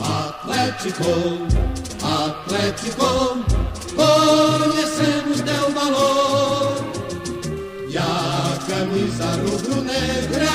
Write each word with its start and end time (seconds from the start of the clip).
Atlético, 0.00 1.02
Atlético, 2.02 3.65
conhecemos 3.96 5.40
teu 5.40 5.70
valor. 5.72 6.76
E 7.88 7.98
a 7.98 8.58
camisa 8.68 9.26
rubro-negra 9.42 10.52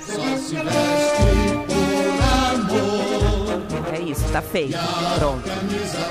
só 0.00 0.36
se 0.36 0.54
veste 0.56 0.87
tá 4.38 4.42
feito. 4.42 4.78
Pronto. 5.18 5.42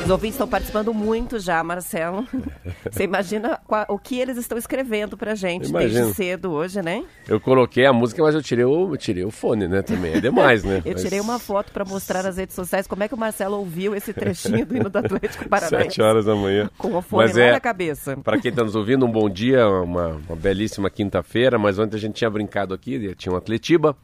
Os 0.04 0.10
ouvintes 0.10 0.36
estão 0.36 0.48
participando 0.48 0.94
muito 0.94 1.40
já, 1.40 1.64
Marcelo. 1.64 2.28
Você 2.92 3.04
imagina 3.04 3.60
o 3.88 3.98
que 3.98 4.20
eles 4.20 4.38
estão 4.38 4.58
escrevendo 4.58 5.18
pra 5.18 5.34
gente 5.34 5.70
Imagino. 5.70 5.94
desde 5.94 6.14
cedo 6.14 6.52
hoje, 6.52 6.82
né? 6.82 7.04
Eu 7.28 7.40
coloquei 7.40 7.86
a 7.86 7.94
música, 7.94 8.22
mas 8.22 8.36
eu 8.36 8.42
tirei 8.42 8.66
o, 8.66 8.94
eu 8.94 8.98
tirei 8.98 9.24
o 9.24 9.32
fone, 9.32 9.68
né? 9.68 9.82
Também 9.82 10.14
é 10.14 10.20
demais, 10.20 10.64
né? 10.64 10.82
Eu 10.88 10.96
tirei 10.96 11.20
uma 11.20 11.38
foto 11.38 11.72
pra 11.72 11.84
mostrar 11.84 12.24
nas 12.24 12.38
redes 12.38 12.56
sociais 12.56 12.88
como 12.88 13.04
é 13.04 13.08
que 13.08 13.14
o 13.14 13.18
Marcelo 13.18 13.58
ouviu 13.58 13.94
esse 13.94 14.14
trechinho 14.14 14.66
do 14.66 14.76
hino 14.76 14.90
do 14.90 14.98
Atlético 14.98 15.48
Paranaense. 15.50 15.84
Sete 15.86 16.02
horas 16.02 16.26
da 16.26 16.36
manhã. 16.36 16.70
Com 16.78 16.96
o 16.96 17.02
fone 17.02 17.24
Mas 17.28 17.38
é- 17.38 17.52
na 17.52 17.60
cabeça. 17.60 18.16
Para 18.18 18.40
quem 18.40 18.50
está 18.50 18.64
nos 18.64 18.76
ouvindo, 18.76 19.06
um 19.06 19.12
bom 19.12 19.30
dia, 19.30 19.68
uma, 19.68 20.20
uma 20.28 20.36
belíssima 20.36 20.90
quinta-feira. 20.90 21.58
Mas 21.60 21.78
ontem 21.78 21.98
a 21.98 22.00
gente 22.00 22.16
tinha 22.16 22.30
brincado 22.30 22.74
aqui, 22.74 23.14
tinha 23.16 23.34
um 23.34 23.38
Atletiba. 23.38 23.96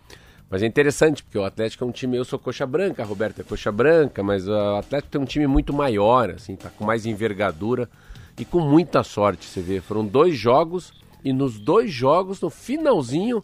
Mas 0.53 0.61
é 0.61 0.67
interessante, 0.67 1.23
porque 1.23 1.39
o 1.39 1.43
Atlético 1.43 1.83
é 1.83 1.87
um 1.87 1.91
time, 1.91 2.15
eu 2.15 2.23
sou 2.23 2.37
coxa 2.37 2.63
branca, 2.67 3.01
a 3.01 3.05
Roberta 3.07 3.41
é 3.41 3.43
coxa 3.43 3.71
branca, 3.71 4.21
mas 4.21 4.47
o 4.47 4.53
Atlético 4.77 5.11
tem 5.13 5.19
um 5.19 5.25
time 5.25 5.47
muito 5.47 5.73
maior, 5.73 6.29
assim, 6.29 6.55
tá 6.55 6.69
com 6.69 6.85
mais 6.85 7.07
envergadura 7.07 7.89
e 8.37 8.45
com 8.45 8.59
muita 8.59 9.03
sorte, 9.03 9.47
você 9.47 9.61
vê. 9.61 9.81
Foram 9.81 10.05
dois 10.05 10.37
jogos 10.37 10.93
e 11.25 11.33
nos 11.33 11.57
dois 11.57 11.91
jogos, 11.91 12.39
no 12.39 12.51
finalzinho, 12.51 13.43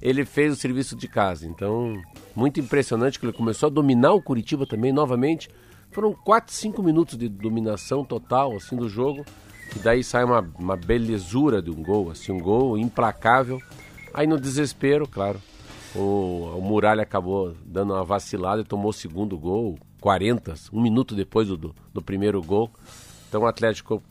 ele 0.00 0.24
fez 0.24 0.50
o 0.50 0.56
serviço 0.56 0.96
de 0.96 1.06
casa. 1.06 1.46
Então, 1.46 2.02
muito 2.34 2.58
impressionante 2.58 3.20
que 3.20 3.26
ele 3.26 3.34
começou 3.34 3.66
a 3.66 3.70
dominar 3.70 4.14
o 4.14 4.22
Curitiba 4.22 4.64
também, 4.64 4.94
novamente. 4.94 5.50
Foram 5.90 6.14
4, 6.14 6.54
5 6.54 6.82
minutos 6.82 7.18
de 7.18 7.28
dominação 7.28 8.02
total, 8.02 8.56
assim, 8.56 8.76
do 8.76 8.88
jogo. 8.88 9.26
E 9.76 9.78
daí 9.80 10.02
sai 10.02 10.24
uma, 10.24 10.40
uma 10.58 10.74
belezura 10.74 11.60
de 11.60 11.70
um 11.70 11.82
gol, 11.82 12.10
assim, 12.10 12.32
um 12.32 12.40
gol 12.40 12.78
implacável. 12.78 13.60
Aí 14.14 14.26
no 14.26 14.40
desespero, 14.40 15.06
claro, 15.06 15.38
o, 15.96 16.56
o 16.56 16.60
Muralha 16.60 17.02
acabou 17.02 17.54
dando 17.64 17.92
uma 17.94 18.04
vacilada 18.04 18.62
e 18.62 18.64
tomou 18.64 18.90
o 18.90 18.92
segundo 18.92 19.38
gol, 19.38 19.78
40, 20.00 20.54
um 20.72 20.80
minuto 20.80 21.14
depois 21.14 21.48
do, 21.48 21.74
do, 21.92 22.02
primeiro 22.02 22.42
gol. 22.42 22.70
Então 23.28 23.42
o 23.42 23.46
Atlético 23.46 24.02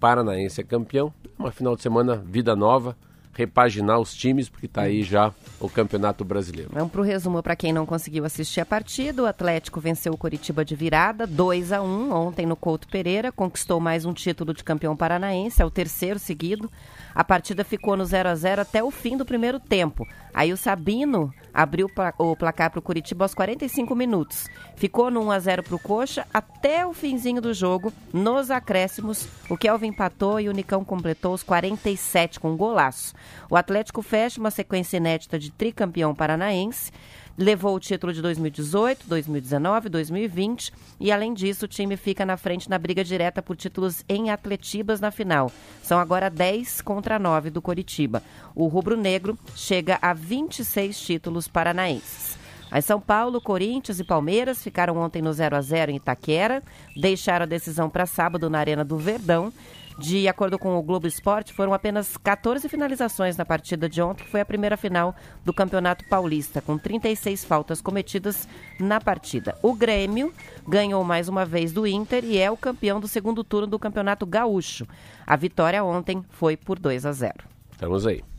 Paranaense 0.00 0.60
é 0.60 0.64
campeão. 0.64 1.12
Uma 1.38 1.52
final 1.52 1.76
de 1.76 1.82
semana, 1.82 2.16
vida 2.16 2.56
nova, 2.56 2.96
repaginar 3.34 3.98
os 3.98 4.14
times, 4.14 4.48
porque 4.48 4.66
está 4.66 4.82
aí 4.82 5.02
já 5.02 5.32
o 5.60 5.68
Campeonato 5.68 6.24
Brasileiro. 6.24 6.70
Vamos 6.72 6.92
pro 6.92 7.02
resumo 7.02 7.42
para 7.42 7.56
quem 7.56 7.72
não 7.72 7.84
conseguiu 7.84 8.24
assistir 8.24 8.60
a 8.60 8.66
partida. 8.66 9.22
O 9.22 9.26
Atlético 9.26 9.80
venceu 9.80 10.12
o 10.12 10.16
Coritiba 10.16 10.64
de 10.64 10.74
virada, 10.74 11.26
2 11.26 11.72
a 11.72 11.82
1 11.82 12.12
ontem 12.12 12.46
no 12.46 12.56
Couto 12.56 12.88
Pereira, 12.88 13.32
conquistou 13.32 13.80
mais 13.80 14.04
um 14.04 14.12
título 14.12 14.54
de 14.54 14.62
campeão 14.62 14.96
paranaense, 14.96 15.60
é 15.60 15.64
o 15.64 15.70
terceiro 15.70 16.18
seguido. 16.18 16.70
A 17.14 17.22
partida 17.22 17.62
ficou 17.62 17.96
no 17.96 18.04
0 18.04 18.28
a 18.28 18.34
0 18.34 18.62
até 18.62 18.82
o 18.82 18.90
fim 18.90 19.16
do 19.16 19.24
primeiro 19.24 19.60
tempo. 19.60 20.06
Aí 20.32 20.52
o 20.52 20.56
Sabino 20.56 21.32
abriu 21.52 21.88
o 22.18 22.36
placar 22.36 22.70
para 22.70 22.80
o 22.80 22.82
Curitiba 22.82 23.24
aos 23.24 23.34
45 23.34 23.94
minutos. 23.94 24.48
Ficou 24.74 25.10
no 25.10 25.22
1 25.26 25.30
a 25.30 25.38
0 25.38 25.62
para 25.62 25.76
o 25.76 25.78
Coxa 25.78 26.26
até 26.34 26.84
o 26.84 26.92
finzinho 26.92 27.40
do 27.40 27.54
jogo, 27.54 27.92
nos 28.12 28.50
acréscimos. 28.50 29.28
O 29.48 29.56
Kelvin 29.56 29.88
empatou 29.88 30.40
e 30.40 30.48
o 30.48 30.52
Nicão 30.52 30.84
completou 30.84 31.32
os 31.32 31.44
47 31.44 32.40
com 32.40 32.52
um 32.52 32.56
golaço. 32.56 33.14
O 33.48 33.56
Atlético 33.56 34.02
fecha 34.02 34.40
uma 34.40 34.50
sequência 34.50 34.96
inédita 34.96 35.38
de 35.38 35.52
tricampeão 35.52 36.14
paranaense. 36.14 36.90
Levou 37.36 37.74
o 37.74 37.80
título 37.80 38.12
de 38.12 38.22
2018, 38.22 39.08
2019, 39.08 39.88
2020 39.88 40.72
e, 41.00 41.10
além 41.10 41.34
disso, 41.34 41.64
o 41.64 41.68
time 41.68 41.96
fica 41.96 42.24
na 42.24 42.36
frente 42.36 42.70
na 42.70 42.78
briga 42.78 43.02
direta 43.02 43.42
por 43.42 43.56
títulos 43.56 44.04
em 44.08 44.30
atletibas 44.30 45.00
na 45.00 45.10
final. 45.10 45.50
São 45.82 45.98
agora 45.98 46.30
10 46.30 46.80
contra 46.82 47.18
9 47.18 47.50
do 47.50 47.60
Coritiba. 47.60 48.22
O 48.54 48.68
rubro-negro 48.68 49.36
chega 49.56 49.98
a 50.00 50.14
26 50.14 50.96
títulos 50.96 51.48
paranaenses. 51.48 52.38
Aí 52.70 52.82
São 52.82 53.00
Paulo, 53.00 53.40
Corinthians 53.40 53.98
e 53.98 54.04
Palmeiras 54.04 54.62
ficaram 54.62 54.96
ontem 54.96 55.20
no 55.20 55.32
0 55.32 55.56
a 55.56 55.60
0 55.60 55.90
em 55.90 55.96
Itaquera, 55.96 56.62
deixaram 56.96 57.44
a 57.44 57.46
decisão 57.46 57.90
para 57.90 58.06
sábado 58.06 58.48
na 58.48 58.58
Arena 58.58 58.84
do 58.84 58.96
Verdão. 58.96 59.52
De 59.98 60.26
acordo 60.26 60.58
com 60.58 60.76
o 60.76 60.82
Globo 60.82 61.06
Esporte, 61.06 61.52
foram 61.52 61.72
apenas 61.72 62.16
14 62.16 62.68
finalizações 62.68 63.36
na 63.36 63.44
partida 63.44 63.88
de 63.88 64.02
ontem, 64.02 64.24
que 64.24 64.30
foi 64.30 64.40
a 64.40 64.44
primeira 64.44 64.76
final 64.76 65.14
do 65.44 65.52
Campeonato 65.52 66.04
Paulista, 66.08 66.60
com 66.60 66.76
36 66.76 67.44
faltas 67.44 67.80
cometidas 67.80 68.48
na 68.78 69.00
partida. 69.00 69.56
O 69.62 69.72
Grêmio 69.72 70.32
ganhou 70.66 71.04
mais 71.04 71.28
uma 71.28 71.44
vez 71.44 71.72
do 71.72 71.86
Inter 71.86 72.24
e 72.24 72.38
é 72.38 72.50
o 72.50 72.56
campeão 72.56 72.98
do 72.98 73.06
segundo 73.06 73.44
turno 73.44 73.68
do 73.68 73.78
Campeonato 73.78 74.26
Gaúcho. 74.26 74.86
A 75.24 75.36
vitória 75.36 75.84
ontem 75.84 76.24
foi 76.30 76.56
por 76.56 76.78
2 76.78 77.06
a 77.06 77.12
0. 77.12 77.34
Estamos 77.70 78.04
aí. 78.06 78.33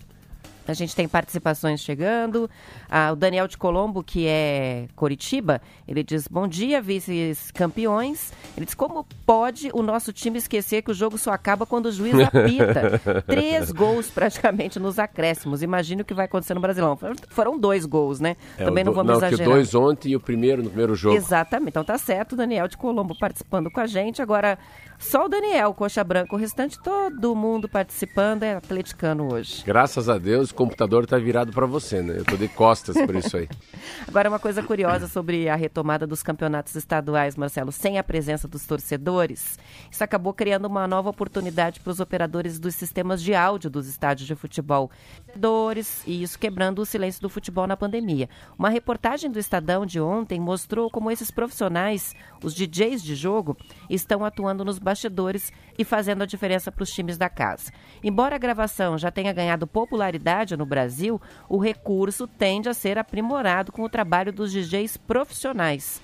A 0.68 0.74
gente 0.74 0.96
tem 0.96 1.08
participações 1.08 1.80
chegando. 1.82 2.50
Ah, 2.90 3.12
o 3.12 3.16
Daniel 3.16 3.48
de 3.48 3.58
Colombo, 3.58 4.04
que 4.04 4.26
é 4.28 4.88
Coritiba, 4.96 5.62
ele 5.88 6.04
diz: 6.04 6.28
Bom 6.28 6.48
dia, 6.48 6.82
vice-campeões. 6.82 8.32
Ele 8.56 8.66
diz: 8.66 8.76
Como 8.76 9.06
pode 9.26 9.70
o 9.74 9.82
nosso 9.82 10.12
time 10.14 10.38
esquecer 10.38 10.82
que 10.82 10.92
o 10.92 10.94
jogo 10.94 11.18
só 11.18 11.32
acaba 11.32 11.66
quando 11.66 11.88
o 11.88 11.92
juiz 11.92 12.14
apita? 12.20 13.00
Três 13.28 13.72
gols 13.72 14.10
praticamente 14.10 14.80
nos 14.80 14.98
acréscimos. 15.00 15.62
Imagine 15.62 16.02
o 16.02 16.06
que 16.06 16.14
vai 16.14 16.26
acontecer 16.26 16.54
no 16.54 16.62
Brasilão. 16.62 16.98
Foram- 17.30 17.56
dois 17.60 17.86
gols, 17.86 18.20
né? 18.20 18.36
É, 18.58 18.66
Também 18.66 18.84
o 18.84 18.88
não 18.88 18.92
do- 18.94 18.96
vamos 18.98 19.14
não, 19.14 19.20
que 19.20 19.26
exagerar. 19.28 19.54
dois 19.54 19.74
ontem 19.74 20.10
e 20.10 20.16
o 20.16 20.20
primeiro 20.20 20.62
no 20.62 20.70
primeiro 20.70 20.94
jogo. 20.96 21.16
Exatamente. 21.16 21.70
Então 21.70 21.84
tá 21.84 21.98
certo, 21.98 22.36
Daniel 22.36 22.68
de 22.68 22.76
Colombo 22.78 23.18
participando 23.18 23.72
com 23.72 23.80
a 23.80 23.88
gente. 23.88 24.22
Agora, 24.22 24.58
só 24.98 25.26
o 25.26 25.30
Daniel, 25.30 25.74
coxa 25.74 26.04
branca, 26.04 26.36
o 26.36 26.38
restante 26.38 26.82
todo 26.82 27.36
mundo 27.36 27.68
participando 27.68 28.44
é 28.44 28.56
atleticano 28.56 29.34
hoje. 29.34 29.64
Graças 29.66 30.10
a 30.10 30.18
Deus, 30.18 30.52
o 30.52 30.56
computador 30.56 31.06
tá 31.06 31.18
virado 31.18 31.52
para 31.52 31.66
você, 31.66 32.02
né? 32.02 32.18
Eu 32.18 32.26
tô 32.26 32.38
de 32.38 32.48
costas 32.48 32.96
por 32.96 33.16
isso 33.16 33.38
aí. 33.38 33.48
Agora, 34.08 34.30
uma 34.30 34.40
coisa 34.40 34.64
curiosa 34.64 35.08
sobre 35.08 35.50
a 35.50 35.56
retomada 35.56 36.08
dos 36.08 36.24
campeonatos 36.24 36.76
estaduais, 36.76 37.36
Marcelo, 37.36 37.72
sem 37.72 37.98
a 37.98 38.04
presença 38.04 38.48
dos 38.48 38.66
torcedores, 38.66 39.60
isso 39.92 40.04
acabou 40.04 40.34
criando 40.34 40.66
uma 40.66 40.88
nova 40.88 41.10
oportunidade 41.10 41.80
para 41.80 41.92
os 41.92 42.00
operadores 42.00 42.60
dos 42.60 42.76
sistemas 42.76 43.22
de 43.22 43.36
áudio 43.36 43.70
dos 43.70 43.88
estádios 43.88 44.28
de 44.28 44.36
futebol. 44.36 44.90
Torcedores, 45.26 46.04
E 46.08 46.24
isso 46.24 46.40
quebrando 46.40 46.80
o 46.80 46.86
silêncio 46.86 47.22
do 47.22 47.30
futebol 47.30 47.68
na 47.68 47.76
pandemia. 47.76 48.30
Uma 48.58 48.70
reportagem 48.70 49.30
do 49.30 49.40
Estadão 49.40 49.86
de 49.86 50.00
ontem 50.00 50.40
mostrou 50.40 50.90
como 50.90 51.12
esses 51.12 51.30
profissionais, 51.30 52.16
os 52.42 52.54
DJs 52.54 53.04
de 53.04 53.16
jogo, 53.16 53.58
estão 53.90 54.24
atuando 54.24 54.64
nos 54.64 54.80
bastidores 54.86 55.52
e 55.78 55.84
fazendo 55.84 56.22
a 56.22 56.26
diferença 56.28 56.72
para 56.72 56.84
os 56.84 56.92
times 56.92 57.18
da 57.18 57.28
casa. 57.28 57.72
Embora 58.04 58.36
a 58.36 58.40
gravação 58.40 58.98
já 58.98 59.10
tenha 59.10 59.34
ganhado 59.34 59.66
popularidade 59.66 60.56
no 60.56 60.66
Brasil, 60.66 61.20
o 61.50 61.58
recurso 61.58 62.28
tende 62.28 62.70
a 62.70 62.74
ser 62.74 63.00
aprimorado 63.00 63.72
com 63.72 63.82
o 63.82 63.90
trabalho 63.90 64.32
dos 64.32 64.52
DJs 64.52 64.98
profissionais. 64.98 66.00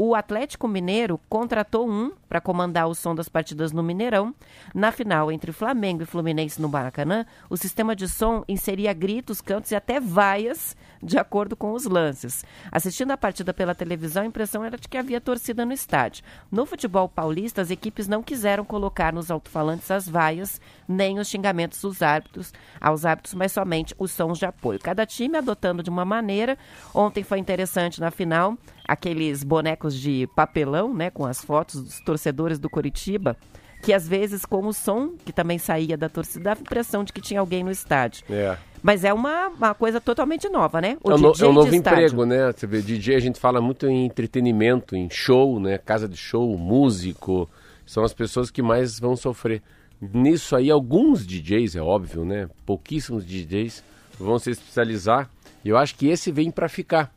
O 0.00 0.14
Atlético 0.14 0.68
Mineiro 0.68 1.18
contratou 1.28 1.90
um 1.90 2.12
para 2.28 2.40
comandar 2.40 2.86
o 2.86 2.94
som 2.94 3.16
das 3.16 3.28
partidas 3.28 3.72
no 3.72 3.82
Mineirão. 3.82 4.32
Na 4.72 4.92
final 4.92 5.32
entre 5.32 5.50
Flamengo 5.50 6.04
e 6.04 6.06
Fluminense 6.06 6.62
no 6.62 6.68
Maracanã, 6.68 7.26
o 7.50 7.56
sistema 7.56 7.96
de 7.96 8.08
som 8.08 8.44
inseria 8.46 8.92
gritos, 8.92 9.40
cantos 9.40 9.72
e 9.72 9.74
até 9.74 9.98
vaias 9.98 10.76
de 11.02 11.18
acordo 11.18 11.56
com 11.56 11.72
os 11.72 11.84
lances. 11.84 12.44
Assistindo 12.70 13.10
a 13.10 13.16
partida 13.16 13.52
pela 13.52 13.74
televisão, 13.74 14.22
a 14.22 14.26
impressão 14.26 14.64
era 14.64 14.76
de 14.76 14.86
que 14.86 14.96
havia 14.96 15.20
torcida 15.20 15.66
no 15.66 15.72
estádio. 15.72 16.22
No 16.48 16.64
futebol 16.64 17.08
paulista, 17.08 17.60
as 17.60 17.70
equipes 17.72 18.06
não 18.06 18.22
quiseram 18.22 18.64
colocar 18.64 19.12
nos 19.12 19.32
alto-falantes 19.32 19.90
as 19.90 20.08
vaias 20.08 20.60
nem 20.88 21.18
os 21.18 21.28
xingamentos 21.28 21.82
dos 21.82 22.00
árbitros, 22.00 22.52
aos 22.80 23.04
árbitros, 23.04 23.34
mas 23.34 23.52
somente 23.52 23.94
os 23.98 24.10
sons 24.10 24.38
de 24.38 24.46
apoio. 24.46 24.78
Cada 24.78 25.04
time 25.04 25.36
adotando 25.36 25.82
de 25.82 25.90
uma 25.90 26.04
maneira. 26.04 26.56
Ontem 26.94 27.22
foi 27.22 27.38
interessante 27.38 28.00
na 28.00 28.10
final 28.10 28.56
aqueles 28.86 29.44
bonecos 29.44 29.94
de 29.94 30.26
papelão, 30.34 30.94
né, 30.94 31.10
com 31.10 31.26
as 31.26 31.44
fotos 31.44 31.82
dos 31.82 32.00
torcedores 32.00 32.58
do 32.58 32.70
Coritiba, 32.70 33.36
que 33.82 33.92
às 33.92 34.08
vezes 34.08 34.46
com 34.46 34.66
o 34.66 34.72
som 34.72 35.14
que 35.24 35.32
também 35.32 35.58
saía 35.58 35.96
da 35.96 36.08
torcida 36.08 36.44
dava 36.44 36.60
a 36.60 36.62
impressão 36.62 37.04
de 37.04 37.12
que 37.12 37.20
tinha 37.20 37.40
alguém 37.40 37.62
no 37.62 37.70
estádio. 37.70 38.24
É. 38.30 38.56
Mas 38.82 39.04
é 39.04 39.12
uma, 39.12 39.48
uma 39.48 39.74
coisa 39.74 40.00
totalmente 40.00 40.48
nova, 40.48 40.80
né? 40.80 40.96
O 41.02 41.12
é, 41.12 41.18
no, 41.18 41.32
é 41.38 41.46
um 41.46 41.52
novo 41.52 41.74
emprego, 41.74 42.24
né? 42.24 42.52
Você 42.52 42.66
vê, 42.66 42.80
DJ 42.80 43.16
a 43.16 43.20
gente 43.20 43.38
fala 43.38 43.60
muito 43.60 43.86
em 43.86 44.06
entretenimento, 44.06 44.96
em 44.96 45.10
show, 45.10 45.58
né? 45.58 45.78
Casa 45.78 46.08
de 46.08 46.16
show, 46.16 46.56
músico. 46.56 47.48
São 47.84 48.04
as 48.04 48.14
pessoas 48.14 48.50
que 48.50 48.62
mais 48.62 48.98
vão 48.98 49.16
sofrer. 49.16 49.62
Nisso 50.00 50.54
aí, 50.54 50.70
alguns 50.70 51.26
DJs, 51.26 51.76
é 51.76 51.82
óbvio, 51.82 52.24
né? 52.24 52.48
Pouquíssimos 52.64 53.26
DJs 53.26 53.82
vão 54.18 54.38
se 54.38 54.50
especializar. 54.50 55.28
E 55.64 55.68
eu 55.68 55.76
acho 55.76 55.96
que 55.96 56.06
esse 56.06 56.30
vem 56.30 56.50
para 56.50 56.68
ficar. 56.68 57.12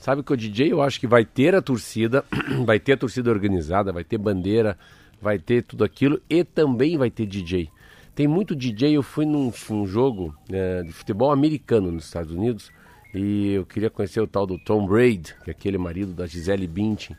Sabe 0.00 0.22
que 0.22 0.32
o 0.32 0.36
DJ 0.36 0.72
eu 0.72 0.82
acho 0.82 0.98
que 0.98 1.06
vai 1.06 1.24
ter 1.24 1.54
a 1.54 1.62
torcida, 1.62 2.24
vai 2.66 2.80
ter 2.80 2.94
a 2.94 2.96
torcida 2.96 3.30
organizada, 3.30 3.92
vai 3.92 4.02
ter 4.02 4.18
bandeira, 4.18 4.76
vai 5.20 5.38
ter 5.38 5.62
tudo 5.62 5.84
aquilo 5.84 6.20
e 6.28 6.42
também 6.42 6.98
vai 6.98 7.08
ter 7.08 7.24
DJ. 7.24 7.68
Tem 8.12 8.26
muito 8.26 8.56
DJ, 8.56 8.96
eu 8.96 9.02
fui 9.02 9.24
num, 9.24 9.52
num 9.70 9.86
jogo 9.86 10.34
é, 10.50 10.82
de 10.82 10.92
futebol 10.92 11.30
americano 11.30 11.92
nos 11.92 12.06
Estados 12.06 12.32
Unidos 12.32 12.72
e 13.14 13.52
eu 13.52 13.64
queria 13.64 13.88
conhecer 13.88 14.20
o 14.20 14.26
tal 14.26 14.44
do 14.44 14.58
Tom 14.58 14.86
Brady, 14.86 15.34
que 15.44 15.50
é 15.50 15.52
aquele 15.52 15.78
marido 15.78 16.12
da 16.12 16.26
Gisele 16.26 16.66
Bündchen. 16.66 17.16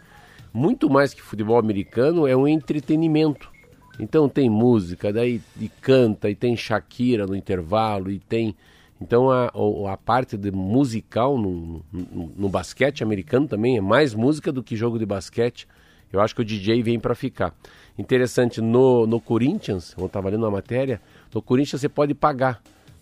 Muito 0.54 0.90
mais 0.90 1.13
que 1.13 1.22
futebol 1.22 1.57
americano 1.57 2.28
é 2.28 2.36
um 2.36 2.45
entretenimento. 2.45 3.52
Então 4.00 4.28
tem 4.28 4.50
música, 4.50 5.13
daí 5.13 5.42
e 5.60 5.69
canta, 5.69 6.30
e 6.30 6.36
tem 6.36 6.56
Shakira 6.57 7.28
no 7.28 7.36
intervalo, 7.36 8.10
e 8.10 8.19
tem 8.19 8.56
então 9.04 9.30
a, 9.30 9.51
a 9.92 9.98
parte 9.98 10.38
de 10.38 10.50
musical 10.50 11.38
no, 11.38 11.84
no, 11.92 12.31
no, 12.38 12.48
basquete 12.48 13.04
americano 13.04 13.50
também 13.50 13.75
é 13.75 13.81
mais 13.81 14.13
música 14.13 14.50
do 14.50 14.63
que 14.63 14.78
jogo 14.78 14.98
de 14.98 15.06
basquete. 15.06 15.68
Eu 16.12 16.22
acho 16.22 16.34
que 16.34 16.42
o 16.42 16.45
DJ 16.45 16.81
vem 16.81 16.98
para 16.98 17.13
ficar. 17.13 17.54
Interessante, 17.98 18.62
no, 18.62 19.06
no 19.06 19.19
Corinthians, 19.19 19.94
eu 19.98 20.06
estava 20.06 20.30
lendo 20.30 20.44
uma 20.44 20.51
matéria, 20.51 21.01
no 21.34 21.42
Corinthians 21.42 21.81
você 21.81 21.90
pode 21.90 22.13
pagar. 22.13 22.62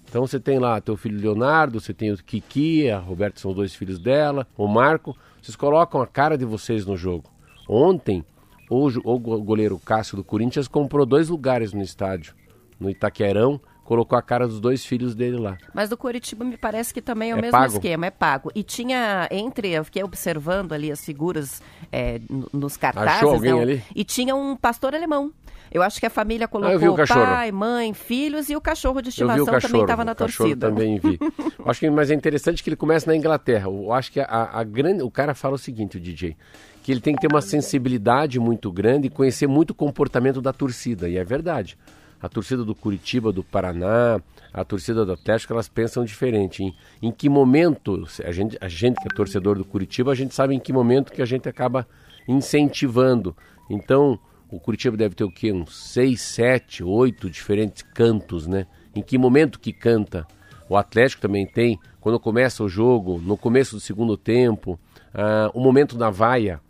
Então 0.09 0.25
você 0.25 0.39
tem 0.39 0.57
lá 0.57 0.81
teu 0.81 0.97
filho 0.97 1.21
Leonardo, 1.21 1.79
você 1.79 1.93
tem 1.93 2.11
o 2.11 2.17
Kiki, 2.17 2.89
a 2.89 2.97
Roberto 2.97 3.39
são 3.39 3.51
os 3.51 3.57
dois 3.57 3.75
filhos 3.75 3.99
dela, 3.99 4.47
o 4.57 4.67
Marco. 4.67 5.15
Vocês 5.39 5.55
colocam 5.55 6.01
a 6.01 6.07
cara 6.07 6.35
de 6.35 6.45
vocês 6.45 6.85
no 6.85 6.97
jogo. 6.97 7.29
Ontem, 7.69 8.25
o, 8.71 8.87
o 9.13 9.19
goleiro 9.19 9.77
Cássio 9.79 10.15
do 10.15 10.23
Corinthians 10.23 10.67
comprou 10.67 11.05
dois 11.05 11.29
lugares 11.29 11.73
no 11.73 11.81
estádio, 11.81 12.33
no 12.79 12.89
Itaquerão 12.89 13.59
colocou 13.83 14.17
a 14.17 14.21
cara 14.21 14.47
dos 14.47 14.61
dois 14.61 14.85
filhos 14.85 15.13
dele 15.13 15.37
lá. 15.37 15.57
Mas 15.73 15.89
do 15.89 15.97
Curitiba 15.97 16.45
me 16.45 16.55
parece 16.55 16.93
que 16.93 17.01
também 17.01 17.31
é 17.31 17.35
o 17.35 17.39
é 17.39 17.41
mesmo 17.41 17.51
pago. 17.51 17.73
esquema, 17.73 18.05
é 18.05 18.09
pago. 18.09 18.49
E 18.55 18.63
tinha 18.63 19.27
entre, 19.29 19.69
eu 19.69 19.83
fiquei 19.83 20.01
observando 20.01 20.71
ali 20.71 20.89
as 20.89 21.03
figuras 21.03 21.61
é, 21.91 22.21
nos 22.53 22.77
cartazes. 22.77 23.15
Achou 23.15 23.33
alguém 23.33 23.51
não, 23.51 23.59
ali? 23.59 23.83
E 23.93 24.05
tinha 24.05 24.33
um 24.33 24.55
pastor 24.55 24.95
alemão. 24.95 25.33
Eu 25.69 25.81
acho 25.81 25.99
que 25.99 26.05
a 26.05 26.09
família 26.09 26.47
colocou 26.47 26.95
ah, 27.01 27.07
pai, 27.07 27.51
mãe, 27.51 27.93
filhos 27.93 28.49
e 28.49 28.55
o 28.55 28.61
cachorro 28.61 29.01
de 29.01 29.09
estimação 29.09 29.45
cachorro, 29.45 29.61
também 29.61 29.81
estava 29.81 30.05
na 30.05 30.15
torcida. 30.15 30.67
também 30.69 30.97
vi. 30.97 31.19
acho 31.65 31.79
que, 31.81 31.89
mas 31.89 32.11
é 32.11 32.13
interessante 32.13 32.63
que 32.63 32.69
ele 32.69 32.77
começa 32.77 33.09
na 33.09 33.15
Inglaterra. 33.15 33.67
Eu 33.67 33.91
acho 33.91 34.09
que 34.09 34.21
a, 34.21 34.49
a 34.53 34.63
grande, 34.63 35.03
o 35.03 35.11
cara 35.11 35.33
fala 35.33 35.55
o 35.55 35.57
seguinte, 35.57 35.97
o 35.97 35.99
DJ, 35.99 36.37
que 36.83 36.91
ele 36.91 37.01
tem 37.01 37.13
que 37.13 37.21
ter 37.21 37.27
uma 37.27 37.41
sensibilidade 37.41 38.39
muito 38.39 38.71
grande 38.71 39.07
e 39.07 39.09
conhecer 39.09 39.47
muito 39.47 39.71
o 39.71 39.75
comportamento 39.75 40.41
da 40.41 40.51
torcida. 40.51 41.07
E 41.07 41.17
é 41.17 41.23
verdade 41.23 41.77
a 42.21 42.29
torcida 42.29 42.63
do 42.63 42.75
Curitiba, 42.75 43.31
do 43.31 43.43
Paraná, 43.43 44.21
a 44.53 44.63
torcida 44.63 45.03
do 45.03 45.13
Atlético, 45.13 45.53
elas 45.53 45.67
pensam 45.67 46.05
diferente. 46.05 46.63
Em, 46.63 46.73
em 47.01 47.11
que 47.11 47.27
momento, 47.27 48.05
a 48.23 48.31
gente, 48.31 48.57
a 48.61 48.67
gente 48.67 49.01
que 49.01 49.07
é 49.11 49.15
torcedor 49.15 49.57
do 49.57 49.65
Curitiba, 49.65 50.11
a 50.11 50.15
gente 50.15 50.35
sabe 50.35 50.53
em 50.53 50.59
que 50.59 50.71
momento 50.71 51.11
que 51.11 51.21
a 51.21 51.25
gente 51.25 51.49
acaba 51.49 51.87
incentivando. 52.27 53.35
Então, 53.69 54.19
o 54.51 54.59
Curitiba 54.59 54.95
deve 54.95 55.15
ter 55.15 55.23
o 55.23 55.31
quê? 55.31 55.51
Uns 55.51 55.75
seis, 55.75 56.21
sete, 56.21 56.83
oito 56.83 57.29
diferentes 57.29 57.81
cantos, 57.81 58.45
né? 58.45 58.67
Em 58.95 59.01
que 59.01 59.17
momento 59.17 59.59
que 59.59 59.73
canta? 59.73 60.27
O 60.69 60.77
Atlético 60.77 61.23
também 61.23 61.47
tem, 61.47 61.79
quando 61.99 62.19
começa 62.19 62.63
o 62.63 62.69
jogo, 62.69 63.19
no 63.19 63.35
começo 63.35 63.75
do 63.75 63.81
segundo 63.81 64.15
tempo, 64.15 64.73
uh, 64.73 65.49
o 65.53 65.59
momento 65.59 65.97
da 65.97 66.11
vaia. 66.11 66.61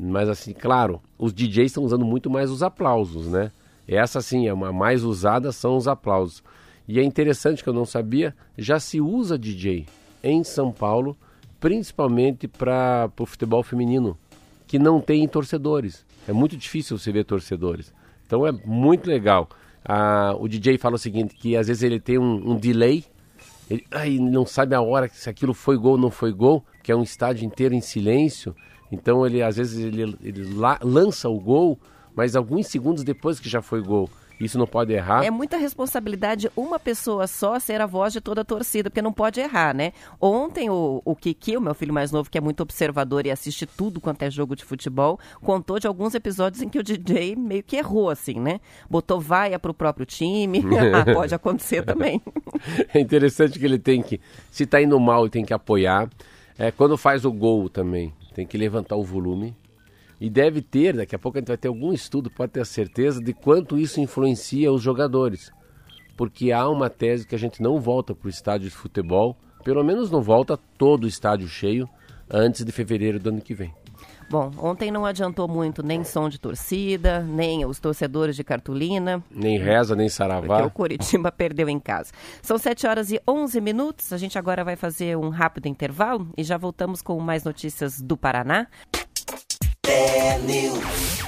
Mas 0.00 0.28
assim, 0.28 0.52
claro, 0.52 1.02
os 1.18 1.32
DJs 1.32 1.72
estão 1.72 1.82
usando 1.82 2.04
muito 2.04 2.30
mais 2.30 2.50
os 2.50 2.62
aplausos, 2.62 3.26
né? 3.26 3.50
Essa 3.86 4.20
sim, 4.20 4.46
é 4.46 4.52
uma 4.52 4.72
mais 4.72 5.02
usada 5.02 5.50
são 5.50 5.76
os 5.76 5.88
aplausos. 5.88 6.40
E 6.86 7.00
é 7.00 7.02
interessante 7.02 7.64
que 7.64 7.68
eu 7.68 7.74
não 7.74 7.84
sabia, 7.84 8.34
já 8.56 8.78
se 8.78 9.00
usa 9.00 9.36
DJ 9.36 9.86
em 10.22 10.44
São 10.44 10.70
Paulo, 10.70 11.16
principalmente 11.58 12.46
para 12.46 13.10
o 13.18 13.26
futebol 13.26 13.62
feminino, 13.62 14.16
que 14.68 14.78
não 14.78 15.00
tem 15.00 15.26
torcedores. 15.26 16.06
É 16.28 16.32
muito 16.32 16.56
difícil 16.56 16.96
você 16.96 17.10
ver 17.10 17.24
torcedores. 17.24 17.92
Então 18.24 18.46
é 18.46 18.52
muito 18.52 19.08
legal. 19.08 19.48
Ah, 19.84 20.36
o 20.38 20.46
DJ 20.46 20.78
fala 20.78 20.94
o 20.94 20.98
seguinte, 20.98 21.34
que 21.34 21.56
às 21.56 21.66
vezes 21.66 21.82
ele 21.82 21.98
tem 21.98 22.18
um, 22.18 22.52
um 22.52 22.56
delay, 22.56 23.04
ele 23.68 23.84
ai, 23.90 24.18
não 24.18 24.46
sabe 24.46 24.74
a 24.74 24.80
hora 24.80 25.08
se 25.08 25.28
aquilo 25.28 25.52
foi 25.52 25.76
gol 25.76 25.92
ou 25.92 25.98
não 25.98 26.10
foi 26.10 26.32
gol, 26.32 26.64
que 26.82 26.92
é 26.92 26.96
um 26.96 27.02
estádio 27.02 27.44
inteiro 27.44 27.74
em 27.74 27.80
silêncio. 27.80 28.54
Então 28.90 29.26
ele 29.26 29.42
às 29.42 29.56
vezes 29.56 29.78
ele, 29.84 30.16
ele 30.22 30.54
la, 30.54 30.78
lança 30.82 31.28
o 31.28 31.38
gol 31.38 31.78
mas 32.18 32.34
alguns 32.34 32.66
segundos 32.66 33.04
depois 33.04 33.38
que 33.38 33.48
já 33.48 33.62
foi 33.62 33.80
gol. 33.80 34.10
Isso 34.40 34.58
não 34.58 34.66
pode 34.66 34.92
errar. 34.92 35.24
É 35.24 35.30
muita 35.30 35.56
responsabilidade 35.56 36.50
uma 36.56 36.76
pessoa 36.76 37.28
só 37.28 37.60
ser 37.60 37.80
a 37.80 37.86
voz 37.86 38.12
de 38.12 38.20
toda 38.20 38.40
a 38.40 38.44
torcida, 38.44 38.90
porque 38.90 39.00
não 39.00 39.12
pode 39.12 39.38
errar, 39.38 39.72
né? 39.72 39.92
Ontem 40.20 40.68
o, 40.68 41.00
o 41.04 41.14
Kiki, 41.14 41.56
o 41.56 41.60
meu 41.60 41.74
filho 41.74 41.94
mais 41.94 42.10
novo, 42.10 42.28
que 42.28 42.36
é 42.36 42.40
muito 42.40 42.60
observador 42.60 43.24
e 43.24 43.30
assiste 43.30 43.66
tudo 43.66 44.00
quanto 44.00 44.22
é 44.24 44.30
jogo 44.30 44.56
de 44.56 44.64
futebol, 44.64 45.20
contou 45.40 45.78
de 45.78 45.86
alguns 45.86 46.12
episódios 46.12 46.60
em 46.60 46.68
que 46.68 46.80
o 46.80 46.82
DJ 46.82 47.36
meio 47.36 47.62
que 47.62 47.76
errou, 47.76 48.10
assim, 48.10 48.40
né? 48.40 48.60
Botou 48.90 49.20
vaia 49.20 49.56
pro 49.56 49.72
próprio 49.72 50.04
time. 50.04 50.64
Ah, 50.88 51.04
pode 51.12 51.34
acontecer 51.34 51.84
também. 51.84 52.22
é 52.94 53.00
interessante 53.00 53.58
que 53.58 53.64
ele 53.64 53.78
tem 53.78 54.00
que, 54.00 54.20
se 54.50 54.64
tá 54.64 54.80
indo 54.80 54.98
mal, 54.98 55.22
ele 55.22 55.30
tem 55.30 55.44
que 55.44 55.52
apoiar. 55.52 56.08
É, 56.56 56.70
quando 56.70 56.96
faz 56.96 57.24
o 57.24 57.32
gol 57.32 57.68
também, 57.68 58.12
tem 58.38 58.46
que 58.46 58.56
levantar 58.56 58.94
o 58.94 59.02
volume 59.02 59.56
e 60.20 60.30
deve 60.30 60.62
ter, 60.62 60.96
daqui 60.96 61.12
a 61.12 61.18
pouco 61.18 61.36
a 61.36 61.40
gente 61.40 61.48
vai 61.48 61.56
ter 61.56 61.66
algum 61.66 61.92
estudo, 61.92 62.30
pode 62.30 62.52
ter 62.52 62.60
a 62.60 62.64
certeza 62.64 63.20
de 63.20 63.32
quanto 63.32 63.76
isso 63.76 64.00
influencia 64.00 64.70
os 64.70 64.80
jogadores. 64.80 65.50
Porque 66.16 66.52
há 66.52 66.68
uma 66.68 66.88
tese 66.88 67.26
que 67.26 67.34
a 67.34 67.38
gente 67.38 67.60
não 67.60 67.80
volta 67.80 68.14
para 68.14 68.28
o 68.28 68.30
estádio 68.30 68.68
de 68.68 68.74
futebol, 68.76 69.36
pelo 69.64 69.82
menos 69.82 70.08
não 70.08 70.22
volta 70.22 70.56
todo 70.56 71.02
o 71.02 71.08
estádio 71.08 71.48
cheio 71.48 71.88
antes 72.30 72.64
de 72.64 72.70
fevereiro 72.70 73.18
do 73.18 73.30
ano 73.30 73.40
que 73.40 73.54
vem. 73.54 73.74
Bom, 74.30 74.50
ontem 74.58 74.90
não 74.90 75.06
adiantou 75.06 75.48
muito 75.48 75.82
nem 75.82 76.04
som 76.04 76.28
de 76.28 76.38
torcida, 76.38 77.20
nem 77.20 77.64
os 77.64 77.78
torcedores 77.78 78.36
de 78.36 78.44
cartolina. 78.44 79.22
Nem 79.30 79.58
reza, 79.58 79.96
nem 79.96 80.08
saravá. 80.08 80.58
Porque 80.58 80.68
o 80.68 80.70
Curitiba 80.70 81.32
perdeu 81.32 81.68
em 81.68 81.78
casa. 81.78 82.12
São 82.42 82.58
7 82.58 82.86
horas 82.86 83.10
e 83.10 83.20
11 83.26 83.60
minutos. 83.60 84.12
A 84.12 84.18
gente 84.18 84.38
agora 84.38 84.62
vai 84.62 84.76
fazer 84.76 85.16
um 85.16 85.30
rápido 85.30 85.66
intervalo 85.66 86.28
e 86.36 86.44
já 86.44 86.58
voltamos 86.58 87.00
com 87.00 87.18
mais 87.20 87.44
notícias 87.44 88.00
do 88.00 88.16
Paraná. 88.16 88.66
News. 90.44 91.27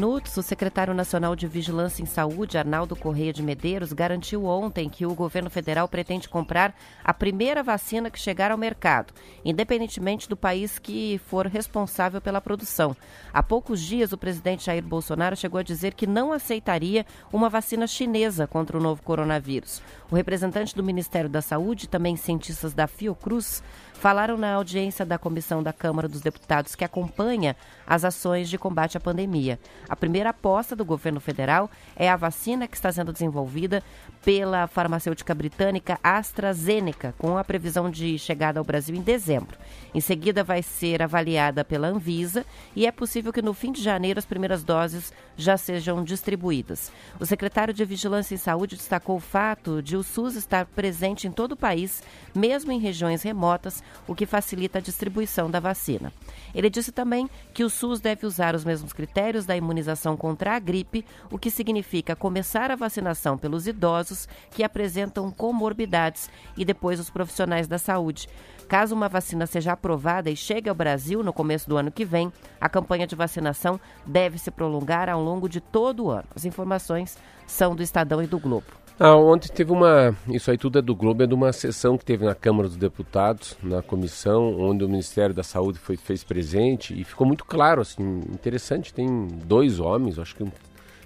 Minutos, 0.00 0.34
o 0.38 0.42
secretário 0.42 0.94
nacional 0.94 1.36
de 1.36 1.46
Vigilância 1.46 2.02
em 2.02 2.06
Saúde, 2.06 2.56
Arnaldo 2.56 2.96
Correia 2.96 3.34
de 3.34 3.42
Medeiros, 3.42 3.92
garantiu 3.92 4.46
ontem 4.46 4.88
que 4.88 5.04
o 5.04 5.14
governo 5.14 5.50
federal 5.50 5.86
pretende 5.86 6.26
comprar 6.26 6.74
a 7.04 7.12
primeira 7.12 7.62
vacina 7.62 8.08
que 8.08 8.18
chegar 8.18 8.50
ao 8.50 8.56
mercado, 8.56 9.12
independentemente 9.44 10.26
do 10.26 10.38
país 10.38 10.78
que 10.78 11.20
for 11.26 11.46
responsável 11.46 12.18
pela 12.18 12.40
produção. 12.40 12.96
Há 13.30 13.42
poucos 13.42 13.78
dias, 13.78 14.10
o 14.10 14.16
presidente 14.16 14.64
Jair 14.64 14.82
Bolsonaro 14.82 15.36
chegou 15.36 15.60
a 15.60 15.62
dizer 15.62 15.92
que 15.92 16.06
não 16.06 16.32
aceitaria 16.32 17.04
uma 17.30 17.50
vacina 17.50 17.86
chinesa 17.86 18.46
contra 18.46 18.78
o 18.78 18.82
novo 18.82 19.02
coronavírus. 19.02 19.82
O 20.10 20.16
representante 20.16 20.74
do 20.74 20.82
Ministério 20.82 21.28
da 21.28 21.42
Saúde, 21.42 21.86
também 21.86 22.16
cientistas 22.16 22.72
da 22.72 22.86
Fiocruz, 22.86 23.62
falaram 24.00 24.38
na 24.38 24.54
audiência 24.54 25.04
da 25.04 25.18
comissão 25.18 25.62
da 25.62 25.74
Câmara 25.74 26.08
dos 26.08 26.22
Deputados 26.22 26.74
que 26.74 26.82
acompanha 26.82 27.54
as 27.86 28.02
ações 28.02 28.48
de 28.48 28.56
combate 28.56 28.96
à 28.96 29.00
pandemia. 29.00 29.60
A 29.86 29.94
primeira 29.94 30.30
aposta 30.30 30.74
do 30.74 30.86
governo 30.86 31.20
federal 31.20 31.70
é 31.94 32.08
a 32.08 32.16
vacina 32.16 32.66
que 32.66 32.76
está 32.76 32.90
sendo 32.90 33.12
desenvolvida 33.12 33.82
pela 34.24 34.66
farmacêutica 34.66 35.34
britânica 35.34 35.98
AstraZeneca, 36.02 37.14
com 37.18 37.38
a 37.38 37.44
previsão 37.44 37.90
de 37.90 38.18
chegada 38.18 38.58
ao 38.58 38.64
Brasil 38.64 38.94
em 38.94 39.00
dezembro. 39.00 39.56
Em 39.94 40.00
seguida, 40.00 40.44
vai 40.44 40.62
ser 40.62 41.02
avaliada 41.02 41.64
pela 41.64 41.88
Anvisa 41.88 42.44
e 42.76 42.86
é 42.86 42.92
possível 42.92 43.32
que 43.32 43.42
no 43.42 43.54
fim 43.54 43.72
de 43.72 43.82
janeiro 43.82 44.18
as 44.18 44.26
primeiras 44.26 44.62
doses 44.62 45.12
já 45.36 45.56
sejam 45.56 46.04
distribuídas. 46.04 46.92
O 47.18 47.24
secretário 47.24 47.72
de 47.72 47.84
Vigilância 47.84 48.34
em 48.34 48.38
Saúde 48.38 48.76
destacou 48.76 49.16
o 49.16 49.20
fato 49.20 49.82
de 49.82 49.96
o 49.96 50.02
SUS 50.02 50.36
estar 50.36 50.66
presente 50.66 51.26
em 51.26 51.32
todo 51.32 51.52
o 51.52 51.56
país, 51.56 52.02
mesmo 52.34 52.70
em 52.70 52.78
regiões 52.78 53.22
remotas, 53.22 53.82
o 54.06 54.14
que 54.14 54.26
facilita 54.26 54.78
a 54.78 54.82
distribuição 54.82 55.50
da 55.50 55.60
vacina. 55.60 56.12
Ele 56.54 56.68
disse 56.68 56.92
também 56.92 57.28
que 57.54 57.64
o 57.64 57.70
SUS 57.70 58.00
deve 58.00 58.26
usar 58.26 58.54
os 58.54 58.64
mesmos 58.64 58.92
critérios 58.92 59.46
da 59.46 59.56
imunização 59.56 60.16
contra 60.16 60.54
a 60.54 60.58
gripe, 60.58 61.04
o 61.30 61.38
que 61.38 61.50
significa 61.50 62.14
começar 62.14 62.70
a 62.70 62.76
vacinação 62.76 63.38
pelos 63.38 63.66
idosos 63.66 64.09
que 64.50 64.62
apresentam 64.62 65.30
comorbidades 65.30 66.30
e 66.56 66.64
depois 66.64 67.00
os 67.00 67.10
profissionais 67.10 67.66
da 67.66 67.78
saúde. 67.78 68.28
Caso 68.68 68.94
uma 68.94 69.08
vacina 69.08 69.46
seja 69.46 69.72
aprovada 69.72 70.30
e 70.30 70.36
chegue 70.36 70.68
ao 70.68 70.74
Brasil 70.76 71.24
no 71.24 71.32
começo 71.32 71.68
do 71.68 71.76
ano 71.76 71.90
que 71.90 72.04
vem, 72.04 72.32
a 72.60 72.68
campanha 72.68 73.06
de 73.06 73.16
vacinação 73.16 73.80
deve 74.06 74.38
se 74.38 74.50
prolongar 74.50 75.08
ao 75.08 75.20
longo 75.20 75.48
de 75.48 75.60
todo 75.60 76.04
o 76.04 76.10
ano. 76.10 76.28
As 76.34 76.44
informações 76.44 77.18
são 77.48 77.74
do 77.74 77.82
Estadão 77.82 78.22
e 78.22 78.28
do 78.28 78.38
Globo. 78.38 78.66
Ah, 79.02 79.16
ontem 79.16 79.48
teve 79.48 79.72
uma. 79.72 80.14
Isso 80.28 80.50
aí 80.50 80.58
tudo 80.58 80.78
é 80.78 80.82
do 80.82 80.94
Globo, 80.94 81.22
é 81.22 81.26
de 81.26 81.32
uma 81.32 81.54
sessão 81.54 81.96
que 81.96 82.04
teve 82.04 82.22
na 82.22 82.34
Câmara 82.34 82.68
dos 82.68 82.76
Deputados, 82.76 83.56
na 83.62 83.80
comissão, 83.80 84.54
onde 84.60 84.84
o 84.84 84.88
Ministério 84.88 85.34
da 85.34 85.42
Saúde 85.42 85.78
foi, 85.78 85.96
fez 85.96 86.22
presente 86.22 86.92
e 86.92 87.02
ficou 87.02 87.26
muito 87.26 87.46
claro, 87.46 87.80
assim, 87.80 88.20
interessante. 88.30 88.92
Tem 88.92 89.26
dois 89.46 89.80
homens, 89.80 90.18
acho 90.18 90.36
que 90.36 90.44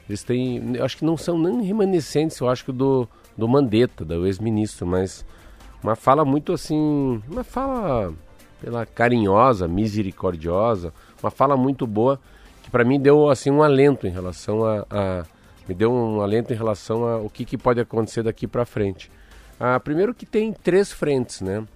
eles 0.08 0.22
têm. 0.22 0.78
Acho 0.80 0.98
que 0.98 1.04
não 1.04 1.16
são 1.16 1.38
nem 1.38 1.62
remanescentes, 1.62 2.38
eu 2.38 2.48
acho 2.48 2.64
que 2.64 2.72
do, 2.72 3.08
do 3.36 3.48
Mandetta, 3.48 4.04
do 4.04 4.26
ex-ministro, 4.26 4.86
mas 4.86 5.24
uma 5.82 5.96
fala 5.96 6.24
muito 6.24 6.52
assim. 6.52 7.22
Uma 7.28 7.44
fala 7.44 8.12
pela 8.60 8.86
carinhosa, 8.86 9.68
misericordiosa, 9.68 10.92
uma 11.22 11.30
fala 11.30 11.56
muito 11.56 11.86
boa 11.86 12.18
que 12.62 12.70
para 12.70 12.84
mim 12.84 12.98
deu 12.98 13.28
assim 13.28 13.50
um 13.50 13.62
alento 13.62 14.06
em 14.06 14.10
relação 14.10 14.64
a, 14.64 14.86
a 14.90 15.24
me 15.68 15.74
deu 15.74 15.92
um 15.92 16.20
alento 16.20 16.52
em 16.52 16.56
relação 16.56 17.04
ao 17.04 17.30
que, 17.30 17.44
que 17.44 17.56
pode 17.56 17.80
acontecer 17.80 18.22
daqui 18.22 18.46
para 18.46 18.66
frente. 18.66 19.10
Ah, 19.58 19.80
primeiro 19.80 20.14
que 20.14 20.26
tem 20.26 20.52
três 20.52 20.92
frentes, 20.92 21.40
né? 21.40 21.66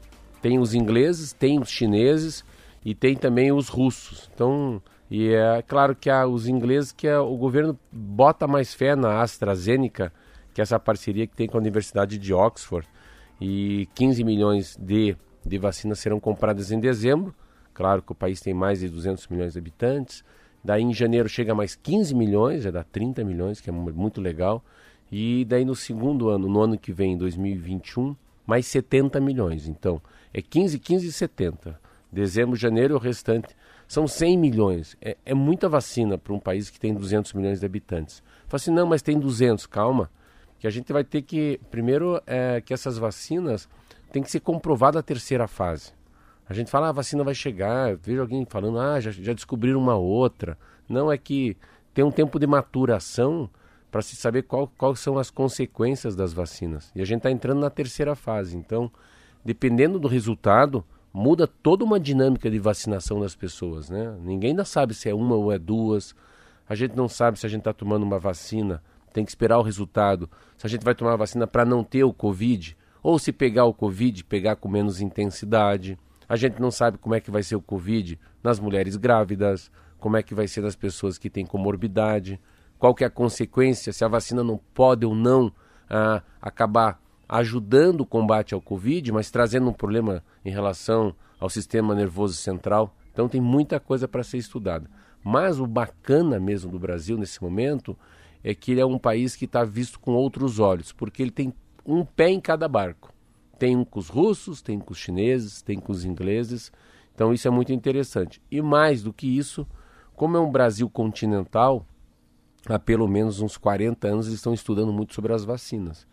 Tem 0.42 0.58
os 0.58 0.74
ingleses, 0.74 1.32
tem 1.32 1.58
os 1.58 1.70
chineses 1.70 2.44
e 2.84 2.94
tem 2.94 3.16
também 3.16 3.50
os 3.50 3.68
russos. 3.68 4.30
Então, 4.34 4.82
e 5.10 5.32
é 5.32 5.62
claro 5.62 5.94
que 5.94 6.10
há 6.10 6.26
os 6.26 6.46
ingleses 6.46 6.92
que 6.92 7.06
é, 7.06 7.18
o 7.18 7.36
governo 7.36 7.78
bota 7.90 8.46
mais 8.46 8.74
fé 8.74 8.94
na 8.94 9.22
AstraZeneca, 9.22 10.12
que 10.52 10.60
é 10.60 10.62
essa 10.62 10.78
parceria 10.78 11.26
que 11.26 11.34
tem 11.34 11.46
com 11.46 11.56
a 11.56 11.60
Universidade 11.60 12.18
de 12.18 12.34
Oxford, 12.34 12.86
e 13.40 13.88
15 13.94 14.22
milhões 14.24 14.76
de, 14.76 15.16
de 15.44 15.58
vacinas 15.58 15.98
serão 15.98 16.20
compradas 16.20 16.70
em 16.70 16.80
dezembro. 16.80 17.34
Claro 17.72 18.02
que 18.02 18.12
o 18.12 18.14
país 18.14 18.40
tem 18.40 18.52
mais 18.52 18.80
de 18.80 18.88
200 18.88 19.28
milhões 19.28 19.52
de 19.52 19.58
habitantes. 19.58 20.24
Daí 20.62 20.82
em 20.82 20.92
janeiro 20.92 21.28
chega 21.28 21.54
mais 21.54 21.76
15 21.76 22.14
milhões, 22.14 22.64
já 22.64 22.70
dá 22.70 22.82
30 22.82 23.24
milhões, 23.24 23.60
que 23.60 23.70
é 23.70 23.72
muito 23.72 24.20
legal. 24.20 24.62
E 25.10 25.44
daí 25.44 25.64
no 25.64 25.76
segundo 25.76 26.28
ano, 26.28 26.48
no 26.48 26.60
ano 26.60 26.76
que 26.76 26.92
vem, 26.92 27.16
2021, 27.16 28.16
mais 28.44 28.66
70 28.66 29.20
milhões. 29.20 29.68
Então, 29.68 30.02
é 30.34 30.42
15, 30.42 30.78
15 30.78 31.06
e 31.06 31.12
70. 31.12 31.80
Dezembro, 32.10 32.56
janeiro, 32.56 32.96
o 32.96 32.98
restante 32.98 33.54
são 33.88 34.06
100 34.06 34.36
milhões. 34.36 34.96
É, 35.00 35.16
é 35.24 35.34
muita 35.34 35.68
vacina 35.68 36.18
para 36.18 36.34
um 36.34 36.38
país 36.38 36.68
que 36.68 36.78
tem 36.78 36.92
200 36.94 37.32
milhões 37.32 37.58
de 37.58 37.66
habitantes. 37.66 38.22
Fala 38.46 38.60
assim, 38.60 38.70
não, 38.70 38.86
mas 38.86 39.00
tem 39.00 39.18
200, 39.18 39.66
calma. 39.66 40.10
Que 40.58 40.66
a 40.66 40.70
gente 40.70 40.92
vai 40.92 41.02
ter 41.02 41.22
que, 41.22 41.58
primeiro, 41.70 42.20
é, 42.26 42.60
que 42.60 42.74
essas 42.74 42.98
vacinas 42.98 43.66
tem 44.12 44.22
que 44.22 44.30
ser 44.30 44.40
comprovada 44.40 44.98
a 44.98 45.02
terceira 45.02 45.48
fase. 45.48 45.92
A 46.48 46.52
gente 46.52 46.70
fala, 46.70 46.86
ah, 46.86 46.90
a 46.90 46.92
vacina 46.92 47.24
vai 47.24 47.34
chegar, 47.34 47.96
vejo 47.96 48.20
alguém 48.20 48.46
falando, 48.48 48.78
ah, 48.78 49.00
já, 49.00 49.10
já 49.10 49.32
descobriram 49.32 49.80
uma 49.80 49.96
outra. 49.96 50.58
Não, 50.88 51.10
é 51.10 51.16
que 51.16 51.56
tem 51.94 52.04
um 52.04 52.10
tempo 52.10 52.38
de 52.38 52.46
maturação 52.46 53.48
para 53.90 54.02
se 54.02 54.16
saber 54.16 54.42
qual, 54.42 54.68
quais 54.68 54.98
são 55.00 55.18
as 55.18 55.30
consequências 55.30 56.14
das 56.14 56.32
vacinas. 56.32 56.90
E 56.94 57.00
a 57.00 57.04
gente 57.04 57.18
está 57.18 57.30
entrando 57.30 57.60
na 57.60 57.70
terceira 57.70 58.14
fase. 58.14 58.56
Então, 58.56 58.90
dependendo 59.44 59.98
do 59.98 60.08
resultado, 60.08 60.84
muda 61.12 61.46
toda 61.46 61.84
uma 61.84 61.98
dinâmica 61.98 62.50
de 62.50 62.58
vacinação 62.58 63.20
das 63.20 63.34
pessoas. 63.34 63.88
Né? 63.90 64.16
Ninguém 64.20 64.50
ainda 64.50 64.64
sabe 64.64 64.94
se 64.94 65.08
é 65.08 65.14
uma 65.14 65.34
ou 65.34 65.52
é 65.52 65.58
duas. 65.58 66.14
A 66.68 66.74
gente 66.74 66.94
não 66.96 67.08
sabe 67.08 67.38
se 67.38 67.46
a 67.46 67.48
gente 67.48 67.60
está 67.60 67.72
tomando 67.72 68.02
uma 68.02 68.18
vacina, 68.18 68.82
tem 69.12 69.24
que 69.24 69.30
esperar 69.30 69.58
o 69.58 69.62
resultado. 69.62 70.28
Se 70.56 70.66
a 70.66 70.70
gente 70.70 70.84
vai 70.84 70.94
tomar 70.94 71.14
a 71.14 71.16
vacina 71.16 71.46
para 71.46 71.64
não 71.64 71.82
ter 71.82 72.04
o 72.04 72.12
Covid, 72.12 72.76
ou 73.02 73.18
se 73.18 73.32
pegar 73.32 73.64
o 73.64 73.74
Covid, 73.74 74.24
pegar 74.24 74.56
com 74.56 74.68
menos 74.68 75.00
intensidade. 75.00 75.98
A 76.28 76.36
gente 76.36 76.60
não 76.60 76.70
sabe 76.70 76.98
como 76.98 77.14
é 77.14 77.20
que 77.20 77.30
vai 77.30 77.42
ser 77.42 77.56
o 77.56 77.62
Covid 77.62 78.18
nas 78.42 78.60
mulheres 78.60 78.96
grávidas, 78.96 79.70
como 79.98 80.16
é 80.16 80.22
que 80.22 80.34
vai 80.34 80.46
ser 80.46 80.60
nas 80.60 80.76
pessoas 80.76 81.16
que 81.16 81.30
têm 81.30 81.46
comorbidade, 81.46 82.40
qual 82.78 82.94
que 82.94 83.02
é 83.02 83.06
a 83.06 83.10
consequência, 83.10 83.92
se 83.92 84.04
a 84.04 84.08
vacina 84.08 84.44
não 84.44 84.60
pode 84.74 85.06
ou 85.06 85.14
não 85.14 85.52
ah, 85.88 86.22
acabar 86.40 87.00
ajudando 87.28 88.00
o 88.00 88.06
combate 88.06 88.54
ao 88.54 88.60
Covid, 88.60 89.12
mas 89.12 89.30
trazendo 89.30 89.68
um 89.68 89.72
problema 89.72 90.24
em 90.44 90.50
relação 90.50 91.14
ao 91.38 91.50
sistema 91.50 91.94
nervoso 91.94 92.34
central. 92.34 92.94
Então 93.12 93.28
tem 93.28 93.40
muita 93.40 93.78
coisa 93.78 94.08
para 94.08 94.22
ser 94.22 94.38
estudada. 94.38 94.88
Mas 95.22 95.60
o 95.60 95.66
bacana 95.66 96.40
mesmo 96.40 96.70
do 96.70 96.78
Brasil 96.78 97.18
nesse 97.18 97.42
momento 97.42 97.96
é 98.42 98.54
que 98.54 98.72
ele 98.72 98.80
é 98.80 98.86
um 98.86 98.98
país 98.98 99.36
que 99.36 99.44
está 99.44 99.64
visto 99.64 100.00
com 100.00 100.12
outros 100.12 100.58
olhos, 100.58 100.92
porque 100.92 101.22
ele 101.22 101.30
tem 101.30 101.52
um 101.84 102.04
pé 102.04 102.30
em 102.30 102.40
cada 102.40 102.68
barco. 102.68 103.12
Tem 103.58 103.76
um 103.76 103.84
com 103.84 103.98
os 103.98 104.08
russos, 104.08 104.62
tem 104.62 104.78
com 104.78 104.92
os 104.92 104.98
chineses, 104.98 105.60
tem 105.60 105.78
com 105.78 105.92
os 105.92 106.04
ingleses. 106.04 106.72
Então 107.14 107.32
isso 107.32 107.48
é 107.48 107.50
muito 107.50 107.72
interessante. 107.72 108.40
E 108.50 108.62
mais 108.62 109.02
do 109.02 109.12
que 109.12 109.26
isso, 109.26 109.66
como 110.14 110.36
é 110.36 110.40
um 110.40 110.50
Brasil 110.50 110.88
continental, 110.88 111.84
há 112.66 112.78
pelo 112.78 113.08
menos 113.08 113.40
uns 113.40 113.56
40 113.56 114.06
anos 114.06 114.26
eles 114.26 114.38
estão 114.38 114.54
estudando 114.54 114.92
muito 114.92 115.14
sobre 115.14 115.32
as 115.32 115.44
vacinas. 115.44 116.06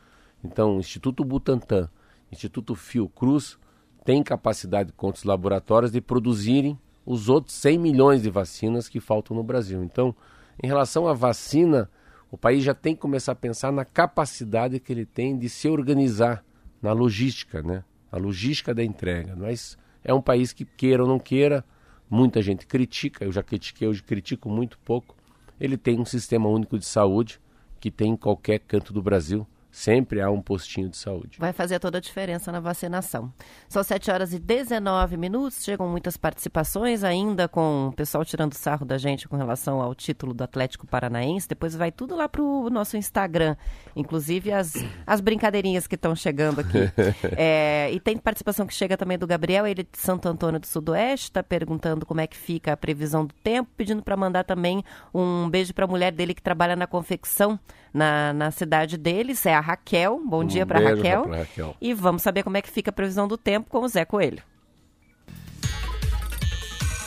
Então, 0.45 0.77
o 0.77 0.79
Instituto 0.79 1.25
Butantan, 1.25 1.89
Instituto 2.31 2.75
Fiocruz, 2.75 3.57
tem 4.03 4.21
capacidade 4.21 4.91
com 4.93 5.09
os 5.09 5.23
laboratórios 5.23 5.91
de 5.91 5.99
produzirem 5.99 6.79
os 7.05 7.27
outros 7.29 7.55
100 7.55 7.79
milhões 7.79 8.21
de 8.21 8.29
vacinas 8.29 8.87
que 8.87 8.99
faltam 8.99 9.35
no 9.35 9.43
Brasil. 9.43 9.83
Então, 9.83 10.15
em 10.61 10.67
relação 10.67 11.07
à 11.07 11.13
vacina, 11.13 11.89
o 12.31 12.37
país 12.37 12.63
já 12.63 12.73
tem 12.73 12.95
que 12.95 13.01
começar 13.01 13.31
a 13.31 13.35
pensar 13.35 13.71
na 13.71 13.83
capacidade 13.83 14.79
que 14.79 14.93
ele 14.93 15.05
tem 15.05 15.37
de 15.37 15.49
se 15.49 15.67
organizar 15.67 16.43
na 16.81 16.93
logística, 16.93 17.61
né? 17.63 17.83
A 18.11 18.17
logística 18.17 18.73
da 18.73 18.83
entrega. 18.83 19.35
Mas 19.35 19.77
é 20.03 20.13
um 20.13 20.21
país 20.21 20.53
que 20.53 20.65
queira 20.65 21.03
ou 21.03 21.09
não 21.09 21.19
queira, 21.19 21.65
muita 22.09 22.41
gente 22.41 22.67
critica, 22.67 23.25
eu 23.25 23.31
já 23.31 23.41
critiquei, 23.41 23.87
hoje 23.87 24.03
critico 24.03 24.49
muito 24.49 24.77
pouco. 24.79 25.15
Ele 25.59 25.77
tem 25.77 25.99
um 25.99 26.05
sistema 26.05 26.47
único 26.47 26.77
de 26.77 26.85
saúde 26.85 27.39
que 27.79 27.89
tem 27.89 28.11
em 28.11 28.17
qualquer 28.17 28.59
canto 28.59 28.93
do 28.93 29.01
Brasil 29.01 29.47
sempre 29.75 30.21
há 30.21 30.31
um 30.31 30.41
postinho 30.41 30.87
de 30.87 30.95
saúde. 30.95 31.37
Vai 31.37 31.51
fazer 31.51 31.79
toda 31.79 31.97
a 31.97 32.01
diferença 32.01 32.49
na 32.49 32.61
vacinação. 32.61 33.31
São 33.67 33.83
7 33.83 34.09
horas 34.09 34.33
e 34.33 34.39
19 34.39 35.17
minutos, 35.17 35.65
chegam 35.65 35.89
muitas 35.89 36.15
participações, 36.15 37.03
ainda 37.03 37.49
com 37.49 37.89
o 37.89 37.91
pessoal 37.91 38.23
tirando 38.23 38.53
sarro 38.53 38.85
da 38.85 38.97
gente 38.97 39.27
com 39.27 39.35
relação 39.35 39.81
ao 39.81 39.93
título 39.93 40.33
do 40.33 40.45
Atlético 40.45 40.87
Paranaense. 40.87 41.49
Depois 41.49 41.75
vai 41.75 41.91
tudo 41.91 42.15
lá 42.15 42.29
para 42.29 42.41
o 42.41 42.69
nosso 42.69 42.95
Instagram, 42.95 43.57
inclusive 43.97 44.49
as, 44.53 44.73
as 45.05 45.19
brincadeirinhas 45.19 45.87
que 45.87 45.95
estão 45.95 46.15
chegando 46.15 46.61
aqui. 46.61 46.89
é, 47.35 47.89
e 47.91 47.99
tem 47.99 48.17
participação 48.17 48.65
que 48.65 48.73
chega 48.73 48.95
também 48.95 49.17
do 49.17 49.27
Gabriel, 49.27 49.67
ele 49.67 49.83
de 49.83 49.99
Santo 49.99 50.29
Antônio 50.29 50.59
do 50.59 50.67
Sudoeste, 50.67 51.25
está 51.25 51.43
perguntando 51.43 52.05
como 52.05 52.21
é 52.21 52.27
que 52.27 52.37
fica 52.37 52.71
a 52.71 52.77
previsão 52.77 53.25
do 53.25 53.33
tempo, 53.43 53.69
pedindo 53.75 54.01
para 54.01 54.15
mandar 54.15 54.45
também 54.45 54.81
um 55.13 55.49
beijo 55.49 55.73
para 55.73 55.83
a 55.83 55.87
mulher 55.87 56.13
dele 56.13 56.33
que 56.33 56.41
trabalha 56.41 56.77
na 56.77 56.87
confecção 56.87 57.59
na, 57.95 58.33
na 58.33 58.51
cidade 58.51 58.97
deles, 58.97 59.45
é 59.45 59.55
a 59.55 59.61
Raquel. 59.61 60.21
Bom 60.25 60.41
um 60.41 60.45
dia 60.45 60.65
para 60.65 60.79
Raquel. 60.79 61.29
Raquel. 61.29 61.77
E 61.79 61.93
vamos 61.93 62.21
saber 62.21 62.43
como 62.43 62.57
é 62.57 62.61
que 62.61 62.69
fica 62.69 62.89
a 62.89 62.93
previsão 62.93 63.25
do 63.25 63.37
tempo 63.37 63.69
com 63.69 63.79
o 63.79 63.87
Zé 63.87 64.03
Coelho. 64.03 64.43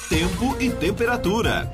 Tempo 0.08 0.56
e 0.58 0.70
temperatura. 0.70 1.70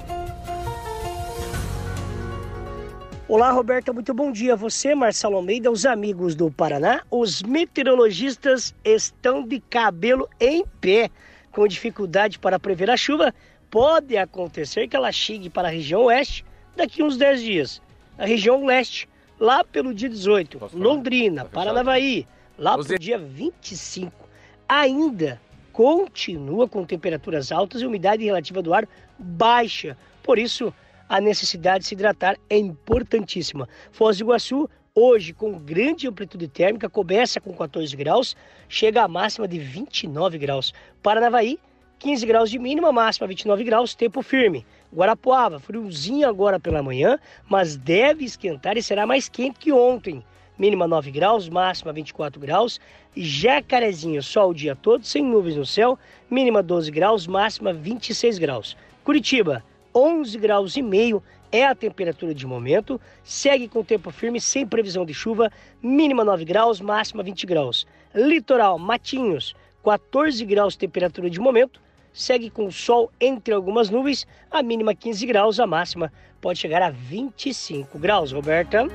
Olá, 3.28 3.52
Roberta, 3.52 3.92
muito 3.92 4.12
bom 4.12 4.32
dia. 4.32 4.56
Você, 4.56 4.96
Marcelo 4.96 5.36
Almeida, 5.36 5.70
os 5.70 5.86
amigos 5.86 6.34
do 6.34 6.50
Paraná. 6.50 7.02
Os 7.08 7.40
meteorologistas 7.40 8.74
estão 8.84 9.46
de 9.46 9.60
cabelo 9.60 10.28
em 10.40 10.64
pé. 10.80 11.08
Com 11.52 11.68
dificuldade 11.68 12.36
para 12.40 12.58
prever 12.58 12.90
a 12.90 12.96
chuva, 12.96 13.32
pode 13.70 14.16
acontecer 14.16 14.88
que 14.88 14.96
ela 14.96 15.12
chegue 15.12 15.48
para 15.48 15.68
a 15.68 15.70
região 15.70 16.02
oeste 16.02 16.44
daqui 16.74 17.00
uns 17.00 17.16
10 17.16 17.40
dias. 17.40 17.83
A 18.16 18.26
região 18.26 18.64
leste, 18.64 19.08
lá 19.40 19.64
pelo 19.64 19.92
dia 19.92 20.08
18. 20.08 20.70
Londrina, 20.72 21.44
Paranavaí, 21.44 22.26
lá 22.56 22.78
para 22.78 22.94
o 22.94 22.98
dia 22.98 23.18
25. 23.18 24.28
Ainda 24.68 25.40
continua 25.72 26.68
com 26.68 26.84
temperaturas 26.84 27.50
altas 27.50 27.82
e 27.82 27.86
umidade 27.86 28.24
relativa 28.24 28.62
do 28.62 28.72
ar 28.72 28.88
baixa. 29.18 29.96
Por 30.22 30.38
isso, 30.38 30.72
a 31.08 31.20
necessidade 31.20 31.80
de 31.80 31.88
se 31.88 31.94
hidratar 31.94 32.36
é 32.48 32.56
importantíssima. 32.56 33.68
Foz 33.90 34.18
do 34.18 34.24
Iguaçu, 34.24 34.70
hoje 34.94 35.32
com 35.32 35.58
grande 35.58 36.06
amplitude 36.06 36.46
térmica, 36.46 36.88
começa 36.88 37.40
com 37.40 37.52
14 37.52 37.96
graus, 37.96 38.36
chega 38.68 39.02
a 39.02 39.08
máxima 39.08 39.48
de 39.48 39.58
29 39.58 40.38
graus. 40.38 40.72
Paranavaí, 41.02 41.58
15 41.98 42.26
graus 42.26 42.50
de 42.50 42.58
mínima, 42.60 42.92
máxima 42.92 43.26
29 43.26 43.64
graus, 43.64 43.94
tempo 43.94 44.22
firme. 44.22 44.64
Guarapuava, 44.94 45.58
friozinho 45.58 46.28
agora 46.28 46.60
pela 46.60 46.82
manhã, 46.82 47.18
mas 47.48 47.76
deve 47.76 48.24
esquentar 48.24 48.76
e 48.76 48.82
será 48.82 49.04
mais 49.04 49.28
quente 49.28 49.58
que 49.58 49.72
ontem. 49.72 50.22
Mínima 50.56 50.86
9 50.86 51.10
graus, 51.10 51.48
máxima 51.48 51.92
24 51.92 52.40
graus. 52.40 52.80
Jacarezinho, 53.16 54.22
sol 54.22 54.50
o 54.50 54.54
dia 54.54 54.76
todo, 54.76 55.04
sem 55.04 55.24
nuvens 55.24 55.56
no 55.56 55.66
céu, 55.66 55.98
mínima 56.30 56.62
12 56.62 56.92
graus, 56.92 57.26
máxima 57.26 57.72
26 57.72 58.38
graus. 58.38 58.76
Curitiba, 59.02 59.64
11 59.92 60.38
graus 60.38 60.76
e 60.76 60.82
meio 60.82 61.20
é 61.50 61.66
a 61.66 61.74
temperatura 61.74 62.34
de 62.34 62.46
momento, 62.46 63.00
segue 63.22 63.68
com 63.68 63.84
tempo 63.84 64.10
firme, 64.10 64.40
sem 64.40 64.66
previsão 64.66 65.04
de 65.04 65.14
chuva, 65.14 65.50
mínima 65.82 66.24
9 66.24 66.44
graus, 66.44 66.80
máxima 66.80 67.22
20 67.22 67.46
graus. 67.46 67.86
Litoral, 68.14 68.78
Matinhos, 68.78 69.54
14 69.84 70.44
graus 70.44 70.76
temperatura 70.76 71.28
de 71.28 71.38
momento, 71.38 71.80
segue 72.14 72.48
com 72.48 72.70
sol 72.70 73.10
entre 73.20 73.52
algumas 73.52 73.90
nuvens, 73.90 74.26
a 74.50 74.62
mínima 74.62 74.94
15 74.94 75.26
graus, 75.26 75.60
a 75.60 75.66
máxima 75.66 76.12
pode 76.40 76.58
chegar 76.58 76.80
a 76.80 76.90
25 76.90 77.98
graus. 77.98 78.32
Roberta. 78.32 78.86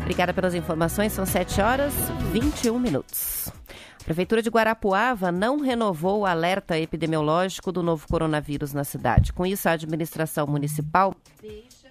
Obrigada 0.00 0.32
pelas 0.32 0.54
informações, 0.54 1.12
são 1.12 1.26
7 1.26 1.60
horas 1.60 1.92
21 2.32 2.78
minutos. 2.78 3.52
Prefeitura 4.04 4.40
de 4.40 4.48
Guarapuava 4.48 5.30
não 5.30 5.60
renovou 5.60 6.20
o 6.20 6.26
alerta 6.26 6.78
epidemiológico 6.78 7.70
do 7.70 7.82
novo 7.82 8.06
coronavírus 8.08 8.72
na 8.72 8.84
cidade. 8.84 9.34
Com 9.34 9.44
isso, 9.44 9.68
a 9.68 9.72
administração 9.72 10.46
municipal 10.46 11.14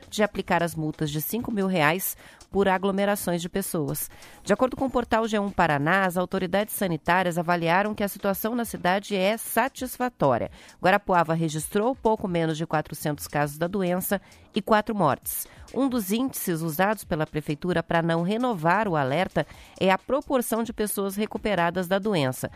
de 0.09 0.23
aplicar 0.23 0.63
as 0.63 0.73
multas 0.73 1.11
de 1.11 1.21
5 1.21 1.51
mil 1.51 1.67
reais 1.67 2.17
por 2.51 2.67
aglomerações 2.67 3.41
de 3.41 3.49
pessoas. 3.49 4.09
De 4.43 4.53
acordo 4.53 4.75
com 4.75 4.85
o 4.85 4.89
portal 4.89 5.23
G1 5.23 5.53
Paraná, 5.53 6.05
as 6.05 6.17
autoridades 6.17 6.73
sanitárias 6.73 7.37
avaliaram 7.37 7.93
que 7.93 8.03
a 8.03 8.07
situação 8.07 8.55
na 8.55 8.65
cidade 8.65 9.15
é 9.15 9.37
satisfatória. 9.37 10.51
Guarapuava 10.81 11.33
registrou 11.33 11.95
pouco 11.95 12.27
menos 12.27 12.57
de 12.57 12.65
400 12.65 13.27
casos 13.27 13.57
da 13.57 13.67
doença 13.67 14.21
e 14.55 14.61
quatro 14.61 14.95
mortes. 14.95 15.47
Um 15.73 15.87
dos 15.87 16.11
índices 16.11 16.61
usados 16.61 17.03
pela 17.03 17.27
Prefeitura 17.27 17.83
para 17.83 18.01
não 18.01 18.23
renovar 18.23 18.87
o 18.87 18.95
alerta 18.95 19.45
é 19.79 19.91
a 19.91 19.97
proporção 19.97 20.63
de 20.63 20.73
pessoas 20.73 21.15
recuperadas 21.15 21.87
da 21.87 21.99
doença. 21.99 22.49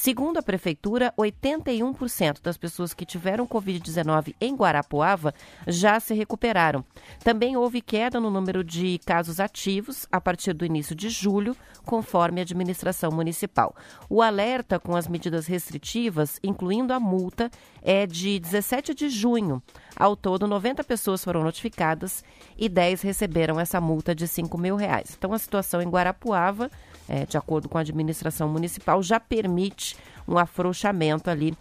Segundo 0.00 0.38
a 0.38 0.42
Prefeitura, 0.42 1.12
81% 1.18 2.40
das 2.40 2.56
pessoas 2.56 2.94
que 2.94 3.04
tiveram 3.04 3.48
Covid-19 3.48 4.32
em 4.40 4.54
Guarapuava 4.54 5.34
já 5.66 5.98
se 5.98 6.14
recuperaram. 6.14 6.84
Também 7.24 7.56
houve 7.56 7.80
queda 7.80 8.20
no 8.20 8.30
número 8.30 8.62
de 8.62 9.00
casos 9.04 9.40
ativos 9.40 10.06
a 10.12 10.20
partir 10.20 10.52
do 10.52 10.64
início 10.64 10.94
de 10.94 11.10
julho, 11.10 11.56
conforme 11.84 12.40
a 12.40 12.44
administração 12.44 13.10
municipal. 13.10 13.74
O 14.08 14.22
alerta 14.22 14.78
com 14.78 14.94
as 14.94 15.08
medidas 15.08 15.48
restritivas, 15.48 16.38
incluindo 16.44 16.92
a 16.92 17.00
multa, 17.00 17.50
é 17.82 18.06
de 18.06 18.38
17 18.38 18.94
de 18.94 19.08
junho. 19.08 19.60
Ao 19.96 20.14
todo, 20.14 20.46
90 20.46 20.84
pessoas 20.84 21.24
foram 21.24 21.42
notificadas 21.42 22.22
e 22.56 22.68
10 22.68 23.02
receberam 23.02 23.58
essa 23.58 23.80
multa 23.80 24.14
de 24.14 24.28
5 24.28 24.56
mil 24.58 24.76
reais. 24.76 25.16
Então, 25.18 25.32
a 25.32 25.38
situação 25.40 25.82
em 25.82 25.90
Guarapuava, 25.90 26.70
é, 27.08 27.24
de 27.24 27.36
acordo 27.36 27.68
com 27.68 27.78
a 27.78 27.80
administração 27.80 28.48
municipal, 28.48 29.02
já 29.02 29.18
permite 29.18 29.96
um 30.26 30.36
afrouxamento 30.36 31.30
ali 31.30 31.56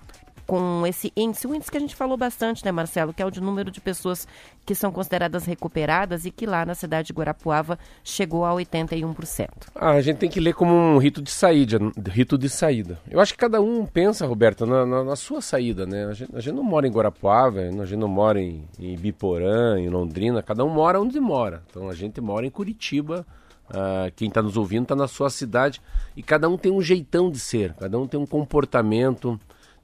com 0.47 0.87
esse 0.87 1.11
índice, 1.15 1.45
o 1.45 1.53
índice 1.53 1.69
que 1.69 1.75
a 1.75 1.79
gente 1.79 1.93
falou 1.93 2.15
bastante, 2.15 2.63
né, 2.63 2.71
Marcelo, 2.71 3.13
que 3.13 3.21
é 3.21 3.25
o 3.25 3.29
de 3.29 3.41
número 3.41 3.69
de 3.69 3.81
pessoas 3.81 4.25
que 4.65 4.73
são 4.73 4.91
consideradas 4.91 5.45
recuperadas 5.45 6.25
e 6.25 6.31
que 6.31 6.45
lá 6.45 6.65
na 6.65 6.73
cidade 6.73 7.07
de 7.07 7.13
Guarapuava 7.13 7.77
chegou 8.01 8.45
a 8.45 8.51
81%. 8.53 9.49
Ah, 9.75 9.91
a 9.91 10.01
gente 10.01 10.17
tem 10.17 10.29
que 10.29 10.39
ler 10.39 10.53
como 10.53 10.73
um 10.73 10.97
rito 10.97 11.21
de 11.21 11.29
saída, 11.29 11.77
rito 12.09 12.37
de 12.37 12.47
saída. 12.47 12.97
Eu 13.11 13.19
acho 13.19 13.33
que 13.33 13.39
cada 13.39 13.59
um 13.59 13.85
pensa, 13.85 14.25
Roberta, 14.25 14.65
na, 14.65 14.85
na, 14.85 15.03
na 15.03 15.15
sua 15.17 15.41
saída, 15.41 15.85
né? 15.85 16.05
A 16.05 16.13
gente, 16.13 16.35
a 16.35 16.39
gente, 16.39 16.55
não 16.55 16.63
mora 16.63 16.87
em 16.87 16.91
Guarapuava, 16.91 17.59
a 17.59 17.85
gente 17.85 17.97
não 17.97 18.07
mora 18.07 18.41
em, 18.41 18.63
em 18.79 18.95
Biporã, 18.95 19.77
em 19.77 19.89
Londrina, 19.89 20.41
cada 20.41 20.63
um 20.63 20.69
mora 20.69 20.99
onde 21.01 21.19
mora. 21.19 21.61
Então 21.69 21.89
a 21.89 21.93
gente 21.93 22.21
mora 22.21 22.45
em 22.45 22.49
Curitiba, 22.49 23.25
Uh, 23.69 24.11
quem 24.15 24.29
está 24.29 24.41
nos 24.41 24.55
ouvindo 24.55 24.83
está 24.83 24.95
na 24.95 25.07
sua 25.07 25.29
cidade 25.29 25.81
e 26.15 26.23
cada 26.23 26.47
um 26.47 26.57
tem 26.57 26.71
um 26.71 26.81
jeitão 26.81 27.29
de 27.29 27.37
ser, 27.37 27.73
cada 27.73 27.99
um 27.99 28.07
tem 28.07 28.17
um 28.17 28.25
comportamento, 28.25 29.37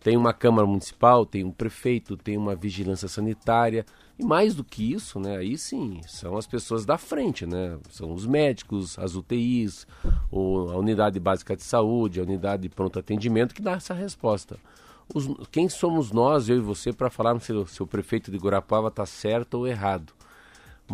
tem 0.04 0.16
uma 0.18 0.34
Câmara 0.34 0.68
Municipal, 0.68 1.26
tem 1.26 1.44
um 1.44 1.52
prefeito, 1.52 2.18
tem 2.18 2.38
uma 2.38 2.56
vigilância 2.56 3.08
sanitária. 3.08 3.86
E 4.20 4.24
mais 4.24 4.54
do 4.54 4.64
que 4.64 4.94
isso, 4.94 5.20
né, 5.20 5.38
aí 5.38 5.58
sim, 5.58 6.02
são 6.06 6.38
as 6.38 6.46
pessoas 6.46 6.86
da 6.86 6.98
frente, 6.98 7.46
né? 7.48 7.80
São 7.90 8.14
os 8.14 8.28
médicos, 8.28 9.00
as 9.00 9.16
UTIs, 9.16 9.88
a 10.32 10.78
unidade 10.78 11.20
básica 11.20 11.56
de 11.56 11.64
saúde, 11.64 12.20
a 12.20 12.24
unidade 12.24 12.64
de 12.64 12.70
pronto 12.70 13.00
atendimento 13.00 13.56
que 13.56 13.62
dá 13.62 13.72
essa 13.72 13.94
resposta. 13.94 14.58
Os, 15.14 15.28
quem 15.52 15.68
somos 15.68 16.12
nós, 16.12 16.48
eu 16.48 16.58
e 16.58 16.62
você, 16.62 16.94
para 16.94 17.10
falarmos 17.10 17.44
se, 17.44 17.54
se 17.68 17.82
o 17.82 17.88
prefeito 17.88 18.30
de 18.30 18.38
Guarapava 18.38 18.90
está 18.90 19.06
certo 19.06 19.56
ou 19.56 19.68
errado? 19.68 20.14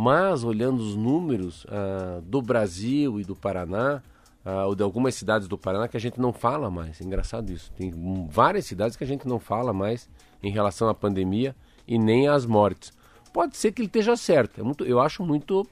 Mas, 0.01 0.45
olhando 0.45 0.79
os 0.79 0.95
números 0.95 1.67
ah, 1.67 2.21
do 2.23 2.41
Brasil 2.41 3.19
e 3.19 3.25
do 3.25 3.35
Paraná, 3.35 4.01
uh, 4.45 4.67
ou 4.67 4.73
de 4.73 4.81
algumas 4.81 5.13
cidades 5.13 5.45
do 5.45 5.57
Paraná 5.57 5.89
que 5.89 5.97
a 5.97 5.99
gente 5.99 6.21
não 6.21 6.31
fala 6.31 6.71
mais. 6.71 7.01
É 7.01 7.03
engraçado 7.03 7.51
isso. 7.51 7.69
Tem 7.73 7.93
várias 8.29 8.65
cidades 8.65 8.95
que 8.95 9.03
a 9.03 9.07
gente 9.07 9.27
não 9.27 9.39
fala 9.39 9.73
mais 9.73 10.09
em 10.41 10.51
relação 10.51 10.88
à 10.88 10.93
pandemia 10.93 11.53
e 11.85 11.99
nem 11.99 12.29
às 12.29 12.45
mortes. 12.45 12.93
Pode 13.33 13.57
ser 13.57 13.73
que 13.73 13.81
ele 13.81 13.88
esteja 13.88 14.15
certo. 14.15 14.62
É 14.62 14.63
muito, 14.63 14.85
eu 14.85 15.01
acho 15.01 15.21
muito 15.21 15.67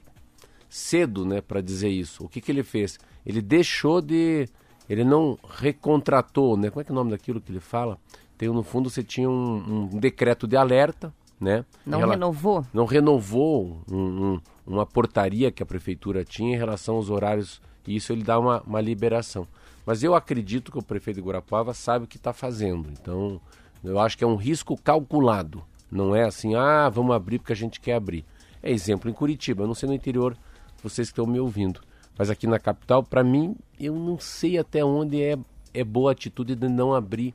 cedo, 0.68 1.24
né, 1.24 1.40
para 1.40 1.62
dizer 1.62 1.88
isso. 1.88 2.22
O 2.22 2.28
que, 2.28 2.42
que 2.42 2.52
ele 2.52 2.62
fez? 2.62 3.00
Ele 3.24 3.40
deixou 3.40 4.02
de, 4.02 4.46
ele 4.90 5.04
não 5.04 5.38
recontratou, 5.48 6.54
né? 6.54 6.68
Como 6.68 6.82
é 6.82 6.84
que 6.84 6.90
é 6.90 6.92
o 6.92 6.94
nome 6.94 7.12
daquilo 7.12 7.40
que 7.40 7.50
ele 7.50 7.60
fala? 7.60 7.96
Tem 8.36 8.50
no 8.50 8.62
fundo 8.62 8.90
você 8.90 9.02
tinha 9.02 9.30
um, 9.30 9.88
um 9.90 9.98
decreto 9.98 10.46
de 10.46 10.54
alerta, 10.54 11.14
né? 11.40 11.64
Não 11.86 12.00
renovou? 12.00 12.66
Não 12.72 12.84
renovou 12.84 13.80
um, 13.90 13.96
um, 13.96 14.40
uma 14.66 14.86
portaria 14.86 15.50
que 15.50 15.62
a 15.62 15.66
prefeitura 15.66 16.24
tinha 16.24 16.54
em 16.54 16.58
relação 16.58 16.96
aos 16.96 17.10
horários 17.10 17.60
e 17.86 17.96
isso 17.96 18.12
ele 18.12 18.22
dá 18.22 18.38
uma, 18.38 18.60
uma 18.62 18.80
liberação. 18.80 19.46
Mas 19.86 20.02
eu 20.02 20.14
acredito 20.14 20.70
que 20.70 20.78
o 20.78 20.82
prefeito 20.82 21.16
de 21.16 21.26
Guarapuava 21.26 21.72
sabe 21.72 22.04
o 22.04 22.08
que 22.08 22.18
está 22.18 22.32
fazendo. 22.32 22.90
Então, 22.90 23.40
eu 23.82 23.98
acho 23.98 24.18
que 24.18 24.24
é 24.24 24.26
um 24.26 24.36
risco 24.36 24.76
calculado. 24.76 25.62
Não 25.90 26.14
é 26.14 26.24
assim, 26.24 26.54
ah, 26.54 26.90
vamos 26.90 27.16
abrir 27.16 27.38
porque 27.38 27.54
a 27.54 27.56
gente 27.56 27.80
quer 27.80 27.94
abrir. 27.94 28.24
É 28.62 28.70
exemplo 28.70 29.08
em 29.08 29.14
Curitiba, 29.14 29.62
eu 29.62 29.66
não 29.66 29.74
sei 29.74 29.88
no 29.88 29.94
interior, 29.94 30.36
vocês 30.82 31.08
que 31.08 31.12
estão 31.12 31.26
me 31.26 31.40
ouvindo. 31.40 31.80
Mas 32.18 32.28
aqui 32.28 32.46
na 32.46 32.58
capital, 32.58 33.02
para 33.02 33.24
mim, 33.24 33.56
eu 33.80 33.94
não 33.94 34.18
sei 34.18 34.58
até 34.58 34.84
onde 34.84 35.22
é, 35.22 35.38
é 35.72 35.84
boa 35.84 36.12
atitude 36.12 36.54
de 36.54 36.68
não 36.68 36.92
abrir 36.92 37.32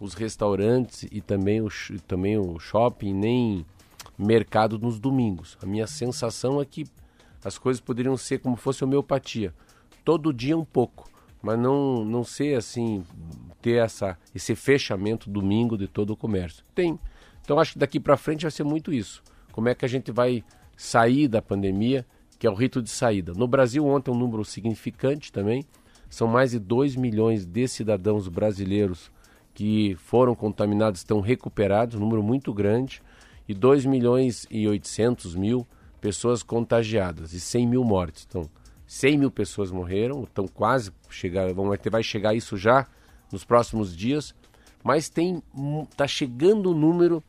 os 0.00 0.14
restaurantes 0.14 1.06
e 1.12 1.20
também 1.20 1.60
o, 1.60 1.68
também 2.08 2.38
o 2.38 2.58
shopping, 2.58 3.12
nem 3.12 3.66
mercado 4.18 4.78
nos 4.78 4.98
domingos. 4.98 5.58
A 5.62 5.66
minha 5.66 5.86
sensação 5.86 6.60
é 6.60 6.64
que 6.64 6.86
as 7.44 7.58
coisas 7.58 7.80
poderiam 7.80 8.16
ser 8.16 8.38
como 8.38 8.56
fosse 8.56 8.82
homeopatia 8.82 9.54
todo 10.04 10.32
dia 10.32 10.56
um 10.56 10.64
pouco, 10.64 11.08
mas 11.42 11.58
não, 11.58 12.04
não 12.04 12.24
ser 12.24 12.56
assim, 12.56 13.04
ter 13.60 13.82
essa, 13.82 14.18
esse 14.34 14.54
fechamento 14.54 15.28
domingo 15.30 15.76
de 15.76 15.86
todo 15.86 16.10
o 16.10 16.16
comércio. 16.16 16.64
Tem. 16.74 16.98
Então 17.42 17.58
acho 17.58 17.74
que 17.74 17.78
daqui 17.78 18.00
para 18.00 18.16
frente 18.16 18.42
vai 18.42 18.50
ser 18.50 18.64
muito 18.64 18.92
isso. 18.92 19.22
Como 19.52 19.68
é 19.68 19.74
que 19.74 19.84
a 19.84 19.88
gente 19.88 20.10
vai 20.10 20.42
sair 20.76 21.28
da 21.28 21.42
pandemia, 21.42 22.06
que 22.38 22.46
é 22.46 22.50
o 22.50 22.54
rito 22.54 22.80
de 22.80 22.88
saída. 22.88 23.34
No 23.34 23.46
Brasil, 23.46 23.86
ontem 23.86 24.10
um 24.10 24.18
número 24.18 24.44
significante 24.46 25.30
também, 25.30 25.62
são 26.08 26.26
mais 26.26 26.52
de 26.52 26.58
2 26.58 26.96
milhões 26.96 27.44
de 27.44 27.68
cidadãos 27.68 28.28
brasileiros 28.28 29.10
que 29.60 29.94
foram 29.96 30.34
contaminados, 30.34 31.00
estão 31.00 31.20
recuperados, 31.20 31.94
um 31.94 31.98
número 31.98 32.22
muito 32.22 32.50
grande, 32.50 33.02
e 33.46 33.52
2 33.52 33.84
milhões 33.84 34.46
e 34.50 34.66
800 34.66 35.34
mil 35.34 35.66
pessoas 36.00 36.42
contagiadas 36.42 37.34
e 37.34 37.40
100 37.40 37.66
mil 37.66 37.84
mortes. 37.84 38.26
Então, 38.26 38.48
100 38.86 39.18
mil 39.18 39.30
pessoas 39.30 39.70
morreram, 39.70 40.24
estão 40.24 40.48
quase 40.48 40.90
chegar, 41.10 41.52
vão 41.52 41.70
vai 41.90 42.02
chegar 42.02 42.34
isso 42.34 42.56
já 42.56 42.86
nos 43.30 43.44
próximos 43.44 43.94
dias, 43.94 44.34
mas 44.82 45.10
tem 45.10 45.42
está 45.90 46.08
chegando 46.08 46.70
o 46.70 46.74
número 46.74 47.22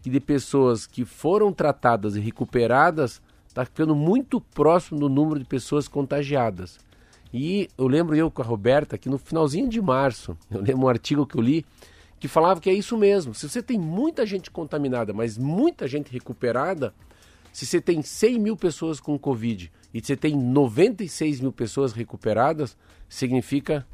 de 0.00 0.20
pessoas 0.20 0.86
que 0.86 1.04
foram 1.04 1.52
tratadas 1.52 2.14
e 2.14 2.20
recuperadas 2.20 3.20
está 3.48 3.64
ficando 3.64 3.96
muito 3.96 4.40
próximo 4.40 5.00
do 5.00 5.08
número 5.08 5.40
de 5.40 5.44
pessoas 5.44 5.88
contagiadas. 5.88 6.78
E 7.36 7.68
eu 7.76 7.88
lembro 7.88 8.14
eu 8.14 8.30
com 8.30 8.42
a 8.42 8.44
Roberta 8.44 8.96
que 8.96 9.08
no 9.08 9.18
finalzinho 9.18 9.68
de 9.68 9.82
março, 9.82 10.38
eu 10.48 10.60
lembro 10.60 10.86
um 10.86 10.88
artigo 10.88 11.26
que 11.26 11.36
eu 11.36 11.42
li 11.42 11.66
que 12.20 12.28
falava 12.28 12.60
que 12.60 12.70
é 12.70 12.72
isso 12.72 12.96
mesmo. 12.96 13.34
Se 13.34 13.48
você 13.48 13.60
tem 13.60 13.76
muita 13.76 14.24
gente 14.24 14.52
contaminada, 14.52 15.12
mas 15.12 15.36
muita 15.36 15.88
gente 15.88 16.12
recuperada, 16.12 16.94
se 17.52 17.66
você 17.66 17.80
tem 17.80 18.02
100 18.02 18.38
mil 18.38 18.56
pessoas 18.56 19.00
com 19.00 19.18
Covid 19.18 19.70
e 19.92 20.00
você 20.00 20.16
tem 20.16 20.36
96 20.36 21.40
mil 21.40 21.52
pessoas 21.52 21.92
recuperadas, 21.92 22.76
significa 23.08 23.84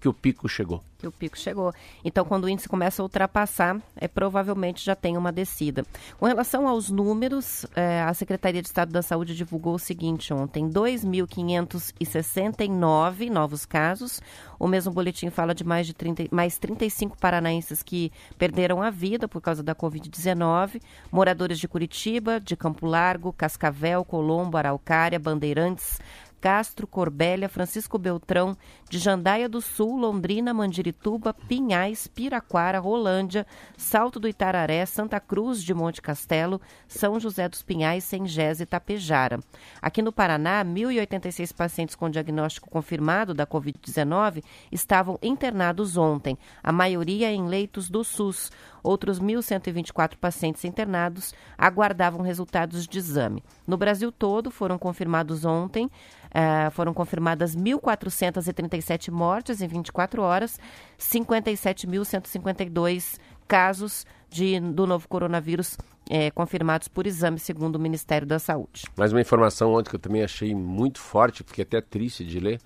que 0.00 0.08
o 0.08 0.12
pico 0.12 0.48
chegou. 0.48 0.82
Que 0.98 1.06
o 1.06 1.12
pico 1.12 1.38
chegou. 1.38 1.72
Então, 2.04 2.24
quando 2.24 2.44
o 2.44 2.48
índice 2.48 2.68
começa 2.68 3.02
a 3.02 3.04
ultrapassar, 3.04 3.80
é 3.96 4.06
provavelmente 4.08 4.84
já 4.84 4.94
tem 4.94 5.16
uma 5.16 5.32
descida. 5.32 5.84
Com 6.18 6.26
relação 6.26 6.68
aos 6.68 6.90
números, 6.90 7.64
é, 7.74 8.02
a 8.02 8.12
Secretaria 8.14 8.62
de 8.62 8.68
Estado 8.68 8.92
da 8.92 9.02
Saúde 9.02 9.36
divulgou 9.36 9.74
o 9.74 9.78
seguinte 9.78 10.32
ontem: 10.32 10.70
2.569 10.70 13.30
novos 13.30 13.66
casos. 13.66 14.22
O 14.58 14.66
mesmo 14.66 14.90
boletim 14.92 15.28
fala 15.28 15.54
de 15.54 15.64
mais 15.64 15.86
de 15.86 15.92
30, 15.92 16.28
mais 16.30 16.56
35 16.58 17.18
paranaenses 17.18 17.82
que 17.82 18.10
perderam 18.38 18.80
a 18.80 18.88
vida 18.90 19.28
por 19.28 19.42
causa 19.42 19.62
da 19.62 19.74
Covid-19. 19.74 20.80
Moradores 21.12 21.58
de 21.58 21.68
Curitiba, 21.68 22.40
de 22.40 22.56
Campo 22.56 22.86
Largo, 22.86 23.30
Cascavel, 23.32 24.02
Colombo, 24.04 24.56
Araucária, 24.56 25.18
Bandeirantes, 25.18 26.00
Castro, 26.40 26.86
Corbélia, 26.86 27.48
Francisco 27.48 27.98
Beltrão, 27.98 28.56
de 28.88 28.98
Jandaia 28.98 29.48
do 29.48 29.60
Sul, 29.60 29.96
Londrina, 29.96 30.54
Mandirituba, 30.54 31.34
Pinhais, 31.34 32.06
Piraquara, 32.06 32.78
Rolândia, 32.78 33.46
Salto 33.76 34.20
do 34.20 34.28
Itararé, 34.28 34.84
Santa 34.86 35.18
Cruz 35.18 35.62
de 35.62 35.74
Monte 35.74 36.00
Castelo, 36.00 36.60
São 36.86 37.18
José 37.18 37.48
dos 37.48 37.62
Pinhais, 37.62 38.04
Sengés 38.04 38.60
e 38.60 38.66
Tapejara. 38.66 39.40
Aqui 39.82 40.02
no 40.02 40.12
Paraná, 40.12 40.64
1.086 40.64 41.54
pacientes 41.54 41.96
com 41.96 42.08
diagnóstico 42.08 42.70
confirmado 42.70 43.34
da 43.34 43.46
Covid-19 43.46 44.42
estavam 44.70 45.18
internados 45.22 45.96
ontem, 45.96 46.38
a 46.62 46.70
maioria 46.70 47.32
em 47.32 47.46
leitos 47.46 47.90
do 47.90 48.04
SUS. 48.04 48.50
Outros 48.86 49.18
1.124 49.18 50.16
pacientes 50.16 50.64
internados 50.64 51.34
aguardavam 51.58 52.22
resultados 52.22 52.86
de 52.86 52.98
exame. 52.98 53.42
No 53.66 53.76
Brasil 53.76 54.12
todo, 54.12 54.48
foram 54.48 54.78
confirmados 54.78 55.44
ontem, 55.44 55.86
uh, 55.86 56.70
foram 56.70 56.94
confirmadas 56.94 57.56
1.437 57.56 59.10
mortes 59.10 59.60
em 59.60 59.66
24 59.66 60.22
horas, 60.22 60.60
57.152 61.00 63.18
casos 63.48 64.06
de, 64.30 64.60
do 64.60 64.86
novo 64.86 65.08
coronavírus 65.08 65.76
é, 66.08 66.30
confirmados 66.30 66.86
por 66.86 67.08
exame, 67.08 67.40
segundo 67.40 67.74
o 67.74 67.80
Ministério 67.80 68.24
da 68.24 68.38
Saúde. 68.38 68.84
Mais 68.96 69.12
uma 69.12 69.20
informação 69.20 69.74
ontem 69.74 69.90
que 69.90 69.96
eu 69.96 70.00
também 70.00 70.22
achei 70.22 70.54
muito 70.54 71.00
forte, 71.00 71.42
fiquei 71.42 71.64
até 71.64 71.80
triste 71.80 72.24
de 72.24 72.38
ler, 72.38 72.60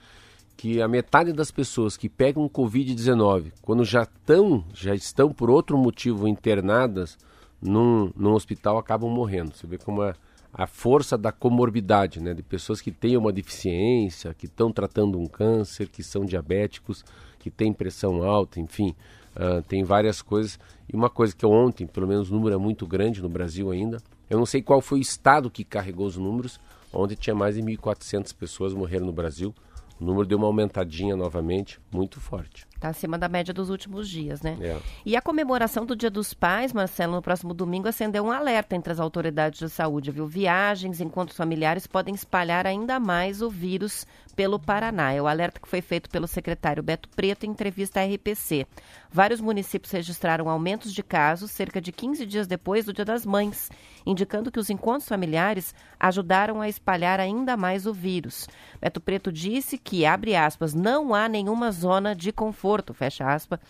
que 0.61 0.83
a 0.83 0.87
metade 0.87 1.33
das 1.33 1.51
pessoas 1.51 1.97
que 1.97 2.07
pegam 2.07 2.47
Covid-19, 2.47 3.51
quando 3.63 3.83
já 3.83 4.03
estão, 4.03 4.63
já 4.75 4.95
estão 4.95 5.33
por 5.33 5.49
outro 5.49 5.79
motivo 5.79 6.29
internadas 6.29 7.17
num, 7.63 8.13
num 8.15 8.35
hospital, 8.35 8.77
acabam 8.77 9.11
morrendo. 9.11 9.57
Você 9.57 9.67
vê 9.67 9.79
como 9.79 10.03
a, 10.03 10.15
a 10.53 10.67
força 10.67 11.17
da 11.17 11.33
comorbidade, 11.33 12.21
né? 12.21 12.35
De 12.35 12.43
pessoas 12.43 12.83
que 12.83 12.91
têm 12.91 13.17
uma 13.17 13.33
deficiência, 13.33 14.35
que 14.35 14.45
estão 14.45 14.71
tratando 14.71 15.19
um 15.19 15.25
câncer, 15.25 15.89
que 15.89 16.03
são 16.03 16.27
diabéticos, 16.27 17.07
que 17.39 17.51
têm 17.51 17.73
pressão 17.73 18.23
alta, 18.23 18.61
enfim, 18.61 18.95
uh, 19.37 19.63
tem 19.63 19.83
várias 19.83 20.21
coisas. 20.21 20.61
E 20.87 20.95
uma 20.95 21.09
coisa 21.09 21.35
que 21.35 21.47
ontem, 21.47 21.87
pelo 21.87 22.07
menos 22.07 22.31
o 22.31 22.35
número 22.35 22.55
é 22.55 22.59
muito 22.59 22.87
grande 22.87 23.23
no 23.23 23.31
Brasil 23.31 23.71
ainda, 23.71 23.97
eu 24.29 24.37
não 24.39 24.45
sei 24.45 24.61
qual 24.61 24.83
foi 24.83 24.99
o 24.99 25.01
estado 25.01 25.51
que 25.51 25.65
carregou 25.65 26.07
os 26.07 26.19
números, 26.19 26.61
onde 26.93 27.17
tinha 27.17 27.35
mais 27.35 27.55
de 27.55 27.63
1.400 27.63 28.35
pessoas 28.35 28.75
morreram 28.75 29.07
no 29.07 29.13
Brasil, 29.13 29.55
o 30.01 30.05
número 30.05 30.27
deu 30.27 30.39
uma 30.39 30.47
aumentadinha 30.47 31.15
novamente, 31.15 31.79
muito 31.93 32.21
forte. 32.21 32.67
Está 32.75 32.89
acima 32.89 33.19
da 33.19 33.29
média 33.29 33.53
dos 33.53 33.69
últimos 33.69 34.09
dias, 34.09 34.41
né? 34.41 34.57
É. 34.61 34.79
E 35.05 35.15
a 35.15 35.21
comemoração 35.21 35.85
do 35.85 35.95
Dia 35.95 36.11
dos 36.11 36.33
Pais, 36.33 36.73
Marcelo, 36.73 37.15
no 37.15 37.21
próximo 37.21 37.53
domingo, 37.53 37.87
acendeu 37.87 38.25
um 38.25 38.31
alerta 38.31 38.75
entre 38.75 38.91
as 38.91 38.99
autoridades 38.99 39.59
de 39.59 39.69
saúde, 39.69 40.11
viu? 40.11 40.27
Viagens, 40.27 41.01
encontros 41.01 41.37
familiares 41.37 41.87
podem 41.87 42.15
espalhar 42.15 42.67
ainda 42.67 42.99
mais 42.99 43.43
o 43.43 43.51
vírus 43.51 44.07
pelo 44.41 44.59
Paraná. 44.59 45.13
É 45.13 45.21
o 45.21 45.27
alerta 45.27 45.61
que 45.61 45.69
foi 45.69 45.83
feito 45.83 46.09
pelo 46.09 46.27
secretário 46.27 46.83
Beto 46.83 47.11
Preto 47.11 47.45
em 47.45 47.51
entrevista 47.51 48.01
à 48.01 48.05
RPC. 48.07 48.67
Vários 49.13 49.39
municípios 49.39 49.93
registraram 49.93 50.49
aumentos 50.49 50.95
de 50.95 51.03
casos 51.03 51.51
cerca 51.51 51.79
de 51.79 51.93
15 51.93 52.25
dias 52.25 52.47
depois 52.47 52.87
do 52.87 52.93
Dia 52.95 53.05
das 53.05 53.27
Mães, 53.27 53.69
indicando 54.07 54.51
que 54.51 54.59
os 54.59 54.71
encontros 54.71 55.07
familiares 55.07 55.75
ajudaram 55.99 56.63
a 56.63 56.71
espalhar 56.71 57.21
ainda 57.21 57.55
mais 57.55 57.85
o 57.85 57.93
vírus. 57.93 58.49
Beto 58.81 58.99
Preto 58.99 59.31
disse 59.31 59.77
que, 59.77 60.07
abre 60.07 60.35
aspas, 60.35 60.73
não 60.73 61.15
há 61.15 61.29
nenhuma 61.29 61.71
zona 61.71 62.17
de 62.17 62.33
conforto 62.33 62.95
fecha 62.95 63.31
aspas, 63.31 63.61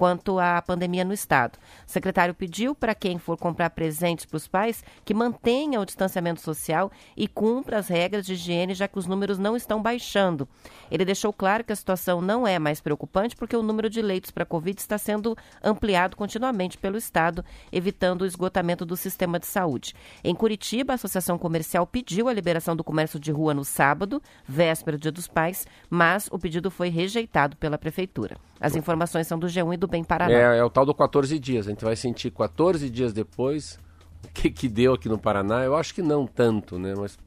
quanto 0.00 0.38
à 0.38 0.62
pandemia 0.62 1.04
no 1.04 1.12
estado. 1.12 1.58
O 1.86 1.90
secretário 1.90 2.32
pediu 2.32 2.74
para 2.74 2.94
quem 2.94 3.18
for 3.18 3.36
comprar 3.36 3.68
presentes 3.68 4.24
para 4.24 4.38
os 4.38 4.48
pais 4.48 4.82
que 5.04 5.12
mantenha 5.12 5.78
o 5.78 5.84
distanciamento 5.84 6.40
social 6.40 6.90
e 7.14 7.28
cumpra 7.28 7.76
as 7.78 7.88
regras 7.88 8.24
de 8.24 8.32
higiene, 8.32 8.72
já 8.72 8.88
que 8.88 8.98
os 8.98 9.04
números 9.04 9.38
não 9.38 9.54
estão 9.54 9.82
baixando. 9.82 10.48
Ele 10.90 11.04
deixou 11.04 11.34
claro 11.34 11.62
que 11.64 11.72
a 11.74 11.76
situação 11.76 12.22
não 12.22 12.46
é 12.46 12.58
mais 12.58 12.80
preocupante 12.80 13.36
porque 13.36 13.54
o 13.54 13.62
número 13.62 13.90
de 13.90 14.00
leitos 14.00 14.30
para 14.30 14.46
Covid 14.46 14.80
está 14.80 14.96
sendo 14.96 15.36
ampliado 15.62 16.16
continuamente 16.16 16.78
pelo 16.78 16.96
estado, 16.96 17.44
evitando 17.70 18.22
o 18.22 18.26
esgotamento 18.26 18.86
do 18.86 18.96
sistema 18.96 19.38
de 19.38 19.46
saúde. 19.46 19.94
Em 20.24 20.34
Curitiba, 20.34 20.94
a 20.94 20.96
Associação 20.96 21.36
Comercial 21.36 21.86
pediu 21.86 22.26
a 22.26 22.32
liberação 22.32 22.74
do 22.74 22.82
comércio 22.82 23.20
de 23.20 23.30
rua 23.30 23.52
no 23.52 23.66
sábado, 23.66 24.22
véspera 24.48 24.96
do 24.96 25.02
Dia 25.02 25.12
dos 25.12 25.28
Pais, 25.28 25.66
mas 25.90 26.26
o 26.32 26.38
pedido 26.38 26.70
foi 26.70 26.88
rejeitado 26.88 27.54
pela 27.58 27.76
prefeitura. 27.76 28.38
As 28.60 28.76
informações 28.76 29.26
são 29.26 29.38
do 29.38 29.46
G1 29.46 29.74
e 29.74 29.76
do 29.78 29.88
Bem 29.88 30.04
Paraná. 30.04 30.34
É, 30.34 30.58
é 30.58 30.64
o 30.64 30.68
tal 30.68 30.84
do 30.84 30.94
14 30.94 31.38
dias. 31.38 31.66
A 31.66 31.70
gente 31.70 31.82
vai 31.82 31.96
sentir 31.96 32.30
14 32.30 32.90
dias 32.90 33.10
depois 33.12 33.78
o 34.22 34.28
que, 34.28 34.50
que 34.50 34.68
deu 34.68 34.92
aqui 34.92 35.08
no 35.08 35.18
Paraná. 35.18 35.64
Eu 35.64 35.74
acho 35.74 35.94
que 35.94 36.02
não 36.02 36.26
tanto, 36.26 36.78
né? 36.78 36.92
Mas 36.94 37.18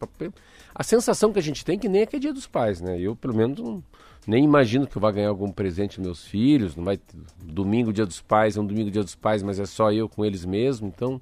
a 0.76 0.84
sensação 0.84 1.34
que 1.34 1.40
a 1.40 1.42
gente 1.42 1.66
tem 1.66 1.76
é 1.76 1.80
que 1.80 1.90
nem 1.90 2.02
é 2.04 2.06
que 2.06 2.16
é 2.16 2.20
dia 2.20 2.32
dos 2.32 2.46
pais, 2.46 2.80
né? 2.80 3.00
Eu, 3.00 3.16
pelo 3.16 3.36
menos, 3.36 3.82
nem 4.28 4.44
imagino 4.44 4.86
que 4.86 4.96
eu 4.96 5.02
vá 5.02 5.12
ganhar 5.12 5.30
algum 5.30 5.52
presente 5.52 6.00
meus 6.00 6.24
filhos. 6.24 6.76
Não 6.76 6.84
vai 6.84 7.00
domingo, 7.44 7.92
dia 7.92 8.06
dos 8.06 8.22
pais, 8.22 8.56
é 8.56 8.62
um 8.62 8.66
domingo, 8.66 8.92
dia 8.92 9.04
dos 9.04 9.16
pais, 9.16 9.42
mas 9.42 9.60
é 9.60 9.66
só 9.66 9.92
eu 9.92 10.08
com 10.08 10.24
eles 10.24 10.46
mesmo. 10.46 10.88
Então, 10.88 11.20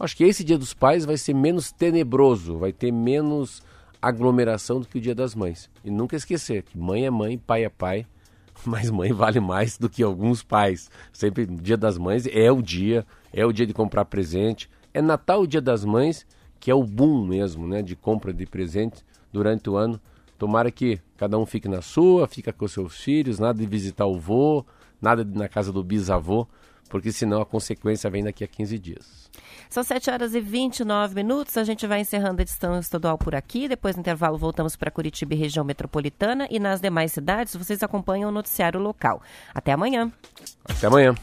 acho 0.00 0.16
que 0.16 0.24
esse 0.24 0.42
dia 0.42 0.56
dos 0.56 0.72
pais 0.72 1.04
vai 1.04 1.18
ser 1.18 1.34
menos 1.34 1.70
tenebroso, 1.70 2.56
vai 2.56 2.72
ter 2.72 2.90
menos 2.90 3.62
aglomeração 4.00 4.80
do 4.80 4.88
que 4.88 4.96
o 4.96 5.00
dia 5.00 5.14
das 5.14 5.34
mães. 5.34 5.68
E 5.84 5.90
nunca 5.90 6.16
esquecer 6.16 6.62
que 6.62 6.78
mãe 6.78 7.04
é 7.04 7.10
mãe, 7.10 7.36
pai 7.36 7.64
é 7.64 7.68
pai 7.68 8.06
mas 8.66 8.90
mãe 8.90 9.12
vale 9.12 9.40
mais 9.40 9.78
do 9.78 9.88
que 9.88 10.02
alguns 10.02 10.42
pais. 10.42 10.90
Sempre 11.12 11.46
Dia 11.46 11.76
das 11.76 11.98
Mães 11.98 12.26
é 12.26 12.50
o 12.50 12.62
dia, 12.62 13.06
é 13.32 13.44
o 13.44 13.52
dia 13.52 13.66
de 13.66 13.72
comprar 13.72 14.04
presente. 14.04 14.68
É 14.92 15.02
Natal 15.02 15.42
o 15.42 15.46
Dia 15.46 15.60
das 15.60 15.84
Mães, 15.84 16.26
que 16.58 16.70
é 16.70 16.74
o 16.74 16.84
boom 16.84 17.26
mesmo, 17.26 17.66
né, 17.66 17.82
de 17.82 17.94
compra 17.96 18.32
de 18.32 18.46
presentes 18.46 19.04
durante 19.32 19.68
o 19.68 19.76
ano. 19.76 20.00
Tomara 20.38 20.70
que 20.70 21.00
cada 21.16 21.38
um 21.38 21.46
fique 21.46 21.68
na 21.68 21.82
sua, 21.82 22.26
fica 22.26 22.52
com 22.52 22.66
seus 22.66 22.96
filhos, 22.96 23.38
nada 23.38 23.58
de 23.58 23.66
visitar 23.66 24.06
o 24.06 24.18
vô, 24.18 24.64
nada 25.00 25.24
de 25.24 25.32
ir 25.32 25.38
na 25.38 25.48
casa 25.48 25.72
do 25.72 25.82
bisavô, 25.82 26.46
porque 26.88 27.12
senão 27.12 27.40
a 27.40 27.46
consequência 27.46 28.08
vem 28.10 28.24
daqui 28.24 28.44
a 28.44 28.46
15 28.46 28.78
dias. 28.78 29.30
São 29.68 29.82
7 29.82 30.10
horas 30.10 30.34
e 30.34 30.40
29 30.40 31.14
minutos. 31.14 31.56
A 31.56 31.64
gente 31.64 31.86
vai 31.86 32.00
encerrando 32.00 32.40
a 32.40 32.42
edição 32.42 32.78
estadual 32.78 33.18
por 33.18 33.34
aqui. 33.34 33.66
Depois 33.66 33.96
do 33.96 34.00
intervalo, 34.00 34.38
voltamos 34.38 34.76
para 34.76 34.90
Curitiba 34.90 35.34
e 35.34 35.36
região 35.36 35.64
metropolitana. 35.64 36.46
E 36.50 36.60
nas 36.60 36.80
demais 36.80 37.12
cidades, 37.12 37.56
vocês 37.56 37.82
acompanham 37.82 38.28
o 38.28 38.32
noticiário 38.32 38.78
local. 38.80 39.20
Até 39.52 39.72
amanhã. 39.72 40.12
Até 40.64 40.86
amanhã. 40.86 41.14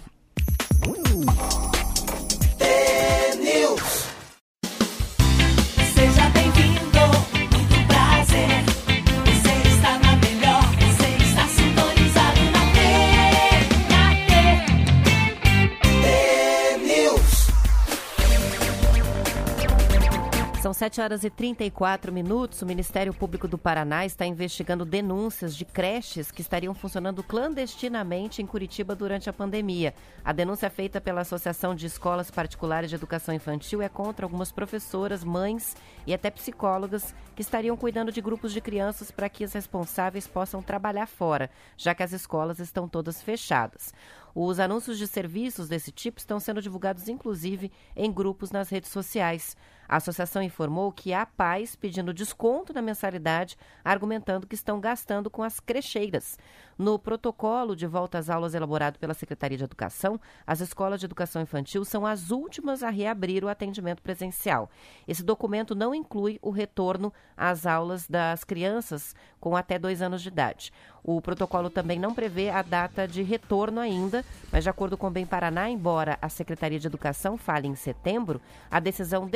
São 20.72 20.74
7 20.74 21.02
horas 21.02 21.24
e 21.26 21.30
34 21.30 22.14
minutos. 22.14 22.62
O 22.62 22.66
Ministério 22.66 23.14
Público 23.14 23.46
do 23.46 23.58
Paraná 23.58 24.06
está 24.06 24.26
investigando 24.26 24.86
denúncias 24.86 25.54
de 25.54 25.66
creches 25.66 26.32
que 26.32 26.40
estariam 26.40 26.74
funcionando 26.74 27.22
clandestinamente 27.22 28.42
em 28.42 28.46
Curitiba 28.46 28.96
durante 28.96 29.30
a 29.30 29.34
pandemia. 29.34 29.94
A 30.24 30.32
denúncia 30.32 30.70
feita 30.70 31.02
pela 31.02 31.22
Associação 31.22 31.76
de 31.76 31.88
Escolas 31.88 32.32
Particulares 32.32 32.90
de 32.90 32.96
Educação 32.96 33.36
Infantil 33.36 33.82
é 33.82 33.90
contra 33.90 34.26
algumas 34.26 34.50
professoras, 34.50 35.26
mães 35.26 35.76
e 36.08 36.14
até 36.14 36.32
psicólogas 36.32 37.14
que 37.36 37.42
estariam 37.42 37.76
cuidando 37.76 38.10
de 38.10 38.22
grupos 38.22 38.54
de 38.54 38.62
crianças 38.62 39.12
para 39.12 39.28
que 39.28 39.44
os 39.44 39.52
responsáveis 39.52 40.26
possam 40.26 40.62
trabalhar 40.62 41.06
fora, 41.06 41.50
já 41.76 41.94
que 41.94 42.04
as 42.04 42.14
escolas 42.14 42.60
estão 42.60 42.88
todas 42.88 43.22
fechadas. 43.22 43.94
Os 44.34 44.60
anúncios 44.60 44.98
de 44.98 45.08
serviços 45.08 45.68
desse 45.68 45.92
tipo 45.92 46.18
estão 46.18 46.40
sendo 46.40 46.62
divulgados, 46.62 47.10
inclusive, 47.10 47.70
em 47.94 48.10
grupos 48.10 48.50
nas 48.52 48.70
redes 48.70 48.90
sociais. 48.90 49.58
A 49.92 49.98
associação 49.98 50.42
informou 50.42 50.90
que 50.90 51.14
há 51.14 51.26
pais 51.26 51.76
pedindo 51.76 52.14
desconto 52.14 52.74
na 52.74 52.82
mensalidade, 52.82 53.58
argumentando 53.84 54.48
que 54.48 54.56
estão 54.56 54.80
gastando 54.80 55.30
com 55.30 55.44
as 55.44 55.60
crecheiras. 55.60 56.40
No 56.78 56.98
protocolo 56.98 57.76
de 57.76 57.86
volta 57.86 58.18
às 58.18 58.30
aulas 58.30 58.56
elaborado 58.56 58.98
pela 58.98 59.14
Secretaria 59.14 59.58
de 59.58 59.66
Educação, 59.66 60.18
as 60.48 60.62
escolas 60.62 61.02
de 61.02 61.06
educação 61.06 61.42
infantil 61.42 61.84
são 61.84 62.06
as 62.06 62.32
últimas 62.32 62.84
a 62.84 62.90
reabrir 62.90 63.44
o 63.44 63.50
atendimento 63.50 64.02
presencial. 64.02 64.70
Esse 65.06 65.24
documento 65.24 65.76
não 65.76 65.94
inclui 65.94 66.40
o 66.42 66.52
retorno 66.52 67.12
às 67.36 67.66
aulas 67.66 68.08
das 68.08 68.46
crianças 68.46 69.14
com 69.42 69.58
até 69.58 69.78
dois 69.78 70.02
anos 70.02 70.22
de 70.22 70.30
idade. 70.30 70.72
O 71.04 71.20
protocolo 71.20 71.70
também 71.70 72.00
não 72.00 72.14
prevê 72.14 72.50
a 72.50 72.62
data 72.62 73.08
de 73.08 73.24
retorno 73.24 73.80
ainda, 73.80 74.24
mas 74.52 74.64
de 74.64 74.70
acordo 74.70 74.98
com 74.98 75.08
o 75.08 75.12
Bem 75.12 75.26
Paraná, 75.26 75.70
embora 75.70 76.18
a 76.22 76.30
Secretaria 76.30 76.80
de 76.80 76.88
Educação 76.88 77.38
fale 77.38 77.68
em 77.68 77.76
setembro, 77.76 78.40
a 78.70 78.80
decisão 78.80 79.28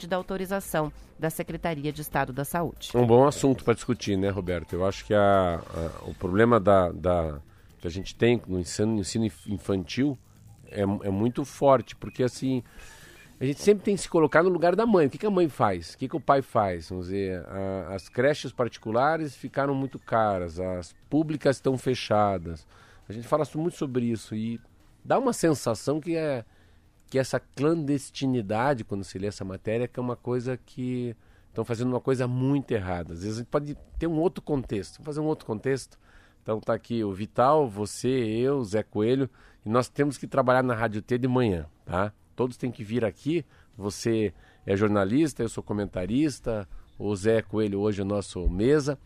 depende 0.00 0.06
da 0.06 0.16
autorização 0.16 0.92
da 1.18 1.28
Secretaria 1.28 1.92
de 1.92 2.00
Estado 2.00 2.32
da 2.32 2.44
Saúde. 2.44 2.90
Um 2.94 3.06
bom 3.06 3.26
assunto 3.26 3.64
para 3.64 3.74
discutir, 3.74 4.16
né, 4.16 4.30
Roberto? 4.30 4.72
Eu 4.74 4.86
acho 4.86 5.04
que 5.04 5.12
a, 5.12 5.60
a, 5.60 6.08
o 6.08 6.14
problema 6.14 6.58
da, 6.58 6.90
da, 6.92 7.40
que 7.78 7.86
a 7.86 7.90
gente 7.90 8.14
tem 8.14 8.40
no 8.46 8.58
ensino, 8.58 8.94
no 8.94 9.00
ensino 9.00 9.26
infantil 9.46 10.18
é, 10.70 10.82
é 10.82 11.10
muito 11.10 11.44
forte, 11.44 11.94
porque 11.96 12.22
assim 12.22 12.62
a 13.38 13.44
gente 13.44 13.62
sempre 13.62 13.84
tem 13.84 13.96
que 13.96 14.02
se 14.02 14.08
colocar 14.08 14.42
no 14.42 14.50
lugar 14.50 14.76
da 14.76 14.86
mãe. 14.86 15.06
O 15.06 15.10
que, 15.10 15.18
que 15.18 15.26
a 15.26 15.30
mãe 15.30 15.48
faz? 15.48 15.94
O 15.94 15.98
que, 15.98 16.08
que 16.08 16.16
o 16.16 16.20
pai 16.20 16.42
faz? 16.42 16.90
Vamos 16.90 17.06
dizer, 17.06 17.44
a, 17.46 17.94
as 17.94 18.08
creches 18.08 18.52
particulares 18.52 19.34
ficaram 19.34 19.74
muito 19.74 19.98
caras, 19.98 20.60
as 20.60 20.94
públicas 21.08 21.56
estão 21.56 21.76
fechadas. 21.76 22.66
A 23.08 23.12
gente 23.12 23.26
fala 23.26 23.44
muito 23.54 23.76
sobre 23.76 24.06
isso 24.06 24.34
e 24.34 24.60
dá 25.04 25.18
uma 25.18 25.32
sensação 25.32 26.00
que 26.00 26.16
é 26.16 26.44
que 27.10 27.18
essa 27.18 27.40
clandestinidade, 27.40 28.84
quando 28.84 29.02
se 29.02 29.18
lê 29.18 29.26
essa 29.26 29.44
matéria, 29.44 29.88
que 29.88 29.98
é 29.98 30.02
uma 30.02 30.14
coisa 30.14 30.56
que 30.56 31.14
estão 31.48 31.64
fazendo 31.64 31.88
uma 31.88 32.00
coisa 32.00 32.28
muito 32.28 32.70
errada. 32.70 33.12
Às 33.12 33.22
vezes 33.22 33.36
a 33.36 33.40
gente 33.40 33.50
pode 33.50 33.76
ter 33.98 34.06
um 34.06 34.18
outro 34.20 34.40
contexto, 34.40 34.98
Vamos 34.98 35.06
fazer 35.06 35.20
um 35.20 35.26
outro 35.26 35.44
contexto. 35.44 35.98
Então 36.40 36.60
tá 36.60 36.72
aqui 36.72 37.02
o 37.02 37.12
Vital, 37.12 37.68
você, 37.68 38.08
eu, 38.08 38.62
Zé 38.64 38.84
Coelho, 38.84 39.28
e 39.66 39.68
nós 39.68 39.88
temos 39.88 40.16
que 40.16 40.26
trabalhar 40.26 40.62
na 40.62 40.72
Rádio 40.72 41.02
T 41.02 41.18
de 41.18 41.26
manhã, 41.26 41.66
tá? 41.84 42.12
Todos 42.36 42.56
têm 42.56 42.70
que 42.70 42.84
vir 42.84 43.04
aqui. 43.04 43.44
Você 43.76 44.32
é 44.64 44.76
jornalista, 44.76 45.42
eu 45.42 45.48
sou 45.48 45.64
comentarista, 45.64 46.68
o 46.96 47.14
Zé 47.16 47.42
Coelho 47.42 47.80
hoje 47.80 48.00
é 48.00 48.04
o 48.04 48.06
nosso 48.06 48.48
mesa. 48.48 48.96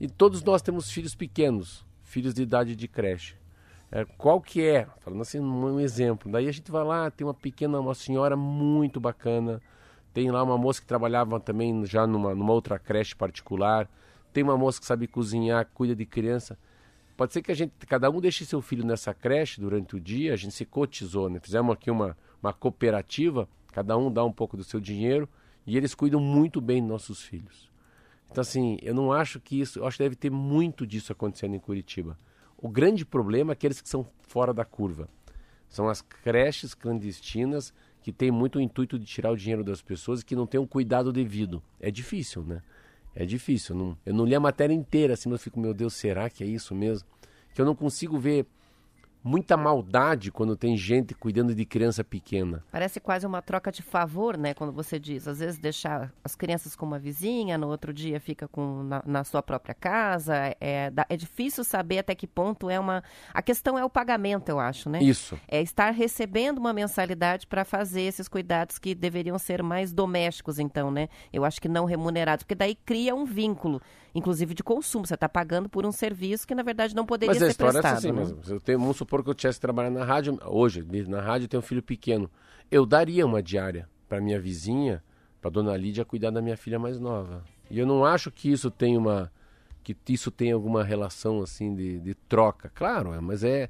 E 0.00 0.08
todos 0.08 0.42
nós 0.42 0.60
temos 0.60 0.90
filhos 0.90 1.14
pequenos, 1.14 1.86
filhos 2.02 2.34
de 2.34 2.42
idade 2.42 2.74
de 2.74 2.88
creche. 2.88 3.36
É, 3.90 4.04
qual 4.04 4.40
que 4.40 4.62
é? 4.62 4.86
Falando 5.00 5.22
assim, 5.22 5.38
um 5.38 5.78
exemplo. 5.78 6.30
Daí 6.30 6.48
a 6.48 6.52
gente 6.52 6.70
vai 6.70 6.84
lá, 6.84 7.10
tem 7.10 7.26
uma 7.26 7.34
pequena, 7.34 7.78
uma 7.78 7.94
senhora 7.94 8.36
muito 8.36 8.98
bacana. 9.00 9.60
Tem 10.12 10.30
lá 10.30 10.42
uma 10.42 10.58
moça 10.58 10.80
que 10.80 10.86
trabalhava 10.86 11.38
também 11.40 11.84
já 11.86 12.06
numa, 12.06 12.34
numa 12.34 12.52
outra 12.52 12.78
creche 12.78 13.14
particular. 13.14 13.88
Tem 14.32 14.42
uma 14.42 14.56
moça 14.56 14.80
que 14.80 14.86
sabe 14.86 15.06
cozinhar, 15.06 15.68
cuida 15.72 15.94
de 15.94 16.04
criança. 16.04 16.58
Pode 17.16 17.32
ser 17.32 17.42
que 17.42 17.52
a 17.52 17.54
gente, 17.54 17.72
cada 17.86 18.10
um 18.10 18.20
deixe 18.20 18.44
seu 18.44 18.60
filho 18.60 18.84
nessa 18.84 19.14
creche 19.14 19.60
durante 19.60 19.94
o 19.94 20.00
dia, 20.00 20.32
a 20.32 20.36
gente 20.36 20.52
se 20.52 20.64
cotizou, 20.64 21.30
né? 21.30 21.38
Fizemos 21.40 21.72
aqui 21.72 21.88
uma, 21.90 22.16
uma 22.42 22.52
cooperativa, 22.52 23.48
cada 23.72 23.96
um 23.96 24.12
dá 24.12 24.24
um 24.24 24.32
pouco 24.32 24.56
do 24.56 24.64
seu 24.64 24.80
dinheiro 24.80 25.28
e 25.64 25.76
eles 25.76 25.94
cuidam 25.94 26.20
muito 26.20 26.60
bem 26.60 26.80
dos 26.80 26.90
nossos 26.90 27.22
filhos. 27.22 27.70
Então, 28.30 28.42
assim, 28.42 28.78
eu 28.82 28.92
não 28.92 29.12
acho 29.12 29.38
que 29.38 29.60
isso, 29.60 29.78
eu 29.78 29.86
acho 29.86 29.96
que 29.96 30.02
deve 30.02 30.16
ter 30.16 30.30
muito 30.30 30.84
disso 30.84 31.12
acontecendo 31.12 31.54
em 31.54 31.60
Curitiba. 31.60 32.18
O 32.64 32.68
grande 32.70 33.04
problema 33.04 33.52
é 33.52 33.54
aqueles 33.54 33.82
que 33.82 33.88
são 33.90 34.06
fora 34.22 34.54
da 34.54 34.64
curva. 34.64 35.06
São 35.68 35.86
as 35.86 36.00
creches 36.00 36.72
clandestinas 36.72 37.74
que 38.00 38.10
têm 38.10 38.30
muito 38.30 38.56
o 38.56 38.60
intuito 38.60 38.98
de 38.98 39.04
tirar 39.04 39.32
o 39.32 39.36
dinheiro 39.36 39.62
das 39.62 39.82
pessoas 39.82 40.22
e 40.22 40.24
que 40.24 40.34
não 40.34 40.46
têm 40.46 40.58
um 40.58 40.66
cuidado 40.66 41.12
devido. 41.12 41.62
É 41.78 41.90
difícil, 41.90 42.42
né? 42.42 42.62
É 43.14 43.26
difícil. 43.26 43.76
Não, 43.76 43.98
eu 44.06 44.14
não 44.14 44.24
li 44.24 44.34
a 44.34 44.40
matéria 44.40 44.72
inteira, 44.72 45.12
assim, 45.12 45.28
mas 45.28 45.40
eu 45.40 45.44
fico, 45.44 45.60
meu 45.60 45.74
Deus, 45.74 45.92
será 45.92 46.30
que 46.30 46.42
é 46.42 46.46
isso 46.46 46.74
mesmo? 46.74 47.06
Que 47.54 47.60
eu 47.60 47.66
não 47.66 47.74
consigo 47.74 48.18
ver 48.18 48.46
muita 49.24 49.56
maldade 49.56 50.30
quando 50.30 50.54
tem 50.54 50.76
gente 50.76 51.14
cuidando 51.14 51.54
de 51.54 51.64
criança 51.64 52.04
pequena. 52.04 52.62
Parece 52.70 53.00
quase 53.00 53.26
uma 53.26 53.40
troca 53.40 53.72
de 53.72 53.80
favor, 53.80 54.36
né? 54.36 54.52
Quando 54.52 54.72
você 54.72 54.98
diz, 54.98 55.26
às 55.26 55.38
vezes 55.38 55.58
deixar 55.58 56.12
as 56.22 56.36
crianças 56.36 56.76
com 56.76 56.84
uma 56.84 56.98
vizinha, 56.98 57.56
no 57.56 57.68
outro 57.68 57.92
dia 57.92 58.20
fica 58.20 58.46
com 58.46 58.82
na, 58.82 59.02
na 59.06 59.24
sua 59.24 59.42
própria 59.42 59.74
casa. 59.74 60.54
É, 60.60 60.92
é 61.08 61.16
difícil 61.16 61.64
saber 61.64 61.98
até 61.98 62.14
que 62.14 62.26
ponto 62.26 62.68
é 62.68 62.78
uma. 62.78 63.02
A 63.32 63.40
questão 63.40 63.78
é 63.78 63.84
o 63.84 63.88
pagamento, 63.88 64.50
eu 64.50 64.60
acho, 64.60 64.90
né? 64.90 65.02
Isso. 65.02 65.38
É 65.48 65.62
estar 65.62 65.90
recebendo 65.90 66.58
uma 66.58 66.74
mensalidade 66.74 67.46
para 67.46 67.64
fazer 67.64 68.02
esses 68.02 68.28
cuidados 68.28 68.78
que 68.78 68.94
deveriam 68.94 69.38
ser 69.38 69.62
mais 69.62 69.92
domésticos, 69.92 70.58
então, 70.58 70.90
né? 70.90 71.08
Eu 71.32 71.44
acho 71.44 71.60
que 71.60 71.68
não 71.68 71.86
remunerados, 71.86 72.42
porque 72.42 72.54
daí 72.54 72.74
cria 72.74 73.14
um 73.14 73.24
vínculo 73.24 73.80
inclusive 74.14 74.54
de 74.54 74.62
consumo. 74.62 75.06
Você 75.06 75.14
está 75.14 75.28
pagando 75.28 75.68
por 75.68 75.84
um 75.84 75.92
serviço 75.92 76.46
que, 76.46 76.54
na 76.54 76.62
verdade, 76.62 76.94
não 76.94 77.04
poderia 77.04 77.32
mas 77.32 77.38
ser 77.38 77.44
a 77.44 77.48
história 77.48 77.72
prestado. 77.80 77.94
É 77.94 77.98
assim, 77.98 78.12
né? 78.12 78.34
mas 78.38 78.50
eu 78.50 78.60
tenho, 78.60 78.78
vamos 78.78 78.96
supor 78.96 79.22
que 79.24 79.30
eu 79.30 79.34
tivesse 79.34 79.60
trabalhando 79.60 79.98
na 79.98 80.04
rádio, 80.04 80.38
hoje, 80.46 80.86
na 81.08 81.20
rádio 81.20 81.46
eu 81.46 81.48
tenho 81.48 81.62
um 81.62 81.66
filho 81.66 81.82
pequeno. 81.82 82.30
Eu 82.70 82.86
daria 82.86 83.26
uma 83.26 83.42
diária 83.42 83.88
para 84.08 84.20
minha 84.20 84.40
vizinha, 84.40 85.02
para 85.40 85.50
dona 85.50 85.76
Lídia 85.76 86.04
cuidar 86.04 86.30
da 86.30 86.40
minha 86.40 86.56
filha 86.56 86.78
mais 86.78 86.98
nova. 87.00 87.42
E 87.70 87.78
eu 87.78 87.86
não 87.86 88.04
acho 88.04 88.30
que 88.30 88.50
isso 88.50 88.70
tem 88.70 88.96
uma 88.96 89.32
que 89.82 89.94
isso 90.08 90.30
tem 90.30 90.50
alguma 90.50 90.82
relação 90.82 91.42
assim 91.42 91.74
de, 91.74 92.00
de 92.00 92.14
troca. 92.14 92.70
Claro, 92.74 93.12
é, 93.12 93.20
mas 93.20 93.44
é 93.44 93.68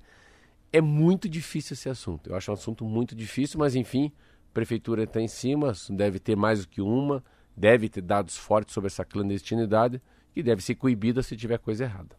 é 0.72 0.80
muito 0.80 1.28
difícil 1.28 1.74
esse 1.74 1.88
assunto. 1.88 2.30
Eu 2.30 2.36
acho 2.36 2.50
um 2.50 2.54
assunto 2.54 2.84
muito 2.84 3.14
difícil, 3.14 3.58
mas 3.58 3.74
enfim, 3.74 4.12
a 4.50 4.54
prefeitura 4.54 5.04
está 5.04 5.20
em 5.20 5.28
cima, 5.28 5.72
deve 5.90 6.18
ter 6.20 6.36
mais 6.36 6.62
do 6.62 6.68
que 6.68 6.80
uma, 6.80 7.22
deve 7.56 7.88
ter 7.88 8.00
dados 8.00 8.36
fortes 8.36 8.74
sobre 8.74 8.88
essa 8.88 9.04
clandestinidade 9.04 10.00
e 10.34 10.42
deve 10.42 10.62
ser 10.62 10.74
coibida 10.74 11.22
se 11.22 11.36
tiver 11.36 11.58
coisa 11.58 11.84
errada. 11.84 12.16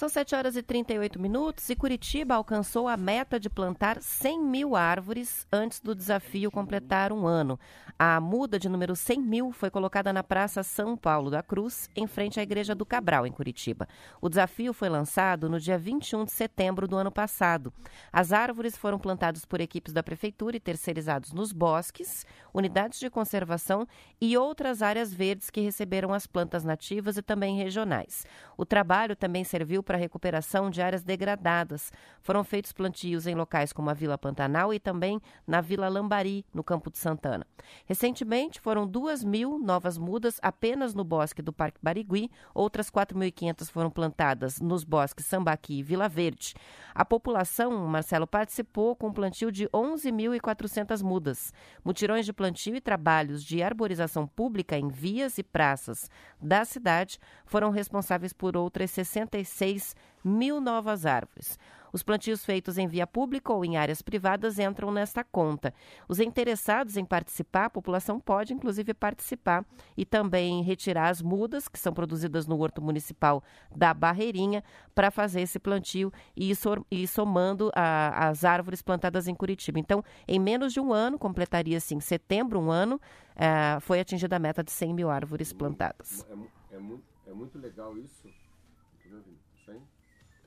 São 0.00 0.08
7 0.08 0.34
horas 0.34 0.56
e 0.56 0.62
38 0.62 1.20
minutos 1.20 1.68
e 1.68 1.76
Curitiba 1.76 2.34
alcançou 2.34 2.88
a 2.88 2.96
meta 2.96 3.38
de 3.38 3.50
plantar 3.50 4.00
100 4.00 4.40
mil 4.40 4.74
árvores 4.74 5.46
antes 5.52 5.78
do 5.78 5.94
desafio 5.94 6.50
completar 6.50 7.12
um 7.12 7.26
ano. 7.26 7.60
A 7.98 8.18
muda 8.18 8.58
de 8.58 8.66
número 8.66 8.96
100 8.96 9.20
mil 9.20 9.52
foi 9.52 9.68
colocada 9.68 10.10
na 10.10 10.22
Praça 10.22 10.62
São 10.62 10.96
Paulo 10.96 11.30
da 11.30 11.42
Cruz, 11.42 11.90
em 11.94 12.06
frente 12.06 12.40
à 12.40 12.42
Igreja 12.42 12.74
do 12.74 12.86
Cabral, 12.86 13.26
em 13.26 13.30
Curitiba. 13.30 13.86
O 14.22 14.30
desafio 14.30 14.72
foi 14.72 14.88
lançado 14.88 15.50
no 15.50 15.60
dia 15.60 15.76
21 15.76 16.24
de 16.24 16.32
setembro 16.32 16.88
do 16.88 16.96
ano 16.96 17.12
passado. 17.12 17.70
As 18.10 18.32
árvores 18.32 18.78
foram 18.78 18.98
plantadas 18.98 19.44
por 19.44 19.60
equipes 19.60 19.92
da 19.92 20.02
Prefeitura 20.02 20.56
e 20.56 20.60
terceirizados 20.60 21.30
nos 21.30 21.52
bosques, 21.52 22.24
unidades 22.54 22.98
de 22.98 23.10
conservação 23.10 23.86
e 24.18 24.34
outras 24.34 24.80
áreas 24.80 25.12
verdes 25.12 25.50
que 25.50 25.60
receberam 25.60 26.14
as 26.14 26.26
plantas 26.26 26.64
nativas 26.64 27.18
e 27.18 27.22
também 27.22 27.58
regionais. 27.58 28.24
O 28.56 28.64
trabalho 28.64 29.14
também 29.14 29.44
serviu 29.44 29.82
para 29.90 29.96
a 29.96 30.00
recuperação 30.00 30.70
de 30.70 30.80
áreas 30.80 31.02
degradadas. 31.02 31.92
Foram 32.22 32.44
feitos 32.44 32.70
plantios 32.70 33.26
em 33.26 33.34
locais 33.34 33.72
como 33.72 33.90
a 33.90 33.92
Vila 33.92 34.16
Pantanal 34.16 34.72
e 34.72 34.78
também 34.78 35.20
na 35.44 35.60
Vila 35.60 35.88
Lambari, 35.88 36.46
no 36.54 36.62
Campo 36.62 36.92
de 36.92 36.98
Santana. 36.98 37.44
Recentemente, 37.86 38.60
foram 38.60 38.86
duas 38.86 39.24
mil 39.24 39.58
novas 39.58 39.98
mudas 39.98 40.38
apenas 40.40 40.94
no 40.94 41.02
bosque 41.02 41.42
do 41.42 41.52
Parque 41.52 41.80
Barigui, 41.82 42.30
outras 42.54 42.88
4.500 42.88 43.68
foram 43.68 43.90
plantadas 43.90 44.60
nos 44.60 44.84
bosques 44.84 45.26
Sambaqui 45.26 45.80
e 45.80 45.82
Vila 45.82 46.08
Verde. 46.08 46.54
A 46.94 47.04
população, 47.04 47.72
Marcelo, 47.88 48.28
participou 48.28 48.94
com 48.94 49.08
um 49.08 49.12
plantio 49.12 49.50
de 49.50 49.68
11.400 49.70 51.02
mudas. 51.02 51.52
Mutirões 51.84 52.24
de 52.24 52.32
plantio 52.32 52.76
e 52.76 52.80
trabalhos 52.80 53.42
de 53.42 53.60
arborização 53.60 54.24
pública 54.24 54.78
em 54.78 54.86
vias 54.86 55.36
e 55.36 55.42
praças 55.42 56.08
da 56.40 56.64
cidade 56.64 57.18
foram 57.44 57.70
responsáveis 57.70 58.32
por 58.32 58.56
outras 58.56 58.92
66 58.92 59.79
mil 60.24 60.60
novas 60.60 61.06
árvores. 61.06 61.58
Os 61.92 62.02
plantios 62.02 62.44
feitos 62.44 62.78
em 62.78 62.86
via 62.86 63.06
pública 63.06 63.52
ou 63.52 63.64
em 63.64 63.76
áreas 63.76 64.02
privadas 64.02 64.58
entram 64.58 64.90
nesta 64.90 65.24
conta. 65.24 65.74
Os 66.08 66.20
interessados 66.20 66.96
em 66.96 67.04
participar, 67.04 67.66
a 67.66 67.70
população 67.70 68.20
pode 68.20 68.52
inclusive 68.52 68.94
participar 68.94 69.64
e 69.96 70.04
também 70.04 70.62
retirar 70.62 71.08
as 71.08 71.20
mudas 71.20 71.68
que 71.68 71.78
são 71.78 71.92
produzidas 71.92 72.46
no 72.46 72.58
Horto 72.58 72.80
Municipal 72.80 73.42
da 73.74 73.92
Barreirinha 73.92 74.62
para 74.94 75.10
fazer 75.10 75.42
esse 75.42 75.58
plantio 75.58 76.12
e 76.36 76.52
ir 76.90 77.06
somando 77.06 77.70
a, 77.74 78.28
as 78.28 78.44
árvores 78.44 78.82
plantadas 78.82 79.26
em 79.26 79.34
Curitiba. 79.34 79.78
Então, 79.78 80.04
em 80.28 80.38
menos 80.38 80.72
de 80.72 80.80
um 80.80 80.92
ano, 80.92 81.18
completaria 81.18 81.76
assim, 81.76 81.98
setembro, 82.00 82.60
um 82.60 82.70
ano, 82.70 82.96
uh, 82.96 83.80
foi 83.80 84.00
atingida 84.00 84.36
a 84.36 84.38
meta 84.38 84.62
de 84.62 84.70
100 84.70 84.94
mil 84.94 85.10
árvores 85.10 85.52
plantadas. 85.52 86.24
É, 86.28 86.76
é, 86.76 86.78
muito, 86.78 87.04
é 87.26 87.32
muito 87.32 87.58
legal 87.58 87.96
isso. 87.98 88.28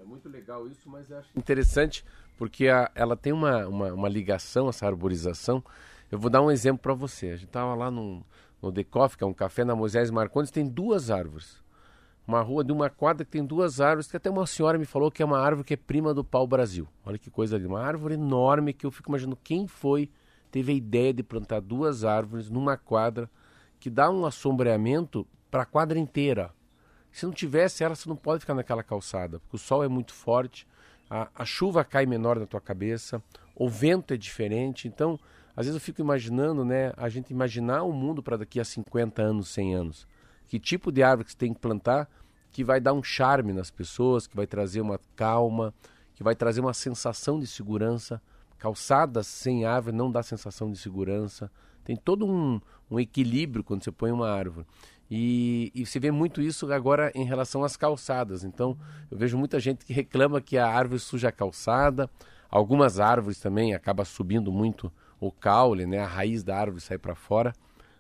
É 0.04 0.06
muito 0.06 0.28
legal 0.28 0.68
isso, 0.68 0.90
mas 0.90 1.10
eu 1.10 1.18
acho 1.18 1.30
interessante 1.34 2.04
porque 2.38 2.68
a, 2.68 2.92
ela 2.94 3.16
tem 3.16 3.32
uma, 3.32 3.66
uma, 3.66 3.94
uma, 3.94 4.10
ligação, 4.10 4.68
essa 4.68 4.86
arborização. 4.86 5.64
Eu 6.12 6.20
vou 6.20 6.30
dar 6.30 6.42
um 6.42 6.52
exemplo 6.52 6.80
para 6.82 6.94
você. 6.94 7.28
A 7.28 7.36
gente 7.38 7.46
estava 7.46 7.74
lá 7.74 7.90
no, 7.90 8.22
no 8.62 8.70
Decoff, 8.70 9.16
que 9.18 9.24
é 9.24 9.28
um 9.28 9.34
café 9.34 9.64
na 9.64 9.74
Moisés 9.74 10.12
Marcondes, 10.12 10.52
tem 10.52 10.68
duas 10.68 11.10
árvores. 11.10 11.64
uma 12.28 12.42
rua 12.42 12.66
de 12.66 12.74
uma 12.74 12.90
quadra 12.90 13.24
que 13.24 13.32
tem 13.32 13.46
duas 13.46 13.80
árvores, 13.80 14.12
que 14.12 14.18
até 14.18 14.30
uma 14.30 14.46
senhora 14.46 14.78
me 14.78 14.84
falou 14.84 15.10
que 15.10 15.24
é 15.24 15.26
uma 15.26 15.40
árvore 15.40 15.66
que 15.66 15.74
é 15.74 15.78
prima 15.78 16.14
do 16.14 16.22
pau-brasil. 16.22 16.86
Olha 17.06 17.18
que 17.18 17.32
coisa 17.32 17.56
ali, 17.56 17.66
uma 17.66 17.80
árvore 17.80 18.16
enorme 18.16 18.74
que 18.74 18.86
eu 18.86 18.92
fico 18.92 19.10
imaginando 19.10 19.40
quem 19.42 19.68
foi, 19.68 20.12
teve 20.52 20.74
a 20.74 20.76
ideia 20.76 21.14
de 21.14 21.24
plantar 21.24 21.62
duas 21.62 22.04
árvores 22.04 22.50
numa 22.50 22.76
quadra 22.76 23.30
que 23.80 23.90
dá 23.90 24.12
um 24.12 24.26
assombreamento 24.26 25.26
para 25.50 25.64
a 25.64 25.66
quadra 25.66 25.98
inteira. 25.98 26.52
Se 27.14 27.26
não 27.26 27.32
tivesse 27.32 27.84
ela, 27.84 27.96
você 27.96 28.10
não 28.10 28.18
pode 28.18 28.42
ficar 28.42 28.54
naquela 28.54 28.84
calçada, 28.84 29.40
porque 29.40 29.56
o 29.56 29.60
sol 29.60 29.84
é 29.84 29.88
muito 29.88 30.14
forte, 30.14 30.68
a, 31.10 31.30
a 31.34 31.46
chuva 31.46 31.86
cai 31.86 32.06
menor 32.06 32.38
na 32.38 32.46
tua 32.46 32.60
cabeça, 32.60 33.24
o 33.56 33.70
vento 33.70 34.14
é 34.14 34.18
diferente, 34.18 34.88
então 34.88 35.18
às 35.56 35.66
vezes 35.66 35.80
eu 35.80 35.82
fico 35.82 36.02
imaginando, 36.02 36.66
né, 36.66 36.92
a 36.98 37.08
gente 37.08 37.32
imaginar 37.32 37.84
o 37.84 37.92
um 37.92 37.94
mundo 37.94 38.22
para 38.22 38.36
daqui 38.36 38.60
a 38.60 38.66
50 38.66 39.22
anos, 39.22 39.48
100 39.50 39.76
anos 39.76 40.14
que 40.54 40.60
tipo 40.60 40.92
de 40.92 41.02
árvore 41.02 41.26
que 41.26 41.32
você 41.32 41.38
tem 41.38 41.52
que 41.52 41.60
plantar 41.60 42.08
que 42.52 42.64
vai 42.64 42.80
dar 42.80 42.94
um 42.94 43.02
charme 43.02 43.52
nas 43.52 43.72
pessoas, 43.72 44.28
que 44.28 44.36
vai 44.36 44.46
trazer 44.46 44.82
uma 44.82 45.00
calma, 45.16 45.74
que 46.14 46.22
vai 46.22 46.36
trazer 46.36 46.62
uma 46.62 46.76
sensação 46.76 47.40
de 47.40 47.48
segurança. 47.48 48.22
Calçadas 48.60 49.26
sem 49.26 49.66
árvore 49.66 49.96
não 49.96 50.12
dá 50.12 50.22
sensação 50.22 50.72
de 50.72 50.78
segurança. 50.78 51.52
Tem 51.84 51.96
todo 51.96 52.28
um, 52.28 52.62
um 52.92 53.00
equilíbrio 53.00 53.64
quando 53.64 53.84
você 53.84 53.92
põe 53.92 54.12
uma 54.12 54.30
árvore. 54.30 54.68
E, 55.16 55.72
e 55.76 55.86
você 55.86 56.00
vê 56.00 56.10
muito 56.10 56.42
isso 56.42 56.74
agora 56.74 57.12
em 57.14 57.24
relação 57.24 57.64
às 57.64 57.78
calçadas. 57.78 58.44
Então, 58.44 58.76
eu 59.12 59.16
vejo 59.16 59.38
muita 59.38 59.60
gente 59.60 59.86
que 59.86 59.94
reclama 59.94 60.42
que 60.42 60.58
a 60.58 60.68
árvore 60.68 61.00
suja 61.00 61.30
a 61.30 61.32
calçada. 61.32 62.10
Algumas 62.50 63.00
árvores 63.00 63.40
também 63.40 63.76
acaba 63.76 64.06
subindo 64.06 64.52
muito 64.52 64.92
o 65.20 65.32
caule, 65.32 65.86
né? 65.86 66.00
a 66.00 66.08
raiz 66.08 66.44
da 66.44 66.58
árvore 66.58 66.82
sai 66.82 66.98
para 66.98 67.14
fora. 67.14 67.54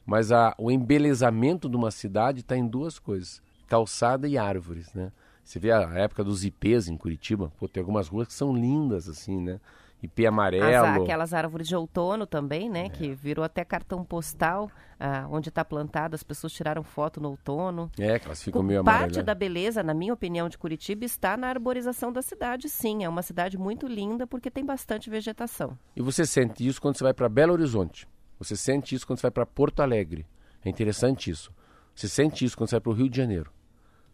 Mas 0.03 0.31
a, 0.31 0.55
o 0.57 0.71
embelezamento 0.71 1.69
de 1.69 1.75
uma 1.75 1.91
cidade 1.91 2.39
está 2.39 2.57
em 2.57 2.67
duas 2.67 2.97
coisas: 2.97 3.43
calçada 3.67 4.27
e 4.27 4.35
árvores, 4.35 4.91
né? 4.95 5.11
Você 5.43 5.59
vê 5.59 5.71
a 5.71 5.81
época 5.93 6.23
dos 6.23 6.43
ipês 6.43 6.87
em 6.87 6.97
Curitiba, 6.97 7.51
pô, 7.59 7.67
tem 7.67 7.81
algumas 7.81 8.07
ruas 8.07 8.27
que 8.27 8.33
são 8.33 8.55
lindas, 8.55 9.07
assim, 9.07 9.39
né? 9.39 9.59
Ipê 10.03 10.25
amarelo. 10.25 10.65
As, 10.65 11.01
aquelas 11.01 11.33
árvores 11.33 11.65
de 11.65 11.75
outono 11.75 12.27
também, 12.27 12.69
né? 12.69 12.87
É. 12.87 12.89
Que 12.89 13.13
virou 13.13 13.43
até 13.43 13.63
cartão 13.63 14.03
postal, 14.03 14.69
ah, 14.99 15.25
onde 15.31 15.47
está 15.47 15.63
plantada, 15.63 16.13
as 16.13 16.23
pessoas 16.23 16.51
tiraram 16.51 16.83
foto 16.83 17.21
no 17.21 17.29
outono. 17.29 17.89
É, 17.97 18.19
que 18.19 18.25
elas 18.25 18.43
ficam 18.43 18.61
meio 18.61 18.81
amarelas. 18.81 19.13
Parte 19.13 19.23
da 19.23 19.33
beleza, 19.33 19.81
na 19.81 19.93
minha 19.93 20.13
opinião, 20.13 20.49
de 20.49 20.57
Curitiba 20.57 21.05
está 21.05 21.37
na 21.37 21.47
arborização 21.47 22.11
da 22.11 22.21
cidade, 22.21 22.67
sim. 22.67 23.05
É 23.05 23.07
uma 23.07 23.21
cidade 23.21 23.57
muito 23.57 23.87
linda 23.87 24.27
porque 24.27 24.51
tem 24.51 24.65
bastante 24.65 25.09
vegetação. 25.09 25.77
E 25.95 26.01
você 26.01 26.25
sente 26.25 26.67
isso 26.67 26.81
quando 26.81 26.97
você 26.97 27.03
vai 27.05 27.13
para 27.13 27.29
Belo 27.29 27.53
Horizonte? 27.53 28.05
Você 28.37 28.57
sente 28.57 28.93
isso 28.93 29.07
quando 29.07 29.19
você 29.19 29.23
vai 29.23 29.31
para 29.31 29.45
Porto 29.45 29.81
Alegre. 29.81 30.27
É 30.65 30.69
interessante 30.69 31.31
isso. 31.31 31.49
Você 31.95 32.09
sente 32.09 32.43
isso 32.43 32.57
quando 32.57 32.69
você 32.69 32.75
vai 32.75 32.81
para 32.81 32.91
o 32.91 32.95
Rio 32.95 33.09
de 33.09 33.15
Janeiro. 33.15 33.49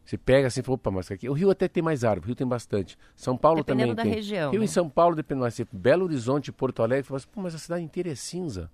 Você 0.09 0.17
pega 0.17 0.47
assim 0.47 0.61
e 0.61 0.63
fala, 0.63 0.73
opa, 0.73 0.89
mas 0.89 1.11
aqui. 1.11 1.29
O 1.29 1.33
Rio 1.33 1.51
até 1.51 1.67
tem 1.67 1.83
mais 1.83 2.03
árvore, 2.03 2.25
o 2.25 2.27
Rio 2.29 2.35
tem 2.35 2.47
bastante. 2.47 2.97
São 3.15 3.37
Paulo 3.37 3.57
dependendo 3.57 3.89
também 3.89 3.95
da 3.95 4.01
tem. 4.01 4.11
região. 4.11 4.49
Rio 4.49 4.59
né? 4.59 4.65
em 4.65 4.67
São 4.67 4.89
Paulo, 4.89 5.15
dependendo 5.15 5.43
mais. 5.43 5.61
Belo 5.71 6.05
Horizonte, 6.05 6.51
Porto 6.51 6.81
Alegre, 6.81 7.03
você 7.03 7.09
fala 7.09 7.17
assim, 7.17 7.27
pô, 7.31 7.41
mas 7.41 7.53
a 7.53 7.59
cidade 7.59 7.83
inteira 7.83 8.09
é 8.09 8.15
cinza. 8.15 8.71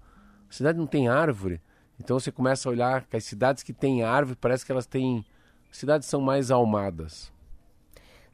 A 0.49 0.53
cidade 0.53 0.77
não 0.77 0.87
tem 0.87 1.09
árvore. 1.09 1.59
Então 1.99 2.17
você 2.17 2.31
começa 2.31 2.69
a 2.69 2.71
olhar 2.71 3.03
que 3.03 3.17
as 3.17 3.25
cidades 3.25 3.63
que 3.63 3.73
têm 3.73 4.01
árvore, 4.01 4.37
parece 4.39 4.65
que 4.65 4.71
elas 4.71 4.85
têm. 4.85 5.25
As 5.69 5.75
cidades 5.75 6.07
são 6.07 6.21
mais 6.21 6.51
almadas. 6.51 7.33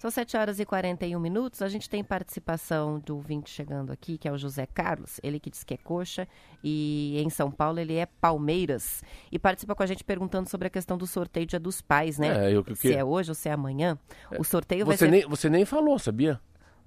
São 0.01 0.09
7 0.09 0.35
horas 0.35 0.59
e 0.59 0.65
41 0.65 1.19
minutos. 1.19 1.61
A 1.61 1.67
gente 1.67 1.87
tem 1.87 2.03
participação 2.03 2.97
do 2.97 3.17
ouvinte 3.17 3.51
chegando 3.51 3.91
aqui, 3.91 4.17
que 4.17 4.27
é 4.27 4.31
o 4.31 4.37
José 4.37 4.65
Carlos. 4.65 5.19
Ele 5.21 5.39
que 5.39 5.51
diz 5.51 5.63
que 5.63 5.75
é 5.75 5.77
coxa 5.77 6.27
e 6.63 7.21
em 7.23 7.29
São 7.29 7.51
Paulo 7.51 7.79
ele 7.79 7.93
é 7.93 8.07
Palmeiras. 8.07 9.03
E 9.31 9.37
participa 9.37 9.75
com 9.75 9.83
a 9.83 9.85
gente 9.85 10.03
perguntando 10.03 10.49
sobre 10.49 10.65
a 10.65 10.71
questão 10.71 10.97
do 10.97 11.05
sorteio 11.05 11.45
Dia 11.45 11.59
dos 11.59 11.83
Pais, 11.83 12.17
né? 12.17 12.47
É, 12.47 12.51
eu, 12.51 12.63
que... 12.63 12.73
Se 12.73 12.91
é 12.91 13.05
hoje 13.05 13.29
ou 13.29 13.35
se 13.35 13.47
é 13.47 13.51
amanhã. 13.51 13.95
É. 14.31 14.41
O 14.41 14.43
sorteio 14.43 14.87
você 14.87 14.87
vai 14.87 14.97
ser... 14.97 15.11
Nem, 15.11 15.29
você 15.29 15.49
nem 15.51 15.65
falou, 15.65 15.99
sabia? 15.99 16.41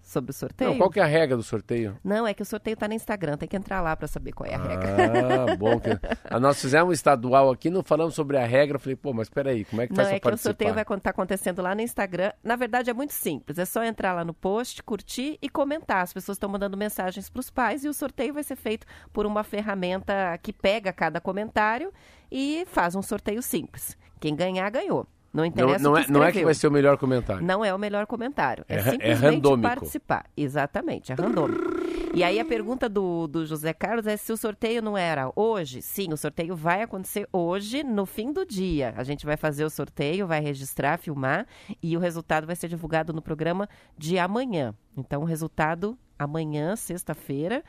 Sobre 0.04 0.30
o 0.30 0.34
sorteio? 0.34 0.70
Não, 0.70 0.78
qual 0.78 0.90
que 0.90 1.00
é 1.00 1.02
a 1.02 1.06
regra 1.06 1.36
do 1.36 1.42
sorteio? 1.42 1.98
Não, 2.04 2.26
é 2.26 2.34
que 2.34 2.42
o 2.42 2.44
sorteio 2.44 2.74
está 2.74 2.86
no 2.86 2.94
Instagram, 2.94 3.36
tem 3.36 3.48
que 3.48 3.56
entrar 3.56 3.80
lá 3.80 3.96
para 3.96 4.06
saber 4.06 4.32
qual 4.32 4.48
é 4.48 4.54
a 4.54 4.62
regra. 4.62 5.52
Ah, 5.52 5.56
bom. 5.56 5.80
Que... 5.80 5.94
Ah, 6.24 6.40
nós 6.40 6.60
fizemos 6.60 6.88
um 6.88 6.92
estadual 6.92 7.50
aqui, 7.50 7.70
não 7.70 7.82
falamos 7.82 8.14
sobre 8.14 8.36
a 8.36 8.44
regra, 8.44 8.76
eu 8.76 8.80
falei, 8.80 8.96
pô, 8.96 9.12
mas 9.12 9.28
peraí, 9.28 9.64
como 9.64 9.82
é 9.82 9.86
que 9.86 9.92
não, 9.92 9.96
faz? 9.96 10.08
Não, 10.08 10.16
é 10.16 10.20
que 10.20 10.28
o 10.28 10.36
sorteio 10.36 10.74
vai 10.74 10.82
estar 10.82 11.10
acontecendo 11.10 11.62
lá 11.62 11.74
no 11.74 11.80
Instagram. 11.80 12.32
Na 12.42 12.56
verdade, 12.56 12.90
é 12.90 12.94
muito 12.94 13.12
simples, 13.12 13.58
é 13.58 13.64
só 13.64 13.84
entrar 13.84 14.14
lá 14.14 14.24
no 14.24 14.34
post, 14.34 14.82
curtir 14.82 15.38
e 15.40 15.48
comentar. 15.48 16.02
As 16.02 16.12
pessoas 16.12 16.36
estão 16.36 16.48
mandando 16.48 16.76
mensagens 16.76 17.28
para 17.28 17.40
os 17.40 17.50
pais 17.50 17.84
e 17.84 17.88
o 17.88 17.94
sorteio 17.94 18.34
vai 18.34 18.42
ser 18.42 18.56
feito 18.56 18.86
por 19.12 19.26
uma 19.26 19.44
ferramenta 19.44 20.38
que 20.42 20.52
pega 20.52 20.92
cada 20.92 21.20
comentário 21.20 21.92
e 22.30 22.64
faz 22.66 22.94
um 22.94 23.02
sorteio 23.02 23.42
simples. 23.42 23.96
Quem 24.20 24.34
ganhar, 24.34 24.70
ganhou. 24.70 25.06
Não 25.34 25.44
interessa 25.44 25.82
não, 25.82 25.90
não, 25.90 25.98
é, 25.98 26.06
não 26.08 26.22
é 26.22 26.30
que 26.30 26.44
vai 26.44 26.54
ser 26.54 26.68
o 26.68 26.70
melhor 26.70 26.96
comentário. 26.96 27.44
Não 27.44 27.64
é 27.64 27.74
o 27.74 27.78
melhor 27.78 28.06
comentário. 28.06 28.64
É, 28.68 28.76
é, 28.76 28.78
é 28.78 28.82
simplesmente 28.82 29.24
é 29.24 29.30
randômico. 29.30 29.68
participar. 29.68 30.26
Exatamente, 30.36 31.10
é 31.10 31.16
randômico. 31.16 31.74
E 32.14 32.22
aí 32.22 32.38
a 32.38 32.44
pergunta 32.44 32.88
do, 32.88 33.26
do 33.26 33.44
José 33.44 33.72
Carlos 33.72 34.06
é 34.06 34.16
se 34.16 34.32
o 34.32 34.36
sorteio 34.36 34.80
não 34.80 34.96
era 34.96 35.32
hoje. 35.34 35.82
Sim, 35.82 36.12
o 36.12 36.16
sorteio 36.16 36.54
vai 36.54 36.82
acontecer 36.82 37.28
hoje, 37.32 37.82
no 37.82 38.06
fim 38.06 38.32
do 38.32 38.46
dia. 38.46 38.94
A 38.96 39.02
gente 39.02 39.26
vai 39.26 39.36
fazer 39.36 39.64
o 39.64 39.70
sorteio, 39.70 40.24
vai 40.24 40.38
registrar, 40.38 40.98
filmar 40.98 41.48
e 41.82 41.96
o 41.96 42.00
resultado 42.00 42.46
vai 42.46 42.54
ser 42.54 42.68
divulgado 42.68 43.12
no 43.12 43.20
programa 43.20 43.68
de 43.98 44.16
amanhã. 44.16 44.72
Então, 44.96 45.22
o 45.22 45.24
resultado 45.24 45.98
amanhã, 46.16 46.76
sexta-feira, 46.76 47.64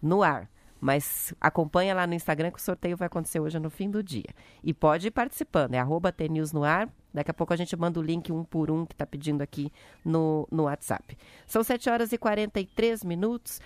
no 0.00 0.22
ar. 0.22 0.48
Mas 0.82 1.32
acompanha 1.40 1.94
lá 1.94 2.08
no 2.08 2.12
Instagram 2.12 2.50
que 2.50 2.58
o 2.58 2.60
sorteio 2.60 2.96
vai 2.96 3.06
acontecer 3.06 3.38
hoje 3.38 3.56
no 3.60 3.70
fim 3.70 3.88
do 3.88 4.02
dia. 4.02 4.26
E 4.64 4.74
pode 4.74 5.06
ir 5.06 5.10
participando, 5.12 5.74
é 5.74 5.78
arroba 5.78 6.12
no 6.52 6.64
ar. 6.64 6.88
Daqui 7.14 7.30
a 7.30 7.34
pouco 7.34 7.52
a 7.52 7.56
gente 7.56 7.76
manda 7.76 8.00
o 8.00 8.02
link 8.02 8.32
um 8.32 8.42
por 8.42 8.68
um 8.68 8.84
que 8.84 8.92
está 8.92 9.06
pedindo 9.06 9.42
aqui 9.42 9.72
no, 10.04 10.48
no 10.50 10.64
WhatsApp. 10.64 11.16
São 11.46 11.62
7 11.62 11.88
horas 11.88 12.12
e 12.12 12.18
43 12.18 13.04
minutos. 13.04 13.60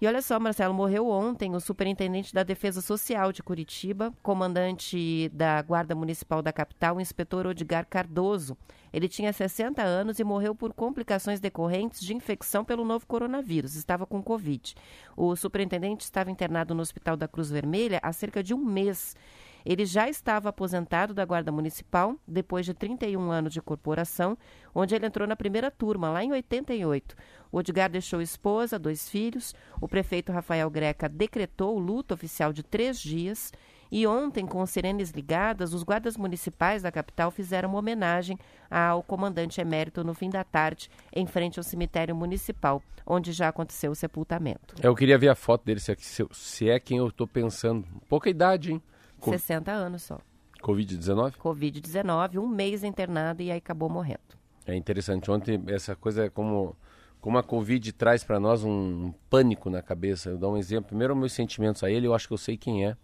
E 0.00 0.06
olha 0.06 0.22
só, 0.22 0.38
Marcelo, 0.38 0.72
morreu 0.72 1.08
ontem 1.08 1.56
o 1.56 1.60
superintendente 1.60 2.32
da 2.32 2.44
Defesa 2.44 2.80
Social 2.80 3.32
de 3.32 3.42
Curitiba, 3.42 4.14
comandante 4.22 5.28
da 5.30 5.60
Guarda 5.60 5.92
Municipal 5.92 6.40
da 6.40 6.52
capital, 6.52 6.96
o 6.96 7.00
inspetor 7.00 7.48
Odgar 7.48 7.84
Cardoso. 7.84 8.56
Ele 8.92 9.08
tinha 9.08 9.32
60 9.32 9.82
anos 9.82 10.20
e 10.20 10.24
morreu 10.24 10.54
por 10.54 10.72
complicações 10.72 11.40
decorrentes 11.40 12.00
de 12.00 12.14
infecção 12.14 12.64
pelo 12.64 12.84
novo 12.84 13.08
coronavírus. 13.08 13.74
Estava 13.74 14.06
com 14.06 14.22
Covid. 14.22 14.76
O 15.16 15.34
superintendente 15.34 16.04
estava 16.04 16.30
internado 16.30 16.76
no 16.76 16.82
Hospital 16.82 17.16
da 17.16 17.26
Cruz 17.26 17.50
Vermelha 17.50 17.98
há 18.00 18.12
cerca 18.12 18.40
de 18.40 18.54
um 18.54 18.64
mês. 18.64 19.16
Ele 19.64 19.84
já 19.84 20.08
estava 20.08 20.48
aposentado 20.48 21.12
da 21.12 21.24
Guarda 21.24 21.52
Municipal 21.52 22.14
depois 22.26 22.64
de 22.64 22.74
31 22.74 23.30
anos 23.30 23.52
de 23.52 23.60
corporação, 23.60 24.36
onde 24.74 24.94
ele 24.94 25.06
entrou 25.06 25.26
na 25.26 25.36
primeira 25.36 25.70
turma, 25.70 26.10
lá 26.10 26.22
em 26.22 26.32
88. 26.32 27.16
O 27.50 27.58
Odgar 27.58 27.90
deixou 27.90 28.20
esposa, 28.20 28.78
dois 28.78 29.08
filhos. 29.08 29.54
O 29.80 29.88
prefeito 29.88 30.32
Rafael 30.32 30.68
Greca 30.70 31.08
decretou 31.08 31.76
o 31.76 31.78
luto 31.78 32.14
oficial 32.14 32.52
de 32.52 32.62
três 32.62 32.98
dias. 33.00 33.52
E 33.90 34.06
ontem, 34.06 34.46
com 34.46 34.64
sirenes 34.66 35.10
ligadas, 35.10 35.72
os 35.72 35.82
guardas 35.82 36.16
municipais 36.16 36.82
da 36.82 36.92
capital 36.92 37.30
fizeram 37.30 37.70
uma 37.70 37.78
homenagem 37.78 38.38
ao 38.70 39.02
comandante 39.02 39.60
emérito 39.60 40.04
no 40.04 40.12
fim 40.12 40.28
da 40.28 40.44
tarde, 40.44 40.90
em 41.10 41.26
frente 41.26 41.58
ao 41.58 41.62
cemitério 41.62 42.14
municipal, 42.14 42.82
onde 43.06 43.32
já 43.32 43.48
aconteceu 43.48 43.90
o 43.90 43.94
sepultamento. 43.94 44.74
Eu 44.82 44.94
queria 44.94 45.16
ver 45.16 45.30
a 45.30 45.34
foto 45.34 45.64
dele, 45.64 45.80
se 45.80 45.92
é, 45.92 45.96
se 46.32 46.68
é 46.68 46.78
quem 46.78 46.98
eu 46.98 47.08
estou 47.08 47.26
pensando. 47.26 47.86
Pouca 48.08 48.28
idade, 48.28 48.72
hein? 48.72 48.82
60 49.20 49.70
anos 49.70 50.02
só. 50.02 50.18
Covid-19? 50.62 51.34
Covid-19, 51.36 52.38
um 52.38 52.48
mês 52.48 52.82
internado 52.82 53.42
e 53.42 53.50
aí 53.50 53.58
acabou 53.58 53.88
morrendo. 53.88 54.20
É 54.66 54.74
interessante. 54.74 55.30
Ontem, 55.30 55.62
essa 55.68 55.96
coisa 55.96 56.24
é 56.24 56.28
como, 56.28 56.76
como 57.20 57.38
a 57.38 57.42
Covid 57.42 57.92
traz 57.92 58.22
para 58.22 58.38
nós 58.38 58.64
um, 58.64 59.06
um, 59.06 59.14
pânico 59.30 59.70
na 59.70 59.80
cabeça. 59.80 60.30
Eu 60.30 60.38
dou 60.38 60.52
um 60.52 60.56
exemplo. 60.56 60.88
Primeiro, 60.88 61.16
meus 61.16 61.32
sentimentos 61.32 61.82
a 61.82 61.90
ele, 61.90 62.06
eu 62.06 62.14
acho 62.14 62.28
que 62.28 62.34
eu 62.34 62.38
sei 62.38 62.56
quem 62.56 62.86
é. 62.86 62.96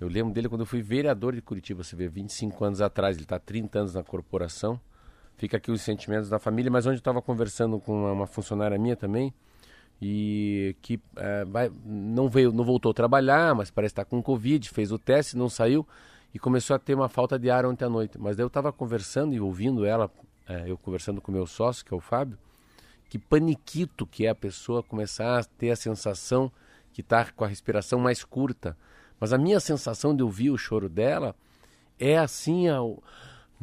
Eu 0.00 0.06
lembro 0.06 0.32
dele 0.32 0.48
quando 0.48 0.60
eu 0.60 0.66
fui 0.66 0.80
vereador 0.80 1.34
de 1.34 1.42
Curitiba, 1.42 1.82
você 1.82 1.96
vê, 1.96 2.06
25 2.06 2.64
anos 2.64 2.80
atrás. 2.80 3.16
Ele 3.16 3.24
está 3.24 3.38
30 3.38 3.80
anos 3.80 3.94
na 3.94 4.04
corporação. 4.04 4.80
Fica 5.36 5.56
aqui 5.56 5.70
os 5.70 5.82
sentimentos 5.82 6.28
da 6.28 6.38
família, 6.38 6.70
mas 6.70 6.86
onde 6.86 6.96
eu 6.96 7.00
estava 7.00 7.22
conversando 7.22 7.80
com 7.80 7.92
uma, 7.92 8.12
uma 8.12 8.26
funcionária 8.26 8.76
minha 8.76 8.96
também, 8.96 9.32
e 10.00 10.76
que 10.80 11.00
é, 11.16 11.44
vai, 11.44 11.70
não 11.84 12.28
veio, 12.28 12.52
não 12.52 12.64
voltou 12.64 12.90
a 12.90 12.94
trabalhar, 12.94 13.54
mas 13.54 13.70
parece 13.70 13.92
estar 13.92 14.04
com 14.04 14.22
Covid, 14.22 14.68
fez 14.68 14.92
o 14.92 14.98
teste, 14.98 15.36
não 15.36 15.48
saiu 15.48 15.86
e 16.32 16.38
começou 16.38 16.76
a 16.76 16.78
ter 16.78 16.94
uma 16.94 17.08
falta 17.08 17.38
de 17.38 17.50
ar 17.50 17.66
ontem 17.66 17.84
à 17.84 17.88
noite. 17.88 18.18
Mas 18.18 18.36
daí 18.36 18.44
eu 18.44 18.48
estava 18.48 18.72
conversando 18.72 19.34
e 19.34 19.40
ouvindo 19.40 19.84
ela, 19.84 20.10
é, 20.48 20.70
eu 20.70 20.78
conversando 20.78 21.20
com 21.20 21.32
o 21.32 21.34
meu 21.34 21.46
sócio, 21.46 21.84
que 21.84 21.92
é 21.92 21.96
o 21.96 22.00
Fábio, 22.00 22.38
que 23.08 23.18
paniquito 23.18 24.06
que 24.06 24.26
é 24.26 24.28
a 24.28 24.34
pessoa 24.34 24.82
começar 24.82 25.38
a 25.38 25.44
ter 25.44 25.70
a 25.70 25.76
sensação 25.76 26.52
que 26.92 27.00
está 27.00 27.24
com 27.32 27.44
a 27.44 27.48
respiração 27.48 27.98
mais 27.98 28.22
curta. 28.22 28.76
Mas 29.18 29.32
a 29.32 29.38
minha 29.38 29.58
sensação 29.58 30.14
de 30.14 30.22
ouvir 30.22 30.50
o 30.50 30.58
choro 30.58 30.88
dela 30.88 31.34
é 31.98 32.18
assim, 32.18 32.68
a, 32.68 32.78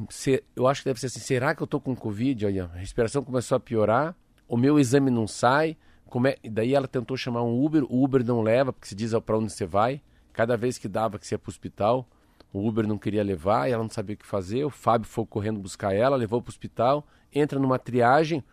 se, 0.10 0.44
eu 0.56 0.68
acho 0.68 0.82
que 0.82 0.90
deve 0.90 1.00
ser 1.00 1.08
assim, 1.08 1.20
será 1.20 1.56
que 1.56 1.62
eu 1.62 1.66
estou 1.66 1.80
com 1.80 1.96
Covid? 1.96 2.46
Olha, 2.46 2.66
a 2.74 2.78
respiração 2.78 3.24
começou 3.24 3.56
a 3.56 3.60
piorar, 3.60 4.16
o 4.48 4.58
meu 4.58 4.80
exame 4.80 5.10
não 5.10 5.28
sai, 5.28 5.78
como 6.10 6.28
é, 6.28 6.38
daí 6.44 6.74
ela 6.74 6.88
tentou 6.88 7.18
chamar 7.18 7.44
um 7.44 7.64
Uber, 7.64 7.84
o 7.84 8.04
Uber 8.04 8.24
não 8.24 8.42
leva, 8.42 8.72
porque 8.72 8.88
se 8.88 8.96
diz 8.96 9.14
para 9.26 9.38
onde 9.38 9.52
você 9.52 9.66
vai. 9.66 10.02
Cada 10.32 10.56
vez 10.58 10.78
que 10.78 10.88
dava 10.88 11.18
que 11.18 11.26
você 11.26 11.36
ia 11.36 11.40
para 11.40 11.50
o 11.50 11.52
hospital, 11.52 12.08
o 12.54 12.66
Uber 12.68 12.88
não 12.88 12.98
queria 12.98 13.24
levar 13.24 13.70
ela 13.70 13.84
não 13.84 13.90
sabia 13.90 14.16
o 14.16 14.18
que 14.18 14.26
fazer. 14.26 14.64
O 14.64 14.70
Fábio 14.70 15.08
foi 15.08 15.26
correndo 15.26 15.60
buscar 15.60 15.94
ela, 15.94 16.16
levou 16.16 16.42
para 16.42 16.50
o 16.50 16.52
hospital, 16.52 17.06
entra 17.34 17.60
numa 17.60 17.80
triagem. 17.80 18.44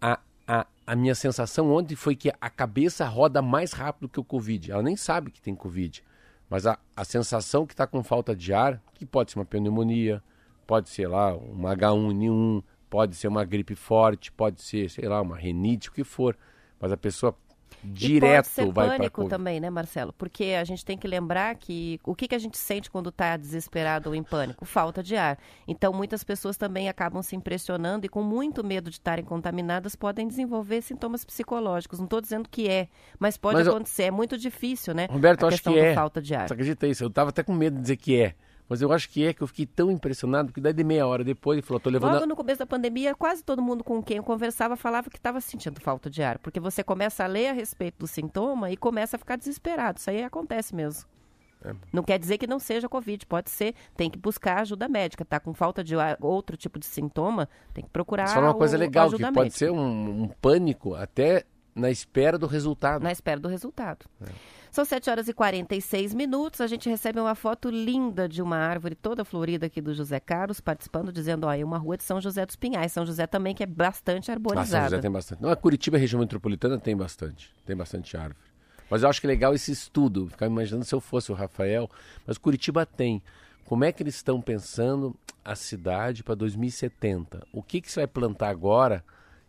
A, 0.00 0.18
a, 0.46 0.66
a 0.86 0.96
minha 0.96 1.14
sensação 1.14 1.70
ontem 1.70 1.94
foi 1.94 2.16
que 2.16 2.32
a 2.40 2.50
cabeça 2.50 3.04
roda 3.06 3.42
mais 3.42 3.72
rápido 3.72 4.08
que 4.08 4.20
o 4.20 4.24
Covid. 4.24 4.72
Ela 4.72 4.82
nem 4.82 4.96
sabe 4.96 5.30
que 5.30 5.42
tem 5.42 5.54
Covid. 5.54 6.02
Mas 6.48 6.66
a, 6.66 6.78
a 6.96 7.04
sensação 7.04 7.66
que 7.66 7.72
está 7.72 7.86
com 7.86 8.02
falta 8.02 8.34
de 8.36 8.52
ar, 8.52 8.80
que 8.94 9.06
pode 9.06 9.32
ser 9.32 9.38
uma 9.38 9.44
pneumonia, 9.44 10.22
pode 10.66 10.88
ser 10.88 11.08
lá 11.08 11.34
uma 11.34 11.74
H1N1, 11.76 12.62
pode 12.92 13.16
ser 13.16 13.26
uma 13.26 13.42
gripe 13.42 13.74
forte, 13.74 14.30
pode 14.30 14.60
ser, 14.60 14.90
sei 14.90 15.08
lá, 15.08 15.22
uma 15.22 15.34
renite, 15.34 15.88
o 15.88 15.92
que 15.92 16.04
for. 16.04 16.36
Mas 16.78 16.92
a 16.92 16.96
pessoa 16.96 17.34
direto 17.82 18.20
e 18.20 18.36
pode 18.36 18.46
ser 18.48 18.64
vai 18.66 18.86
para 18.86 18.98
pânico 18.98 19.28
também, 19.28 19.58
né, 19.60 19.70
Marcelo? 19.70 20.12
Porque 20.12 20.56
a 20.60 20.62
gente 20.62 20.84
tem 20.84 20.98
que 20.98 21.08
lembrar 21.08 21.54
que 21.54 21.98
o 22.04 22.14
que, 22.14 22.28
que 22.28 22.34
a 22.34 22.38
gente 22.38 22.58
sente 22.58 22.90
quando 22.90 23.08
está 23.08 23.34
desesperado 23.38 24.10
ou 24.10 24.14
em 24.14 24.22
pânico? 24.22 24.66
Falta 24.66 25.02
de 25.02 25.16
ar. 25.16 25.38
Então, 25.66 25.90
muitas 25.90 26.22
pessoas 26.22 26.58
também 26.58 26.86
acabam 26.90 27.22
se 27.22 27.34
impressionando 27.34 28.04
e 28.04 28.10
com 28.10 28.22
muito 28.22 28.62
medo 28.62 28.90
de 28.90 28.96
estarem 28.96 29.24
contaminadas 29.24 29.96
podem 29.96 30.28
desenvolver 30.28 30.82
sintomas 30.82 31.24
psicológicos. 31.24 31.98
Não 31.98 32.04
estou 32.04 32.20
dizendo 32.20 32.46
que 32.46 32.68
é, 32.68 32.88
mas 33.18 33.38
pode 33.38 33.56
Mas 33.56 33.68
acontecer. 33.68 34.02
É 34.02 34.10
muito 34.10 34.36
difícil, 34.36 34.92
né? 34.92 35.06
Roberto, 35.10 35.44
a 35.44 35.46
eu 35.46 35.48
acho 35.48 35.56
questão 35.56 35.72
que 35.72 35.78
é. 35.78 35.94
falta 35.94 36.20
de 36.20 36.34
ar. 36.34 36.46
Você 36.46 36.52
acredita 36.52 36.86
isso? 36.86 37.04
Eu 37.04 37.08
tava 37.08 37.30
até 37.30 37.42
com 37.42 37.54
medo 37.54 37.76
de 37.76 37.80
dizer 37.80 37.96
que 37.96 38.20
é. 38.20 38.34
Mas 38.68 38.80
eu 38.80 38.90
acho 38.92 39.08
que 39.10 39.24
é, 39.26 39.34
que 39.34 39.42
eu 39.42 39.46
fiquei 39.46 39.66
tão 39.66 39.90
impressionado, 39.90 40.48
porque 40.48 40.60
daí 40.60 40.72
de 40.72 40.82
meia 40.84 41.06
hora 41.06 41.22
depois 41.22 41.58
ele 41.58 41.66
falou, 41.66 41.78
tô 41.80 41.90
levando... 41.90 42.12
Logo 42.12 42.24
a- 42.24 42.26
no 42.26 42.36
começo 42.36 42.58
da 42.60 42.66
pandemia, 42.66 43.14
quase 43.14 43.42
todo 43.44 43.60
mundo 43.60 43.84
com 43.84 44.02
quem 44.02 44.16
eu 44.16 44.22
conversava 44.22 44.76
falava 44.76 45.10
que 45.10 45.16
estava 45.18 45.40
sentindo 45.40 45.80
falta 45.80 46.08
de 46.08 46.22
ar, 46.22 46.38
porque 46.38 46.58
você 46.58 46.82
começa 46.82 47.22
a 47.24 47.26
ler 47.26 47.48
a 47.48 47.52
respeito 47.52 47.98
do 47.98 48.06
sintoma 48.06 48.70
e 48.70 48.76
começa 48.76 49.16
a 49.16 49.18
ficar 49.18 49.36
desesperado. 49.36 49.98
Isso 49.98 50.08
aí 50.08 50.22
acontece 50.24 50.74
mesmo. 50.74 51.04
É. 51.64 51.74
Não 51.92 52.02
quer 52.02 52.18
dizer 52.18 52.38
que 52.38 52.46
não 52.46 52.58
seja 52.58 52.88
Covid, 52.88 53.24
pode 53.26 53.50
ser, 53.50 53.74
tem 53.96 54.10
que 54.10 54.18
buscar 54.18 54.60
ajuda 54.62 54.88
médica. 54.88 55.24
Tá 55.24 55.38
com 55.38 55.52
falta 55.54 55.84
de 55.84 55.94
outro 56.20 56.56
tipo 56.56 56.78
de 56.78 56.86
sintoma, 56.86 57.48
tem 57.74 57.84
que 57.84 57.90
procurar 57.90 58.26
Você 58.26 58.34
falou 58.34 58.48
uma 58.50 58.56
coisa 58.58 58.76
o- 58.76 58.80
legal, 58.80 59.10
que 59.10 59.18
pode 59.18 59.32
médica. 59.32 59.58
ser 59.58 59.70
um, 59.70 60.22
um 60.24 60.28
pânico 60.40 60.94
até 60.94 61.44
na 61.74 61.90
espera 61.90 62.36
do 62.38 62.46
resultado. 62.46 63.02
na 63.02 63.12
espera 63.12 63.38
do 63.40 63.48
resultado. 63.48 64.06
É. 64.22 64.26
São 64.72 64.86
7 64.86 65.10
horas 65.10 65.28
e 65.28 65.34
46 65.34 66.14
minutos. 66.14 66.62
A 66.62 66.66
gente 66.66 66.88
recebe 66.88 67.20
uma 67.20 67.34
foto 67.34 67.68
linda 67.68 68.26
de 68.26 68.40
uma 68.40 68.56
árvore 68.56 68.94
toda 68.94 69.22
florida 69.22 69.66
aqui 69.66 69.82
do 69.82 69.92
José 69.92 70.18
Carlos, 70.18 70.62
participando, 70.62 71.12
dizendo: 71.12 71.46
ó, 71.46 71.52
é 71.52 71.62
uma 71.62 71.76
rua 71.76 71.98
de 71.98 72.04
São 72.04 72.18
José 72.22 72.46
dos 72.46 72.56
Pinhais. 72.56 72.90
São 72.90 73.04
José 73.04 73.26
também, 73.26 73.54
que 73.54 73.62
é 73.62 73.66
bastante 73.66 74.30
Ah, 74.30 74.34
São 74.34 74.34
arborizada. 74.34 74.84
José 74.88 75.02
tem 75.02 75.10
bastante. 75.10 75.42
Não, 75.42 75.50
a 75.50 75.56
Curitiba, 75.56 75.98
região 75.98 76.18
metropolitana, 76.18 76.78
tem 76.78 76.96
bastante. 76.96 77.54
Tem 77.66 77.76
bastante 77.76 78.16
árvore. 78.16 78.38
Mas 78.88 79.02
eu 79.02 79.10
acho 79.10 79.20
que 79.20 79.26
é 79.26 79.28
legal 79.28 79.54
esse 79.54 79.70
estudo. 79.70 80.28
Ficar 80.30 80.46
imaginando 80.46 80.86
se 80.86 80.94
eu 80.94 81.02
fosse 81.02 81.30
o 81.30 81.34
Rafael. 81.34 81.86
Mas 82.26 82.38
Curitiba 82.38 82.86
tem. 82.86 83.22
Como 83.66 83.84
é 83.84 83.92
que 83.92 84.02
eles 84.02 84.14
estão 84.14 84.40
pensando 84.40 85.14
a 85.44 85.54
cidade 85.54 86.24
para 86.24 86.34
2070? 86.34 87.46
O 87.52 87.62
que, 87.62 87.82
que 87.82 87.92
você 87.92 88.00
vai 88.00 88.06
plantar 88.06 88.48
agora 88.48 89.04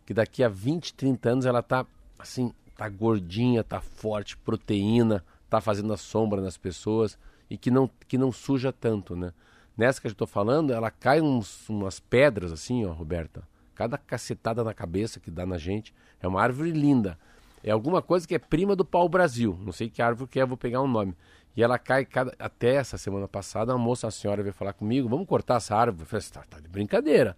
que 0.06 0.14
daqui 0.14 0.44
a 0.44 0.50
20, 0.50 0.94
30 0.94 1.30
anos 1.30 1.46
ela 1.46 1.64
tá 1.64 1.86
assim, 2.20 2.54
tá 2.76 2.90
gordinha, 2.90 3.64
tá 3.64 3.80
forte, 3.80 4.38
proteína, 4.38 5.24
tá 5.50 5.62
fazendo 5.62 5.94
a 5.94 5.98
sombra 5.98 6.42
nas 6.42 6.58
pessoas 6.58 7.18
e 7.50 7.58
que 7.58 7.70
não, 7.70 7.90
que 8.08 8.18
não 8.18 8.32
suja 8.32 8.72
tanto, 8.72 9.16
né? 9.16 9.32
Nessa 9.76 10.00
que 10.00 10.08
eu 10.08 10.12
estou 10.12 10.28
falando, 10.28 10.72
ela 10.72 10.92
cai 10.92 11.20
uns, 11.20 11.68
umas 11.68 12.00
pedras 12.00 12.52
assim, 12.52 12.86
ó, 12.86 12.92
Roberta. 12.92 13.44
Cada 13.74 13.98
cacetada 13.98 14.64
na 14.64 14.74
cabeça 14.74 15.20
que 15.20 15.32
dá 15.32 15.46
na 15.46 15.58
gente. 15.58 15.94
É 16.22 16.28
uma 16.28 16.42
árvore 16.42 16.72
linda. 16.72 17.18
É 17.64 17.72
alguma 17.72 18.02
coisa 18.02 18.28
que 18.28 18.36
é 18.36 18.40
prima 18.40 18.76
do 18.76 18.86
pau-brasil. 18.86 19.58
Não 19.62 19.72
sei 19.72 19.90
que 19.90 20.02
árvore 20.02 20.30
que 20.30 20.40
é, 20.40 20.46
vou 20.46 20.58
pegar 20.58 20.82
um 20.82 20.88
nome. 20.88 21.16
E 21.56 21.64
ela 21.64 21.80
cai 21.80 22.06
cada... 22.06 22.34
até 22.38 22.76
essa 22.76 22.98
semana 22.98 23.28
passada, 23.28 23.74
uma 23.74 23.84
moça, 23.84 24.06
uma 24.08 24.12
senhora 24.12 24.44
veio 24.44 24.54
falar 24.54 24.74
comigo, 24.74 25.10
vamos 25.10 25.28
cortar 25.28 25.58
essa 25.58 25.76
árvore. 25.76 26.04
Eu 26.04 26.08
falei, 26.08 26.26
tá, 26.32 26.44
tá 26.48 26.60
de 26.60 26.68
brincadeira. 26.68 27.36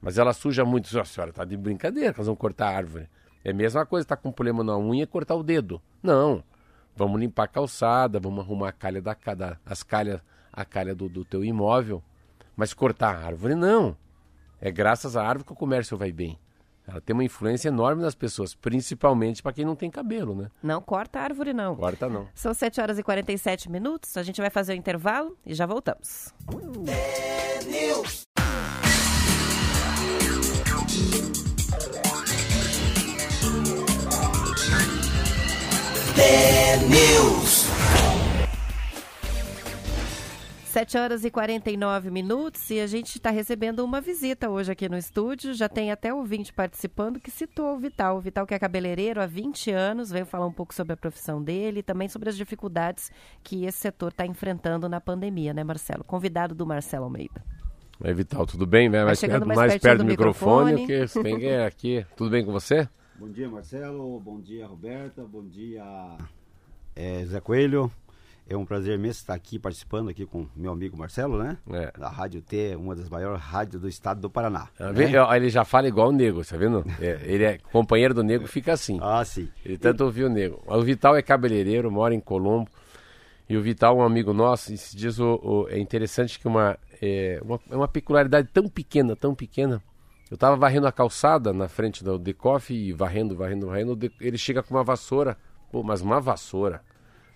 Mas 0.00 0.18
ela 0.18 0.32
suja 0.32 0.64
muito. 0.64 0.98
A 0.98 1.04
senhora 1.04 1.32
tá 1.32 1.44
de 1.44 1.56
brincadeira 1.56 2.14
nós 2.16 2.26
vamos 2.26 2.40
cortar 2.40 2.68
a 2.68 2.76
árvore. 2.76 3.08
É 3.44 3.50
a 3.50 3.54
mesma 3.54 3.84
coisa, 3.84 4.06
tá 4.06 4.16
com 4.16 4.28
um 4.28 4.32
problema 4.32 4.62
na 4.62 4.78
unha 4.78 5.04
e 5.04 5.06
cortar 5.06 5.34
o 5.34 5.42
dedo. 5.42 5.80
Não. 6.02 6.42
Vamos 6.94 7.20
limpar 7.20 7.44
a 7.44 7.48
calçada, 7.48 8.20
vamos 8.20 8.44
arrumar 8.44 8.68
a 8.68 8.72
calha 8.72 9.00
da, 9.00 9.16
da 9.36 9.56
as 9.64 9.82
calhas, 9.82 10.20
a 10.52 10.64
calha 10.64 10.94
do, 10.94 11.08
do 11.08 11.24
teu 11.24 11.44
imóvel. 11.44 12.02
Mas 12.54 12.74
cortar 12.74 13.14
a 13.14 13.26
árvore, 13.26 13.54
não. 13.54 13.96
É 14.60 14.70
graças 14.70 15.16
à 15.16 15.26
árvore 15.26 15.46
que 15.46 15.52
o 15.52 15.56
comércio 15.56 15.96
vai 15.96 16.12
bem. 16.12 16.38
Ela 16.86 17.00
tem 17.00 17.14
uma 17.14 17.24
influência 17.24 17.68
enorme 17.68 18.02
nas 18.02 18.14
pessoas, 18.14 18.54
principalmente 18.54 19.42
para 19.42 19.52
quem 19.52 19.64
não 19.64 19.76
tem 19.76 19.90
cabelo, 19.90 20.34
né? 20.34 20.50
Não 20.62 20.80
corta 20.80 21.20
a 21.20 21.22
árvore, 21.22 21.52
não. 21.52 21.76
Corta 21.76 22.08
não. 22.08 22.28
São 22.34 22.52
7 22.52 22.80
horas 22.80 22.98
e 22.98 23.02
47 23.02 23.70
minutos. 23.70 24.16
A 24.16 24.22
gente 24.22 24.40
vai 24.40 24.50
fazer 24.50 24.72
o 24.72 24.76
intervalo 24.76 25.36
e 25.46 25.54
já 25.54 25.64
voltamos. 25.64 26.34
News. 36.88 37.66
7 40.66 40.96
horas 40.96 41.24
e 41.24 41.30
49 41.30 42.10
minutos 42.10 42.70
e 42.70 42.80
a 42.80 42.86
gente 42.86 43.16
está 43.16 43.30
recebendo 43.30 43.80
uma 43.80 44.00
visita 44.00 44.48
hoje 44.48 44.72
aqui 44.72 44.88
no 44.88 44.96
estúdio. 44.96 45.52
Já 45.52 45.68
tem 45.68 45.90
até 45.90 46.14
ouvinte 46.14 46.52
participando 46.52 47.20
que 47.20 47.30
citou 47.30 47.74
o 47.74 47.78
Vital. 47.78 48.16
O 48.16 48.20
Vital 48.20 48.46
que 48.46 48.54
é 48.54 48.58
cabeleireiro 48.58 49.20
há 49.20 49.26
20 49.26 49.70
anos, 49.70 50.10
veio 50.10 50.24
falar 50.24 50.46
um 50.46 50.52
pouco 50.52 50.72
sobre 50.72 50.94
a 50.94 50.96
profissão 50.96 51.42
dele 51.42 51.80
e 51.80 51.82
também 51.82 52.08
sobre 52.08 52.28
as 52.30 52.36
dificuldades 52.36 53.10
que 53.42 53.64
esse 53.64 53.78
setor 53.78 54.12
está 54.12 54.24
enfrentando 54.24 54.88
na 54.88 55.00
pandemia, 55.00 55.52
né, 55.52 55.62
Marcelo? 55.62 56.04
Convidado 56.04 56.54
do 56.54 56.64
Marcelo 56.64 57.04
Almeida. 57.04 57.44
Aí, 58.02 58.14
Vital, 58.14 58.46
tudo 58.46 58.64
bem? 58.66 58.88
Vai 58.88 59.04
mais 59.04 59.18
chegando 59.18 59.44
perto, 59.44 59.48
mais 59.48 59.58
mais 59.58 59.80
perto 59.80 59.98
do 59.98 60.04
do 60.04 60.08
microfone, 60.08 60.72
microfone. 60.72 60.86
que 60.86 61.08
você 61.08 61.22
tem 61.22 61.38
que 61.38 61.46
é 61.46 61.66
aqui. 61.66 62.06
Tudo 62.16 62.30
bem 62.30 62.44
com 62.44 62.52
você? 62.52 62.88
Bom 63.22 63.28
dia, 63.28 63.48
Marcelo. 63.48 64.18
Bom 64.18 64.40
dia, 64.40 64.66
Roberta. 64.66 65.22
Bom 65.22 65.44
dia, 65.46 65.80
é, 66.96 67.24
Zé 67.24 67.38
Coelho. 67.40 67.88
É 68.48 68.56
um 68.56 68.64
prazer 68.66 68.98
imenso 68.98 69.20
estar 69.20 69.34
aqui 69.34 69.60
participando 69.60 70.08
aqui 70.08 70.26
com 70.26 70.48
meu 70.56 70.72
amigo 70.72 70.96
Marcelo, 70.98 71.40
né? 71.40 71.56
É. 71.70 71.92
Da 71.96 72.08
Rádio 72.08 72.42
T, 72.42 72.74
uma 72.74 72.96
das 72.96 73.08
maiores 73.08 73.40
rádios 73.40 73.80
do 73.80 73.88
estado 73.88 74.20
do 74.20 74.28
Paraná. 74.28 74.66
Tá 74.76 74.92
né? 74.92 75.12
Ele 75.36 75.48
já 75.50 75.64
fala 75.64 75.86
igual 75.86 76.08
o 76.08 76.12
Nego, 76.12 76.44
tá 76.44 76.56
vendo? 76.56 76.84
É, 77.00 77.20
ele 77.22 77.44
é 77.44 77.58
companheiro 77.70 78.12
do 78.12 78.24
Nego, 78.24 78.48
fica 78.48 78.72
assim. 78.72 78.98
Ah, 79.00 79.24
sim. 79.24 79.48
Ele 79.64 79.78
tanto 79.78 80.02
ouviu 80.02 80.26
o 80.26 80.28
Nego. 80.28 80.60
O 80.66 80.82
Vital 80.82 81.14
é 81.14 81.22
cabeleireiro, 81.22 81.92
mora 81.92 82.12
em 82.16 82.20
Colombo. 82.20 82.68
E 83.48 83.56
o 83.56 83.62
Vital, 83.62 83.96
um 83.98 84.02
amigo 84.02 84.32
nosso, 84.32 84.74
esses 84.74 84.92
dias 84.92 85.20
o, 85.20 85.34
o- 85.40 85.68
é 85.68 85.78
interessante 85.78 86.40
que 86.40 86.48
uma, 86.48 86.76
é, 87.00 87.40
uma, 87.44 87.60
é 87.70 87.76
uma 87.76 87.86
peculiaridade 87.86 88.48
tão 88.52 88.68
pequena, 88.68 89.14
tão 89.14 89.32
pequena. 89.32 89.80
Eu 90.32 90.38
tava 90.38 90.56
varrendo 90.56 90.86
a 90.86 90.92
calçada 90.92 91.52
na 91.52 91.68
frente 91.68 92.02
do 92.02 92.18
Decoff 92.18 92.72
e 92.72 92.90
varrendo, 92.90 93.36
varrendo, 93.36 93.66
varrendo. 93.66 93.98
Ele 94.18 94.38
chega 94.38 94.62
com 94.62 94.72
uma 94.72 94.82
vassoura, 94.82 95.36
pô, 95.70 95.82
mas 95.82 96.00
uma 96.00 96.22
vassoura. 96.22 96.82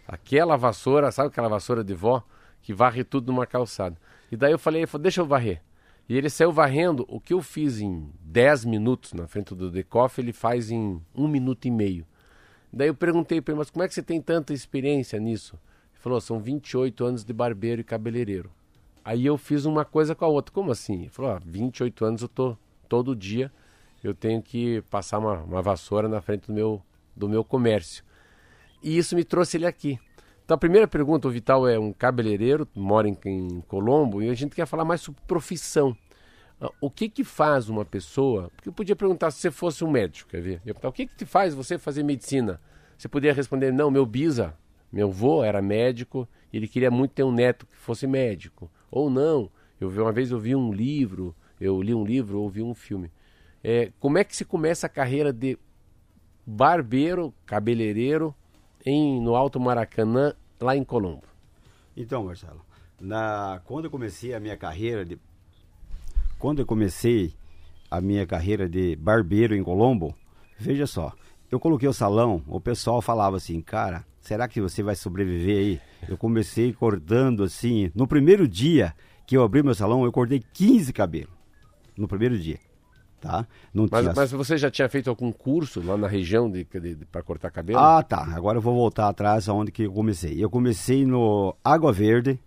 Aquela 0.08 0.56
vassoura, 0.56 1.12
sabe 1.12 1.28
aquela 1.28 1.46
vassoura 1.46 1.84
de 1.84 1.92
vó? 1.92 2.22
Que 2.62 2.72
varre 2.72 3.04
tudo 3.04 3.30
numa 3.30 3.44
calçada. 3.44 3.98
E 4.32 4.36
daí 4.36 4.50
eu 4.50 4.58
falei, 4.58 4.80
ele 4.80 4.86
falou, 4.86 5.02
deixa 5.02 5.20
eu 5.20 5.26
varrer. 5.26 5.60
E 6.08 6.16
ele 6.16 6.30
saiu 6.30 6.50
varrendo. 6.50 7.04
O 7.06 7.20
que 7.20 7.34
eu 7.34 7.42
fiz 7.42 7.80
em 7.80 8.10
10 8.22 8.64
minutos 8.64 9.12
na 9.12 9.26
frente 9.26 9.54
do 9.54 9.70
Decoff, 9.70 10.18
ele 10.18 10.32
faz 10.32 10.70
em 10.70 10.98
um 11.14 11.28
minuto 11.28 11.66
e 11.66 11.70
meio. 11.70 12.06
Daí 12.72 12.88
eu 12.88 12.94
perguntei 12.94 13.42
para 13.42 13.52
ele, 13.52 13.58
mas 13.58 13.68
como 13.68 13.82
é 13.82 13.88
que 13.88 13.92
você 13.92 14.02
tem 14.02 14.22
tanta 14.22 14.54
experiência 14.54 15.20
nisso? 15.20 15.60
Ele 15.92 16.00
falou, 16.00 16.18
são 16.18 16.40
28 16.40 17.04
anos 17.04 17.24
de 17.26 17.34
barbeiro 17.34 17.82
e 17.82 17.84
cabeleireiro. 17.84 18.50
Aí 19.04 19.26
eu 19.26 19.36
fiz 19.36 19.66
uma 19.66 19.84
coisa 19.84 20.14
com 20.14 20.24
a 20.24 20.28
outra. 20.28 20.50
Como 20.50 20.70
assim? 20.70 21.00
Ele 21.00 21.10
falou, 21.10 21.32
ah, 21.32 21.42
28 21.44 22.02
anos 22.02 22.22
eu 22.22 22.28
tô 22.28 22.56
todo 22.88 23.14
dia, 23.14 23.52
eu 24.02 24.14
tenho 24.14 24.42
que 24.42 24.82
passar 24.90 25.18
uma, 25.18 25.42
uma 25.42 25.62
vassoura 25.62 26.08
na 26.08 26.20
frente 26.20 26.46
do 26.46 26.52
meu, 26.52 26.82
do 27.14 27.28
meu 27.28 27.44
comércio. 27.44 28.04
E 28.82 28.96
isso 28.96 29.16
me 29.16 29.24
trouxe 29.24 29.56
ele 29.56 29.66
aqui. 29.66 29.98
Então 30.44 30.54
a 30.54 30.58
primeira 30.58 30.86
pergunta, 30.86 31.26
o 31.26 31.30
Vital 31.30 31.66
é 31.66 31.76
um 31.78 31.92
cabeleireiro, 31.92 32.68
mora 32.74 33.08
em, 33.08 33.18
em 33.24 33.60
Colombo, 33.62 34.22
e 34.22 34.30
a 34.30 34.34
gente 34.34 34.54
quer 34.54 34.66
falar 34.66 34.84
mais 34.84 35.00
sobre 35.00 35.20
profissão. 35.26 35.96
Ah, 36.60 36.70
O 36.80 36.88
que 36.88 37.08
que 37.08 37.24
faz 37.24 37.68
uma 37.68 37.84
pessoa? 37.84 38.50
Porque 38.54 38.68
eu 38.68 38.72
podia 38.72 38.94
perguntar 38.94 39.32
se 39.32 39.40
você 39.40 39.50
fosse 39.50 39.84
um 39.84 39.90
médico, 39.90 40.30
quer 40.30 40.40
ver? 40.40 40.62
Eu 40.64 40.76
o 40.80 40.92
que 40.92 41.06
que 41.06 41.16
te 41.16 41.26
faz 41.26 41.52
você 41.52 41.78
fazer 41.78 42.04
medicina? 42.04 42.60
Você 42.96 43.08
poderia 43.08 43.34
responder, 43.34 43.72
não, 43.72 43.90
meu 43.90 44.06
bisa, 44.06 44.54
meu 44.92 45.08
avô 45.08 45.42
era 45.42 45.60
médico, 45.60 46.28
e 46.52 46.56
ele 46.56 46.68
queria 46.68 46.90
muito 46.90 47.10
ter 47.10 47.24
um 47.24 47.32
neto 47.32 47.66
que 47.66 47.76
fosse 47.76 48.06
médico. 48.06 48.70
Ou 48.90 49.10
não, 49.10 49.50
eu 49.80 49.88
uma 49.88 50.12
vez 50.12 50.30
eu 50.30 50.38
vi 50.38 50.54
um 50.54 50.72
livro, 50.72 51.34
eu 51.60 51.80
li 51.82 51.94
um 51.94 52.04
livro 52.04 52.40
ou 52.40 52.48
vi 52.48 52.62
um 52.62 52.74
filme. 52.74 53.10
É, 53.62 53.90
como 53.98 54.18
é 54.18 54.24
que 54.24 54.36
se 54.36 54.44
começa 54.44 54.86
a 54.86 54.90
carreira 54.90 55.32
de 55.32 55.58
barbeiro, 56.46 57.34
cabeleireiro 57.44 58.34
em, 58.84 59.20
no 59.20 59.34
Alto 59.34 59.58
Maracanã, 59.58 60.34
lá 60.60 60.76
em 60.76 60.84
Colombo? 60.84 61.24
Então, 61.96 62.24
Marcelo, 62.24 62.60
na, 63.00 63.60
quando 63.64 63.86
eu 63.86 63.90
comecei 63.90 64.34
a 64.34 64.40
minha 64.40 64.56
carreira 64.56 65.04
de. 65.04 65.18
Quando 66.38 66.60
eu 66.60 66.66
comecei 66.66 67.34
a 67.90 68.00
minha 68.00 68.26
carreira 68.26 68.68
de 68.68 68.94
barbeiro 68.96 69.54
em 69.54 69.62
Colombo, 69.62 70.14
veja 70.58 70.86
só, 70.86 71.12
eu 71.50 71.58
coloquei 71.58 71.88
o 71.88 71.92
salão, 71.92 72.42
o 72.46 72.60
pessoal 72.60 73.00
falava 73.00 73.36
assim, 73.36 73.60
cara, 73.60 74.04
será 74.20 74.46
que 74.46 74.60
você 74.60 74.82
vai 74.82 74.94
sobreviver 74.94 75.56
aí? 75.56 75.80
Eu 76.08 76.18
comecei 76.18 76.72
cortando 76.72 77.42
assim, 77.42 77.90
no 77.94 78.06
primeiro 78.06 78.46
dia 78.46 78.94
que 79.26 79.36
eu 79.36 79.42
abri 79.42 79.62
meu 79.62 79.74
salão, 79.74 80.04
eu 80.04 80.12
cortei 80.12 80.42
15 80.52 80.92
cabelos. 80.92 81.35
No 81.96 82.06
primeiro 82.06 82.38
dia. 82.38 82.58
Tá? 83.20 83.46
Não 83.72 83.88
Mas, 83.90 84.02
tinha 84.02 84.14
mas 84.14 84.30
você 84.30 84.58
já 84.58 84.70
tinha 84.70 84.88
feito 84.88 85.08
algum 85.08 85.32
curso 85.32 85.82
lá 85.82 85.96
na 85.96 86.06
região 86.06 86.50
de, 86.50 86.64
de, 86.64 86.94
de 86.94 87.04
para 87.06 87.22
cortar 87.22 87.50
cabelo? 87.50 87.78
Ah, 87.78 88.02
tá. 88.02 88.28
Agora 88.34 88.58
eu 88.58 88.62
vou 88.62 88.74
voltar 88.74 89.08
atrás 89.08 89.48
aonde 89.48 89.72
que 89.72 89.84
eu 89.84 89.92
comecei. 89.92 90.42
Eu 90.42 90.50
comecei 90.50 91.04
no 91.06 91.56
Água 91.64 91.92
Verde, 91.92 92.38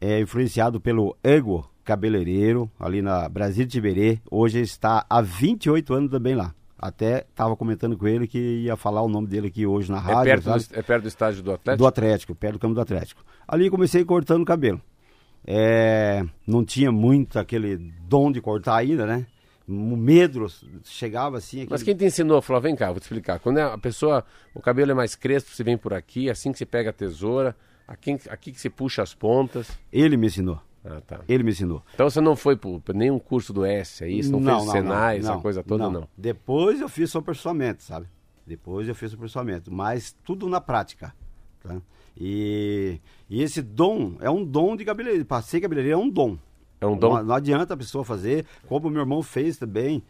é, 0.00 0.20
influenciado 0.20 0.80
pelo 0.80 1.16
Ego 1.24 1.68
Cabeleireiro, 1.84 2.70
ali 2.78 3.02
na 3.02 3.28
Brasil 3.28 3.64
de 3.64 3.72
Tiberê. 3.72 4.20
Hoje 4.30 4.60
está 4.60 5.04
há 5.10 5.20
28 5.20 5.92
anos 5.92 6.10
também 6.10 6.34
lá. 6.34 6.54
Até 6.78 7.26
estava 7.28 7.56
comentando 7.56 7.96
com 7.96 8.06
ele 8.06 8.26
que 8.26 8.38
ia 8.38 8.76
falar 8.76 9.02
o 9.02 9.08
nome 9.08 9.26
dele 9.26 9.48
aqui 9.48 9.66
hoje 9.66 9.90
na 9.90 9.98
é, 9.98 10.00
rádio. 10.00 10.24
perto 10.24 10.44
sabe? 10.44 10.64
do, 10.64 10.78
é 10.78 10.82
perto 10.82 11.02
do 11.02 11.08
estádio 11.08 11.42
do 11.42 11.52
Atlético? 11.52 11.78
Do 11.82 11.86
Atlético, 11.86 12.34
perto 12.34 12.52
do 12.54 12.58
campo 12.58 12.74
do 12.74 12.80
Atlético. 12.80 13.24
Ali 13.48 13.70
comecei 13.70 14.04
cortando 14.04 14.44
cabelo. 14.44 14.80
É, 15.46 16.24
não 16.46 16.64
tinha 16.64 16.90
muito 16.90 17.38
aquele 17.38 17.76
dom 18.08 18.32
de 18.32 18.40
cortar 18.40 18.76
ainda, 18.76 19.06
né? 19.06 19.26
O 19.68 19.96
medo 19.96 20.46
chegava 20.84 21.38
assim. 21.38 21.66
Mas 21.70 21.82
aquele- 21.82 21.96
quem 21.98 22.08
te 22.08 22.12
ensinou? 22.12 22.40
Falou, 22.42 22.60
vem 22.62 22.74
cá, 22.76 22.90
vou 22.90 22.98
te 23.00 23.02
explicar. 23.04 23.38
Quando 23.40 23.58
é 23.58 23.62
a 23.62 23.78
pessoa, 23.78 24.24
o 24.54 24.60
cabelo 24.60 24.90
é 24.92 24.94
mais 24.94 25.14
crespo, 25.14 25.50
você 25.50 25.62
vem 25.64 25.76
por 25.76 25.92
aqui, 25.94 26.28
assim 26.30 26.52
que 26.52 26.58
você 26.58 26.66
pega 26.66 26.90
a 26.90 26.92
tesoura, 26.92 27.54
aqui, 27.86 28.18
aqui 28.28 28.52
que 28.52 28.60
você 28.60 28.70
puxa 28.70 29.02
as 29.02 29.14
pontas. 29.14 29.68
Ele 29.92 30.16
me 30.16 30.26
ensinou. 30.26 30.60
Ah, 30.84 31.00
tá. 31.04 31.20
Ele 31.28 31.42
me 31.42 31.50
ensinou. 31.50 31.82
Então 31.94 32.08
você 32.08 32.20
não 32.20 32.36
foi 32.36 32.56
por 32.56 32.80
nenhum 32.94 33.18
curso 33.18 33.52
do 33.52 33.64
S, 33.64 34.04
é 34.04 34.08
isso? 34.08 34.30
Não, 34.30 34.38
fez 34.38 34.68
o 34.68 34.72
Senai, 34.72 35.18
essa 35.18 35.42
coisa 35.42 35.62
toda, 35.64 35.84
não. 35.90 36.08
Depois 36.16 36.80
eu 36.80 36.88
fiz 36.88 37.12
o 37.14 37.18
aperfeiçoamento, 37.18 37.82
sabe? 37.82 38.06
Depois 38.46 38.88
eu 38.88 38.94
fiz 38.94 39.10
o 39.10 39.14
aperfeiçoamento, 39.16 39.72
mas 39.72 40.16
tudo 40.24 40.48
na 40.48 40.60
prática, 40.60 41.12
tá? 41.60 41.76
E, 42.18 43.00
e 43.28 43.42
esse 43.42 43.60
dom 43.60 44.14
é 44.20 44.30
um 44.30 44.44
dom 44.44 44.76
de 44.76 44.84
cabeleireiro. 44.84 45.26
Para 45.26 45.42
ser 45.42 45.60
cabeleireiro 45.60 46.00
é 46.00 46.02
um 46.02 46.08
dom. 46.08 46.38
É 46.80 46.86
um 46.86 46.96
dom? 46.96 47.16
Não, 47.16 47.24
não 47.24 47.34
adianta 47.34 47.74
a 47.74 47.76
pessoa 47.76 48.04
fazer, 48.04 48.46
como 48.66 48.90
meu 48.90 49.00
irmão 49.00 49.22
fez 49.22 49.56
também. 49.56 50.02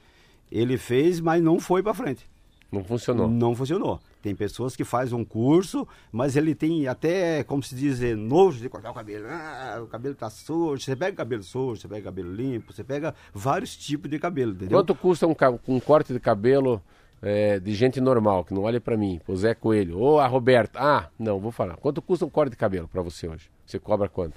Ele 0.51 0.79
fez, 0.79 1.21
mas 1.21 1.43
não 1.43 1.59
foi 1.59 1.83
para 1.83 1.95
frente. 1.95 2.29
Não 2.71 2.85
funcionou. 2.85 3.29
Não 3.29 3.55
funcionou. 3.55 4.01
Tem 4.23 4.35
pessoas 4.35 4.75
que 4.75 4.85
fazem 4.85 5.17
um 5.17 5.25
curso, 5.25 5.87
mas 6.11 6.37
ele 6.37 6.55
tem 6.55 6.89
até, 6.89 7.45
como 7.45 7.63
se 7.63 7.75
diz, 7.77 8.03
eh, 8.03 8.15
nojo 8.17 8.59
de 8.59 8.69
cortar 8.69 8.91
o 8.91 8.95
cabelo. 8.95 9.27
Ah, 9.29 9.81
o 9.83 9.87
cabelo 9.87 10.17
tá 10.17 10.29
sujo. 10.29 10.83
Você 10.83 10.97
pega 10.97 11.17
cabelo 11.17 11.45
sujo, 11.45 11.81
você 11.81 11.89
pega 11.89 12.03
cabelo 12.03 12.33
limpo, 12.35 12.73
você 12.73 12.83
pega 12.83 13.15
vários 13.33 13.77
tipos 13.77 14.11
de 14.11 14.19
cabelo, 14.19 14.53
entendeu? 14.53 14.79
Quanto 14.79 14.95
custa 14.97 15.27
um, 15.29 15.35
um 15.69 15.79
corte 15.79 16.13
de 16.13 16.19
cabelo 16.19 16.83
é, 17.27 17.59
de 17.59 17.75
gente 17.75 18.01
normal, 18.01 18.45
que 18.45 18.55
não 18.55 18.63
olha 18.63 18.81
pra 18.81 18.97
mim, 18.97 19.21
o 19.27 19.35
Zé 19.35 19.53
Coelho, 19.53 19.99
ou 19.99 20.21
a 20.21 20.29
Roberta? 20.29 20.79
Ah, 20.81 21.09
não, 21.19 21.41
vou 21.41 21.51
falar. 21.51 21.77
Quanto 21.77 22.01
custa 22.01 22.25
um 22.25 22.31
corte 22.31 22.51
de 22.53 22.57
cabelo 22.57 22.87
pra 22.87 23.03
você 23.03 23.27
hoje? 23.27 23.51
Você 23.67 23.81
cobra 23.81 24.09
quanto? 24.09 24.35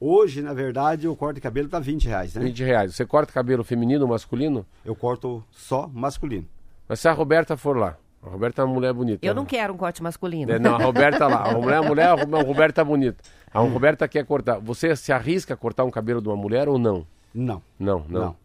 Hoje, 0.00 0.42
na 0.42 0.52
verdade, 0.52 1.06
o 1.06 1.14
corte 1.14 1.36
de 1.36 1.40
cabelo 1.40 1.68
tá 1.68 1.78
20 1.78 2.08
reais, 2.08 2.34
né? 2.34 2.42
20 2.42 2.64
reais. 2.64 2.96
Você 2.96 3.06
corta 3.06 3.32
cabelo 3.32 3.62
feminino 3.62 4.02
ou 4.02 4.10
masculino? 4.10 4.66
Eu 4.84 4.96
corto 4.96 5.44
só 5.52 5.88
masculino. 5.92 6.48
Mas 6.88 6.98
se 6.98 7.06
a 7.06 7.12
Roberta 7.12 7.56
for 7.56 7.76
lá, 7.76 7.96
a 8.20 8.28
Roberta 8.28 8.62
é 8.62 8.64
uma 8.64 8.74
mulher 8.74 8.92
bonita. 8.92 9.24
Eu 9.24 9.32
né? 9.32 9.38
não 9.40 9.46
quero 9.46 9.72
um 9.72 9.76
corte 9.76 10.02
masculino. 10.02 10.50
É, 10.50 10.58
não, 10.58 10.74
a 10.74 10.78
Roberta 10.82 11.28
lá. 11.28 11.48
A 11.48 11.54
mulher, 11.54 11.76
a 11.76 11.82
mulher, 11.82 12.08
a 12.08 12.42
Roberta 12.42 12.80
é 12.80 12.84
bonita. 12.84 13.22
A 13.52 13.60
Roberta 13.60 14.08
quer 14.08 14.24
cortar. 14.26 14.58
Você 14.58 14.96
se 14.96 15.12
arrisca 15.12 15.54
a 15.54 15.56
cortar 15.56 15.84
um 15.84 15.90
cabelo 15.90 16.20
de 16.20 16.28
uma 16.28 16.36
mulher 16.36 16.68
ou 16.68 16.76
não? 16.76 17.06
Não, 17.32 17.62
Não, 17.78 18.04
não. 18.08 18.20
não. 18.20 18.36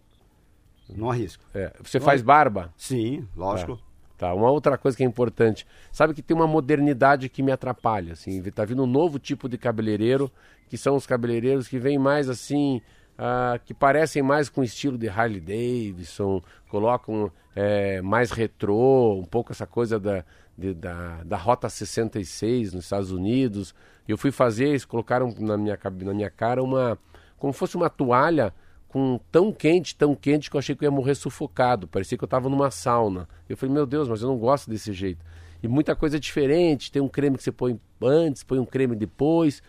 Não 0.89 1.09
arrisco. 1.09 1.43
É, 1.53 1.71
Você 1.83 1.99
faz 1.99 2.21
barba? 2.21 2.73
Sim, 2.77 3.27
lógico. 3.35 3.79
Tá, 4.17 4.33
uma 4.33 4.49
outra 4.49 4.77
coisa 4.77 4.95
que 4.95 5.03
é 5.03 5.05
importante. 5.05 5.67
Sabe 5.91 6.13
que 6.13 6.21
tem 6.21 6.35
uma 6.35 6.47
modernidade 6.47 7.27
que 7.27 7.43
me 7.43 7.51
atrapalha, 7.51 8.13
assim. 8.13 8.41
Tá 8.51 8.63
vindo 8.63 8.83
um 8.83 8.87
novo 8.87 9.19
tipo 9.19 9.49
de 9.49 9.57
cabeleireiro, 9.57 10.31
que 10.69 10.77
são 10.77 10.95
os 10.95 11.05
cabeleireiros 11.05 11.67
que 11.67 11.77
vêm 11.77 11.97
mais 11.97 12.29
assim, 12.29 12.81
ah, 13.17 13.59
que 13.65 13.73
parecem 13.73 14.21
mais 14.23 14.47
com 14.47 14.61
o 14.61 14.63
estilo 14.63 14.97
de 14.97 15.09
Harley 15.09 15.41
Davidson, 15.41 16.41
colocam 16.69 17.29
é, 17.55 18.01
mais 18.01 18.31
retrô, 18.31 19.15
um 19.19 19.25
pouco 19.25 19.51
essa 19.51 19.65
coisa 19.67 19.99
da, 19.99 20.23
de- 20.57 20.73
da, 20.73 21.21
da 21.25 21.35
Rota 21.37 21.67
66 21.67 22.73
nos 22.73 22.85
Estados 22.85 23.11
Unidos. 23.11 23.75
Eu 24.07 24.17
fui 24.17 24.31
fazer, 24.31 24.69
eles 24.69 24.85
colocaram 24.85 25.33
na 25.39 25.57
minha, 25.57 25.77
na 26.03 26.13
minha 26.13 26.29
cara 26.29 26.63
uma. 26.63 26.97
como 27.37 27.51
fosse 27.51 27.75
uma 27.75 27.89
toalha 27.89 28.53
com 28.95 29.19
tão 29.29 29.51
quente, 29.51 29.93
tão 29.93 30.15
quente 30.15 30.49
que 30.49 30.55
eu 30.55 30.59
achei 30.59 30.73
que 30.73 30.85
eu 30.85 30.87
ia 30.87 30.95
morrer 30.95 31.15
sufocado. 31.15 31.85
Parecia 31.85 32.17
que 32.17 32.23
eu 32.23 32.27
estava 32.27 32.47
numa 32.47 32.71
sauna. 32.71 33.27
Eu 33.49 33.57
falei, 33.57 33.75
meu 33.75 33.85
Deus, 33.85 34.07
mas 34.07 34.21
eu 34.21 34.29
não 34.29 34.37
gosto 34.37 34.69
desse 34.69 34.93
jeito. 34.93 35.19
E 35.61 35.67
muita 35.67 35.93
coisa 35.97 36.15
é 36.15 36.19
diferente. 36.19 36.89
Tem 36.89 37.01
um 37.01 37.09
creme 37.09 37.35
que 37.35 37.43
você 37.43 37.51
põe 37.51 37.77
antes, 38.01 38.41
põe 38.41 38.57
um 38.57 38.65
creme 38.65 38.95
depois. 38.95 39.61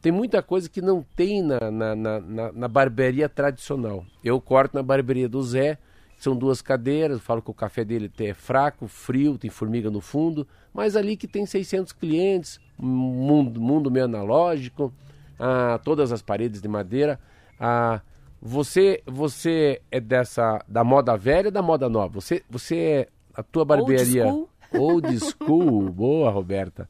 Tem 0.00 0.10
muita 0.10 0.42
coisa 0.42 0.68
que 0.68 0.82
não 0.82 1.06
tem 1.14 1.40
na, 1.40 1.70
na, 1.70 1.94
na, 1.94 2.52
na- 2.52 2.66
barbearia 2.66 3.28
tradicional. 3.28 4.04
Eu 4.24 4.40
corto 4.40 4.76
na 4.76 4.82
barbearia 4.82 5.28
do 5.28 5.40
Zé, 5.44 5.78
são 6.18 6.34
duas 6.34 6.60
cadeiras, 6.60 7.20
falo 7.20 7.40
que 7.40 7.52
o 7.52 7.54
café 7.54 7.84
dele 7.84 8.10
é 8.18 8.34
fraco, 8.34 8.88
frio, 8.88 9.38
tem 9.38 9.48
formiga 9.48 9.92
no 9.92 10.00
fundo, 10.00 10.44
mas 10.74 10.96
ali 10.96 11.16
que 11.16 11.28
tem 11.28 11.46
600 11.46 11.92
clientes, 11.92 12.58
mundo, 12.76 13.60
mundo 13.60 13.92
meio 13.92 14.06
analógico, 14.06 14.92
ah, 15.38 15.78
todas 15.84 16.10
as 16.10 16.20
paredes 16.20 16.60
de 16.60 16.66
madeira. 16.66 17.20
Ah, 17.60 18.00
você, 18.44 19.00
você 19.06 19.80
é 19.90 20.00
dessa 20.00 20.62
da 20.66 20.82
moda 20.82 21.16
velha 21.16 21.46
ou 21.46 21.52
da 21.52 21.62
moda 21.62 21.88
nova? 21.88 22.14
Você, 22.20 22.42
você 22.50 22.76
é 22.76 23.08
a 23.32 23.42
tua 23.42 23.64
barbearia 23.64 24.24
school. 24.26 24.48
old 24.74 25.20
school, 25.20 25.88
boa, 25.94 26.28
Roberta. 26.28 26.88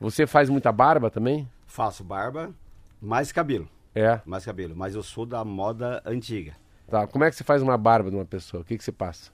Você 0.00 0.26
faz 0.26 0.48
muita 0.48 0.72
barba 0.72 1.10
também? 1.10 1.46
Faço 1.66 2.02
barba, 2.02 2.54
mais 3.02 3.30
cabelo. 3.30 3.68
É. 3.94 4.18
Mais 4.24 4.44
cabelo. 4.46 4.74
Mas 4.74 4.94
eu 4.94 5.02
sou 5.02 5.26
da 5.26 5.44
moda 5.44 6.02
antiga. 6.06 6.54
Tá. 6.88 7.06
Como 7.06 7.22
é 7.22 7.30
que 7.30 7.36
você 7.36 7.44
faz 7.44 7.60
uma 7.62 7.76
barba 7.76 8.10
de 8.10 8.16
uma 8.16 8.24
pessoa? 8.24 8.62
O 8.62 8.64
que, 8.64 8.76
que 8.78 8.82
você 8.84 8.92
passa? 8.92 9.30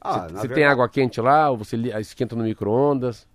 Ah, 0.00 0.12
você 0.12 0.20
você 0.20 0.28
tem 0.28 0.40
verdade- 0.48 0.64
água 0.64 0.88
quente 0.88 1.20
lá 1.20 1.50
ou 1.50 1.56
você 1.58 1.76
esquenta 2.00 2.34
no 2.34 2.44
micro-ondas? 2.44 3.26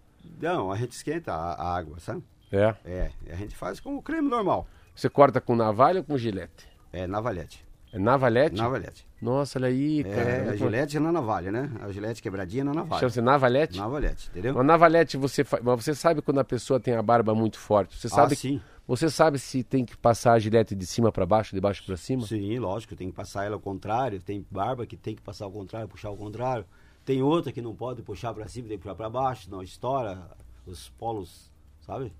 Não, 0.42 0.72
a 0.72 0.76
gente 0.76 0.92
esquenta 0.92 1.34
a, 1.34 1.54
a 1.54 1.78
água, 1.78 2.00
sabe? 2.00 2.24
É. 2.52 2.76
É, 2.84 3.12
a 3.32 3.36
gente 3.36 3.56
faz 3.56 3.80
com 3.80 3.96
o 3.96 4.02
creme 4.02 4.28
normal. 4.30 4.68
Você 4.96 5.10
corta 5.10 5.40
com 5.40 5.56
navalha 5.56 6.00
ou 6.00 6.04
com 6.04 6.18
gilete? 6.18 6.68
É 6.92 7.08
navalhete. 7.08 7.66
É 7.92 7.98
navalhete? 7.98 8.56
Navalhete. 8.56 9.08
Nossa, 9.22 9.58
olha 9.58 9.68
aí, 9.68 10.04
cara. 10.04 10.30
É, 10.30 10.50
a 10.50 10.56
gilete 10.56 10.98
é 10.98 11.00
na 11.00 11.12
navalha, 11.12 11.52
né? 11.52 11.72
A 11.82 11.92
gilete 11.92 12.22
quebradinha 12.22 12.62
é 12.62 12.64
na 12.64 12.74
navalha. 12.74 13.00
Chama-se 13.00 13.22
navalhete? 13.22 13.78
Navalhete, 13.78 14.30
entendeu? 14.30 14.54
Uma 14.54 14.64
navalhete, 14.64 15.18
você, 15.18 15.44
fa... 15.44 15.60
mas 15.62 15.84
você 15.84 15.96
sabe 15.96 16.22
quando 16.22 16.40
a 16.40 16.44
pessoa 16.44 16.80
tem 16.80 16.94
a 16.94 17.02
barba 17.02 17.34
muito 17.34 17.58
forte. 17.58 17.98
Você 17.98 18.08
sabe, 18.08 18.34
ah, 18.34 18.36
sim. 18.36 18.62
você 18.88 19.10
sabe 19.10 19.40
se 19.40 19.64
tem 19.64 19.84
que 19.84 19.98
passar 19.98 20.34
a 20.34 20.40
gilete 20.40 20.76
de 20.76 20.86
cima 20.86 21.12
para 21.12 21.26
baixo, 21.26 21.56
de 21.56 21.60
baixo 21.60 21.84
para 21.84 21.98
cima? 21.98 22.28
Sim, 22.28 22.60
lógico, 22.60 22.96
tem 22.96 23.10
que 23.10 23.16
passar 23.16 23.46
ela 23.46 23.56
ao 23.56 23.62
contrário. 23.62 24.22
Tem 24.22 24.46
barba 24.52 24.86
que 24.86 24.96
tem 24.96 25.16
que 25.16 25.22
passar 25.22 25.46
ao 25.46 25.52
contrário, 25.52 25.88
puxar 25.88 26.10
ao 26.10 26.18
contrário. 26.18 26.66
Tem 27.04 27.24
outra 27.24 27.52
que 27.52 27.62
não 27.62 27.76
pode 27.76 28.04
puxar 28.04 28.34
pra 28.36 28.48
cima, 28.48 28.68
tem 28.68 28.78
que 28.78 28.84
puxar 28.84 28.96
pra 28.96 29.10
baixo, 29.10 29.50
não 29.50 29.64
estoura 29.64 30.30
os 30.66 30.90
polos, 30.90 31.52
sabe? 31.82 32.14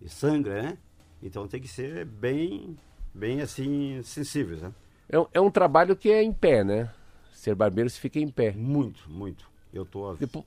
E 0.00 0.08
sangra, 0.08 0.62
né? 0.62 0.78
Então 1.22 1.46
tem 1.46 1.60
que 1.60 1.68
ser 1.68 2.04
bem, 2.04 2.76
bem 3.14 3.40
assim, 3.40 4.00
sensíveis, 4.02 4.62
né? 4.62 4.72
É, 5.08 5.18
um- 5.18 5.26
é 5.32 5.40
um 5.40 5.50
trabalho 5.50 5.94
que 5.96 6.10
é 6.10 6.22
em 6.22 6.32
pé, 6.32 6.64
né? 6.64 6.90
Ser 7.32 7.54
barbeiro 7.54 7.90
se 7.90 7.98
fica 7.98 8.18
em 8.18 8.28
pé. 8.28 8.52
Muito, 8.52 9.08
muito. 9.10 9.50
Eu 9.72 9.84
tô 9.84 10.10
há 10.10 10.14
Depo- 10.14 10.44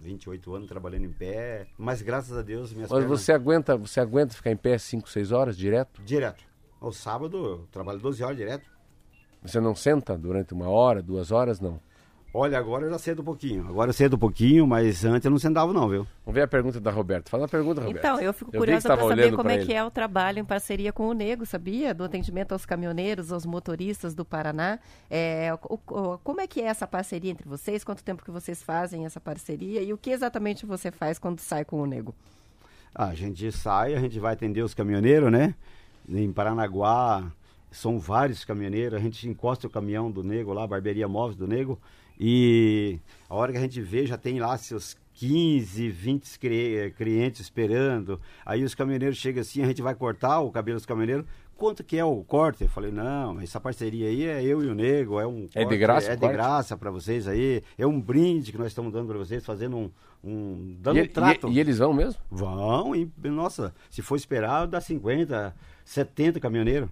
28 0.00 0.54
anos 0.54 0.68
trabalhando 0.68 1.04
em 1.06 1.12
pé, 1.12 1.66
mas 1.78 2.02
graças 2.02 2.36
a 2.36 2.42
Deus 2.42 2.72
minhas 2.72 2.90
Mas 2.90 3.00
pernas... 3.00 3.20
você 3.20 3.32
aguenta, 3.32 3.76
você 3.76 4.00
aguenta 4.00 4.34
ficar 4.34 4.50
em 4.50 4.56
pé 4.56 4.76
5, 4.76 5.08
6 5.08 5.32
horas 5.32 5.56
direto? 5.56 6.02
Direto. 6.02 6.44
Ao 6.80 6.92
sábado 6.92 7.36
eu 7.44 7.68
trabalho 7.72 7.98
12 7.98 8.22
horas 8.22 8.36
direto. 8.36 8.68
Você 9.42 9.60
não 9.60 9.74
senta 9.74 10.16
durante 10.16 10.52
uma 10.52 10.68
hora, 10.68 11.02
duas 11.02 11.30
horas, 11.30 11.60
não? 11.60 11.80
Olha, 12.36 12.58
agora 12.58 12.84
eu 12.86 12.90
já 12.90 12.98
cedo 12.98 13.22
um 13.22 13.24
pouquinho. 13.24 13.64
Agora 13.68 13.90
eu 13.90 13.92
cedo 13.94 14.16
um 14.16 14.18
pouquinho, 14.18 14.66
mas 14.66 15.04
antes 15.04 15.24
eu 15.24 15.30
não 15.30 15.38
sentava 15.38 15.72
não, 15.72 15.88
viu? 15.88 16.04
Vamos 16.26 16.34
ver 16.34 16.42
a 16.42 16.48
pergunta 16.48 16.80
da 16.80 16.90
Roberta. 16.90 17.30
Fala 17.30 17.44
a 17.44 17.48
pergunta, 17.48 17.80
Roberta. 17.80 18.08
Então, 18.08 18.20
eu 18.20 18.32
fico 18.32 18.50
que 18.50 18.58
curiosa 18.58 18.88
para 18.88 19.06
saber 19.06 19.32
como 19.36 19.50
é 19.50 19.54
ele. 19.54 19.66
que 19.66 19.72
é 19.72 19.84
o 19.84 19.88
trabalho 19.90 20.40
em 20.40 20.44
parceria 20.44 20.92
com 20.92 21.06
o 21.06 21.12
Nego, 21.12 21.46
sabia? 21.46 21.94
Do 21.94 22.02
atendimento 22.02 22.50
aos 22.50 22.66
caminhoneiros, 22.66 23.30
aos 23.30 23.46
motoristas 23.46 24.16
do 24.16 24.24
Paraná. 24.24 24.80
É, 25.08 25.54
o- 25.70 25.78
o- 25.88 26.18
como 26.24 26.40
é 26.40 26.48
que 26.48 26.60
é 26.60 26.64
essa 26.64 26.88
parceria 26.88 27.30
entre 27.30 27.48
vocês? 27.48 27.84
Quanto 27.84 28.02
tempo 28.02 28.24
que 28.24 28.32
vocês 28.32 28.60
fazem 28.60 29.06
essa 29.06 29.20
parceria? 29.20 29.80
E 29.80 29.92
o 29.92 29.96
que 29.96 30.10
exatamente 30.10 30.66
você 30.66 30.90
faz 30.90 31.20
quando 31.20 31.38
sai 31.38 31.64
com 31.64 31.80
o 31.80 31.86
Nego? 31.86 32.12
Ah, 32.92 33.10
a 33.10 33.14
gente 33.14 33.52
sai, 33.52 33.94
a 33.94 34.00
gente 34.00 34.18
vai 34.18 34.32
atender 34.32 34.62
os 34.62 34.74
caminhoneiros, 34.74 35.30
né? 35.30 35.54
Em 36.08 36.32
Paranaguá 36.32 37.24
são 37.70 37.98
vários 38.00 38.44
caminhoneiros, 38.44 38.98
a 38.98 39.02
gente 39.02 39.28
encosta 39.28 39.68
o 39.68 39.70
caminhão 39.70 40.10
do 40.10 40.22
nego 40.24 40.52
lá, 40.52 40.64
a 40.64 40.66
barbearia 40.66 41.06
móveis 41.08 41.36
do 41.36 41.46
nego, 41.46 41.78
e 42.18 42.98
a 43.28 43.34
hora 43.34 43.52
que 43.52 43.58
a 43.58 43.60
gente 43.60 43.80
vê, 43.80 44.06
já 44.06 44.16
tem 44.16 44.38
lá 44.38 44.56
seus 44.56 44.96
15, 45.14 45.88
20 45.90 46.38
cre- 46.38 46.92
clientes 46.96 47.40
esperando. 47.40 48.20
Aí 48.44 48.64
os 48.64 48.74
caminhoneiros 48.74 49.16
chegam 49.18 49.40
assim, 49.40 49.62
a 49.62 49.66
gente 49.66 49.82
vai 49.82 49.94
cortar 49.94 50.40
o 50.40 50.50
cabelo 50.50 50.76
dos 50.76 50.86
caminhoneiros. 50.86 51.24
Quanto 51.56 51.84
que 51.84 51.96
é 51.96 52.04
o 52.04 52.24
corte? 52.24 52.64
Eu 52.64 52.68
falei, 52.68 52.90
não, 52.90 53.40
essa 53.40 53.60
parceria 53.60 54.08
aí 54.08 54.24
é 54.24 54.42
eu 54.42 54.60
e 54.62 54.66
o 54.66 54.74
nego, 54.74 55.20
é 55.20 55.26
um 55.26 55.48
É 55.54 55.60
de 55.60 55.64
corte, 55.66 55.78
graça 55.78 56.10
É 56.10 56.14
de 56.16 56.20
corte? 56.20 56.32
graça 56.32 56.76
para 56.76 56.90
vocês 56.90 57.28
aí, 57.28 57.62
é 57.78 57.86
um 57.86 58.00
brinde 58.00 58.50
que 58.50 58.58
nós 58.58 58.68
estamos 58.68 58.92
dando 58.92 59.06
para 59.06 59.18
vocês, 59.18 59.44
fazendo 59.46 59.76
um, 59.76 59.90
um 60.24 60.76
dando 60.80 60.98
E, 60.98 61.02
um 61.02 61.06
trato. 61.06 61.48
e- 61.48 61.52
e 61.54 61.60
eles 61.60 61.78
vão 61.78 61.92
mesmo? 61.92 62.20
Vão, 62.28 62.94
e, 62.96 63.08
nossa, 63.28 63.72
se 63.88 64.02
for 64.02 64.16
esperar, 64.16 64.66
dá 64.66 64.80
50, 64.80 65.54
70 65.84 66.40
caminhoneiros. 66.40 66.88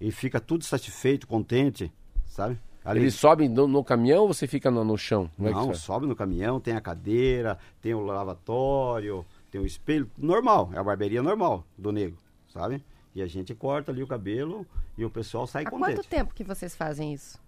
E 0.00 0.10
fica 0.10 0.40
tudo 0.40 0.64
satisfeito, 0.64 1.26
contente, 1.26 1.92
sabe? 2.24 2.56
Ali- 2.84 3.00
Eles 3.00 3.14
sobem 3.14 3.48
no, 3.48 3.66
no 3.68 3.84
caminhão 3.84 4.22
ou 4.22 4.28
você 4.32 4.46
fica 4.46 4.70
no, 4.70 4.82
no 4.84 4.96
chão? 4.96 5.30
Como 5.36 5.48
é 5.48 5.52
que 5.52 5.58
não, 5.58 5.66
faz? 5.66 5.78
sobe 5.80 6.06
no 6.06 6.16
caminhão, 6.16 6.58
tem 6.58 6.74
a 6.74 6.80
cadeira, 6.80 7.58
tem 7.82 7.92
o 7.94 8.00
lavatório, 8.00 9.24
tem 9.50 9.60
o 9.60 9.66
espelho, 9.66 10.10
normal, 10.16 10.70
é 10.72 10.78
a 10.78 10.82
barbearia 10.82 11.22
normal 11.22 11.64
do 11.76 11.92
nego, 11.92 12.16
sabe? 12.48 12.82
E 13.14 13.20
a 13.20 13.26
gente 13.26 13.54
corta 13.54 13.90
ali 13.92 14.02
o 14.02 14.06
cabelo 14.06 14.66
e 14.96 15.04
o 15.04 15.10
pessoal 15.10 15.46
sai 15.46 15.64
Há 15.66 15.70
contente. 15.70 15.96
quanto 15.96 16.08
tempo 16.08 16.32
que 16.34 16.44
vocês 16.44 16.74
fazem 16.74 17.12
isso? 17.12 17.38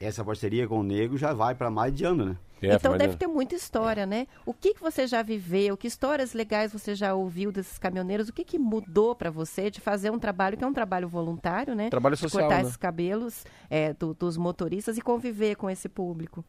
Essa 0.00 0.24
parceria 0.24 0.66
com 0.66 0.80
o 0.80 0.82
nego 0.82 1.18
já 1.18 1.34
vai 1.34 1.54
para 1.54 1.70
mais 1.70 1.94
de 1.94 2.04
ano, 2.04 2.24
né? 2.24 2.36
É, 2.62 2.74
então 2.74 2.96
deve 2.96 3.16
ter 3.16 3.26
muita 3.26 3.54
história, 3.54 4.04
né? 4.06 4.26
O 4.46 4.52
que, 4.54 4.74
que 4.74 4.80
você 4.80 5.06
já 5.06 5.22
viveu? 5.22 5.76
Que 5.76 5.86
histórias 5.86 6.32
legais 6.34 6.72
você 6.72 6.94
já 6.94 7.14
ouviu 7.14 7.52
desses 7.52 7.78
caminhoneiros? 7.78 8.28
O 8.28 8.32
que, 8.32 8.44
que 8.44 8.58
mudou 8.58 9.14
para 9.14 9.30
você 9.30 9.70
de 9.70 9.80
fazer 9.80 10.10
um 10.10 10.18
trabalho 10.18 10.56
que 10.56 10.64
é 10.64 10.66
um 10.66 10.72
trabalho 10.72 11.06
voluntário, 11.08 11.74
né? 11.74 11.90
Trabalho 11.90 12.16
de 12.16 12.20
social, 12.22 12.42
cortar 12.42 12.56
né? 12.56 12.62
esses 12.62 12.76
cabelos 12.76 13.44
é, 13.68 13.92
do- 13.94 14.14
dos 14.14 14.36
motoristas 14.38 14.96
e 14.98 15.02
conviver 15.02 15.54
com 15.56 15.68
esse 15.70 15.88
público. 15.88 16.44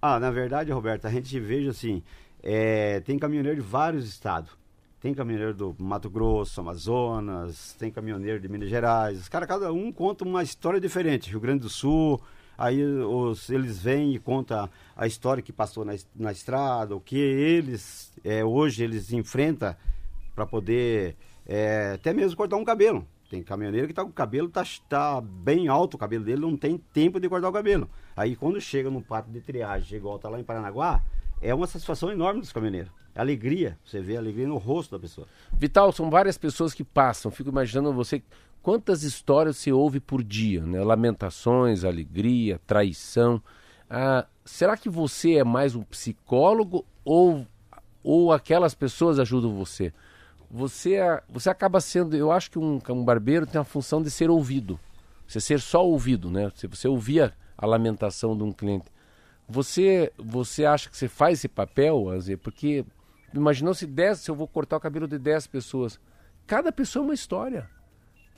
Ah, 0.00 0.18
na 0.20 0.30
verdade, 0.30 0.70
Roberto, 0.72 1.06
a 1.06 1.10
gente 1.10 1.38
veja 1.40 1.70
assim, 1.70 2.02
é, 2.42 3.00
tem 3.00 3.18
caminhoneiro 3.18 3.60
de 3.60 3.66
vários 3.66 4.06
estados. 4.06 4.50
Tem 5.00 5.12
caminhoneiro 5.14 5.54
do 5.54 5.76
Mato 5.78 6.08
Grosso, 6.08 6.60
Amazonas, 6.60 7.74
tem 7.78 7.90
caminhoneiro 7.90 8.38
de 8.40 8.48
Minas 8.48 8.68
Gerais. 8.68 9.18
Os 9.18 9.28
caras, 9.28 9.48
cada 9.48 9.72
um 9.72 9.90
conta 9.92 10.24
uma 10.24 10.42
história 10.42 10.80
diferente. 10.80 11.28
Rio 11.30 11.40
Grande 11.40 11.60
do 11.60 11.68
Sul, 11.68 12.20
aí 12.62 12.80
os, 12.84 13.50
eles 13.50 13.82
vêm 13.82 14.14
e 14.14 14.20
contam 14.20 14.70
a 14.96 15.04
história 15.04 15.42
que 15.42 15.52
passou 15.52 15.84
na, 15.84 15.94
na 16.14 16.30
estrada, 16.30 16.94
o 16.94 17.00
que 17.00 17.16
eles, 17.16 18.12
é, 18.24 18.44
hoje, 18.44 18.84
eles 18.84 19.12
enfrentam 19.12 19.74
para 20.32 20.46
poder 20.46 21.16
é, 21.44 21.92
até 21.94 22.12
mesmo 22.12 22.36
cortar 22.36 22.56
um 22.56 22.64
cabelo. 22.64 23.04
Tem 23.28 23.42
caminhoneiro 23.42 23.88
que 23.88 23.94
tá 23.94 24.04
com 24.04 24.10
o 24.10 24.12
cabelo, 24.12 24.48
tá, 24.48 24.62
tá 24.88 25.20
bem 25.20 25.66
alto 25.66 25.94
o 25.94 25.98
cabelo 25.98 26.22
dele, 26.22 26.42
não 26.42 26.56
tem 26.56 26.78
tempo 26.78 27.18
de 27.18 27.28
cortar 27.28 27.48
o 27.48 27.52
cabelo. 27.52 27.90
Aí 28.16 28.36
quando 28.36 28.60
chega 28.60 28.88
no 28.88 29.02
pátio 29.02 29.32
de 29.32 29.40
triagem, 29.40 29.98
igual 29.98 30.18
tá 30.18 30.28
lá 30.28 30.38
em 30.38 30.44
Paranaguá, 30.44 31.02
é 31.40 31.52
uma 31.52 31.66
satisfação 31.66 32.12
enorme 32.12 32.40
dos 32.40 32.52
caminhoneiros. 32.52 32.92
É 33.12 33.20
alegria, 33.20 33.76
você 33.84 34.00
vê 34.00 34.16
a 34.16 34.20
alegria 34.20 34.46
no 34.46 34.56
rosto 34.56 34.92
da 34.92 35.00
pessoa. 35.00 35.26
Vital, 35.52 35.90
são 35.92 36.08
várias 36.08 36.38
pessoas 36.38 36.72
que 36.72 36.84
passam. 36.84 37.30
Fico 37.32 37.50
imaginando 37.50 37.92
você 37.92 38.22
quantas 38.62 39.02
histórias 39.02 39.56
você 39.56 39.72
ouve 39.72 40.00
por 40.00 40.22
dia, 40.22 40.62
né? 40.64 40.82
Lamentações, 40.82 41.84
alegria, 41.84 42.60
traição. 42.66 43.42
Ah, 43.90 44.26
será 44.44 44.76
que 44.76 44.88
você 44.88 45.34
é 45.34 45.44
mais 45.44 45.74
um 45.74 45.82
psicólogo 45.82 46.84
ou, 47.04 47.46
ou 48.02 48.32
aquelas 48.32 48.74
pessoas 48.74 49.18
ajudam 49.18 49.54
você? 49.54 49.92
Você, 50.50 50.94
é- 50.94 51.22
você 51.28 51.50
acaba 51.50 51.80
sendo, 51.80 52.16
eu 52.16 52.30
acho 52.30 52.50
que 52.50 52.58
um, 52.58 52.80
um 52.90 53.04
barbeiro 53.04 53.46
tem 53.46 53.60
a 53.60 53.64
função 53.64 54.02
de 54.02 54.10
ser 54.10 54.30
ouvido. 54.30 54.78
Você 55.26 55.40
ser 55.40 55.60
só 55.60 55.84
ouvido, 55.84 56.30
né? 56.30 56.50
Se 56.54 56.66
você 56.66 56.86
ouvia 56.86 57.32
a 57.56 57.66
lamentação 57.66 58.36
de 58.36 58.42
um 58.42 58.52
cliente. 58.52 58.86
Você, 59.48 60.12
você 60.16 60.64
acha 60.64 60.88
que 60.88 60.96
você 60.96 61.08
faz 61.08 61.38
esse 61.38 61.48
papel, 61.48 62.10
Azê? 62.10 62.36
Porque 62.36 62.84
imaginou 63.34 63.74
se 63.74 63.86
10, 63.86 64.18
se 64.20 64.30
eu 64.30 64.34
vou 64.34 64.46
cortar 64.46 64.76
o 64.76 64.80
cabelo 64.80 65.08
de 65.08 65.18
10 65.18 65.46
pessoas. 65.46 65.98
Cada 66.46 66.70
pessoa 66.70 67.02
é 67.02 67.06
uma 67.08 67.14
história. 67.14 67.68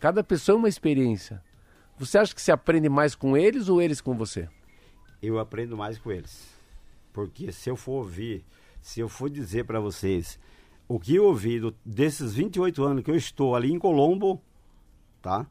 Cada 0.05 0.23
pessoa 0.23 0.55
é 0.57 0.59
uma 0.59 0.69
experiência. 0.69 1.43
Você 1.97 2.19
acha 2.19 2.35
que 2.35 2.43
você 2.43 2.53
aprende 2.53 2.91
mais 2.91 3.15
com 3.15 3.35
eles 3.39 3.71
ou 3.71 3.81
eles 3.81 4.03
com 4.03 4.15
você? 4.15 4.47
Eu 5.23 5.39
aprendo 5.39 5.79
mais 5.79 5.97
com 5.97 6.13
eles. 6.13 6.47
Porque 7.11 7.51
se 7.51 7.71
eu 7.71 7.75
for 7.75 7.93
ouvir, 7.93 8.45
se 8.83 9.01
eu 9.01 9.09
for 9.09 9.31
dizer 9.31 9.65
para 9.65 9.81
vocês 9.81 10.39
o 10.87 11.01
que 11.01 11.15
eu 11.15 11.25
ouvi 11.25 11.59
do- 11.59 11.75
desses 11.83 12.35
28 12.35 12.85
anos 12.85 13.03
que 13.03 13.11
eu 13.11 13.17
estou 13.17 13.57
ali 13.57 13.73
em 13.73 13.79
Colombo, 13.79 14.43
tá? 15.23 15.47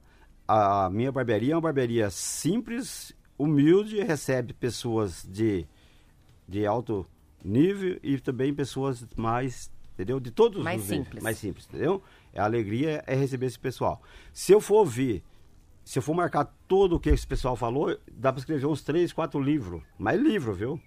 A 0.48 0.88
minha 0.92 1.12
barbearia 1.12 1.54
é 1.54 1.56
uma 1.56 1.62
barbearia 1.62 2.12
simples, 2.12 3.12
humilde, 3.36 4.04
recebe 4.04 4.54
pessoas 4.54 5.28
de, 5.28 5.66
de 6.48 6.64
alto 6.64 7.08
nível 7.44 7.98
e 8.04 8.20
também 8.20 8.54
pessoas 8.54 9.04
mais, 9.18 9.72
entendeu? 9.96 10.20
De 10.20 10.30
todos 10.30 10.64
Mais 10.64 10.80
os 10.84 10.90
níveis. 10.90 11.06
simples. 11.08 11.24
Mais 11.24 11.38
simples, 11.40 11.66
entendeu? 11.68 12.04
A 12.36 12.44
alegria 12.44 13.04
é 13.06 13.16
receber 13.16 13.46
esse 13.46 13.60
pessoal. 13.60 14.02
Se 14.32 14.52
eu 14.52 14.60
for 14.60 14.78
ouvir, 14.78 15.24
se 15.84 16.00
eu 16.00 16.04
for 16.04 16.14
marcar 16.14 16.54
tudo 16.68 16.96
o 16.96 17.00
que 17.00 17.10
esse 17.10 17.28
pessoal 17.28 17.56
falou, 17.56 17.98
dá 18.12 18.32
para 18.32 18.40
escrever 18.40 18.66
uns 18.66 18.82
três, 18.82 19.12
quatro 19.12 19.40
livros. 19.40 19.82
Mais 19.98 20.20
livro, 20.20 20.54
viu? 20.54 20.80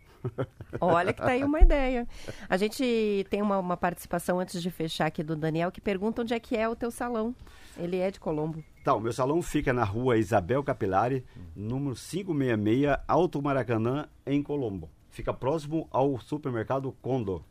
Olha 0.81 1.13
que 1.13 1.21
tá 1.21 1.29
aí 1.31 1.45
uma 1.45 1.61
ideia. 1.61 2.07
A 2.49 2.57
gente 2.57 3.27
tem 3.31 3.43
uma, 3.43 3.59
uma 3.59 3.77
participação 3.77 4.41
antes 4.41 4.61
de 4.61 4.71
fechar 4.71 5.07
aqui 5.07 5.23
do 5.23 5.37
Daniel 5.37 5.71
que 5.71 5.81
pergunta 5.81 6.23
onde 6.23 6.35
é 6.35 6.41
que 6.41 6.57
é 6.57 6.69
o 6.69 6.77
teu 6.77 6.91
salão. 6.91 7.35
Ele 7.77 7.99
é 7.99 8.11
de 8.11 8.19
Colombo. 8.19 8.65
Tá, 8.83 8.95
o 8.95 9.01
meu 9.01 9.13
salão 9.13 9.43
fica 9.43 9.73
na 9.73 9.85
rua 9.85 10.17
Isabel 10.17 10.63
Capilari, 10.63 11.25
número 11.55 11.95
566, 11.95 12.99
Alto 13.07 13.43
Maracanã, 13.43 14.09
em 14.25 14.43
Colombo. 14.43 14.91
Fica 15.11 15.33
próximo 15.33 15.89
ao 15.91 16.19
supermercado 16.21 16.93
Condor. 17.03 17.43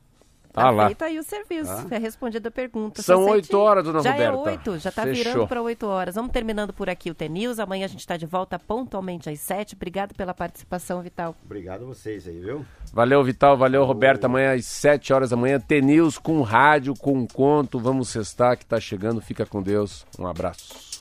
Ah 0.55 0.69
lá. 0.71 0.85
feito 0.87 1.03
aí 1.03 1.19
o 1.19 1.23
serviço. 1.23 1.87
Tá. 1.87 1.95
É 1.95 1.99
respondida 1.99 2.49
a 2.49 2.51
pergunta. 2.51 3.01
São 3.01 3.25
oito 3.25 3.57
horas, 3.57 3.83
dona 3.83 4.01
já 4.01 4.11
Roberta. 4.11 4.33
é 4.33 4.51
oito, 4.51 4.77
já 4.79 4.91
tá 4.91 5.03
Fechou. 5.03 5.23
virando 5.23 5.47
para 5.47 5.61
oito 5.61 5.85
horas. 5.87 6.15
Vamos 6.15 6.31
terminando 6.31 6.73
por 6.73 6.89
aqui 6.89 7.11
o 7.11 7.15
T-News. 7.15 7.59
Amanhã 7.59 7.85
a 7.85 7.89
gente 7.89 7.99
está 7.99 8.17
de 8.17 8.25
volta 8.25 8.57
pontualmente 8.57 9.29
às 9.29 9.39
sete. 9.39 9.75
Obrigado 9.75 10.13
pela 10.15 10.33
participação, 10.33 11.01
Vital. 11.01 11.35
Obrigado 11.43 11.83
a 11.83 11.87
vocês 11.87 12.27
aí, 12.27 12.39
viu? 12.39 12.65
Valeu, 12.93 13.23
Vital. 13.23 13.57
Valeu, 13.57 13.83
Roberto. 13.83 14.25
Amanhã 14.25 14.53
às 14.55 14.65
7 14.65 15.11
horas 15.13 15.29
da 15.29 15.35
manhã, 15.35 15.59
T-News 15.59 16.17
com 16.17 16.41
rádio, 16.41 16.93
com 16.93 17.27
conto. 17.27 17.77
Vamos 17.79 18.09
sextar 18.09 18.57
que 18.57 18.65
tá 18.65 18.79
chegando. 18.79 19.19
Fica 19.21 19.45
com 19.45 19.61
Deus. 19.61 20.05
Um 20.17 20.25
abraço. 20.27 20.95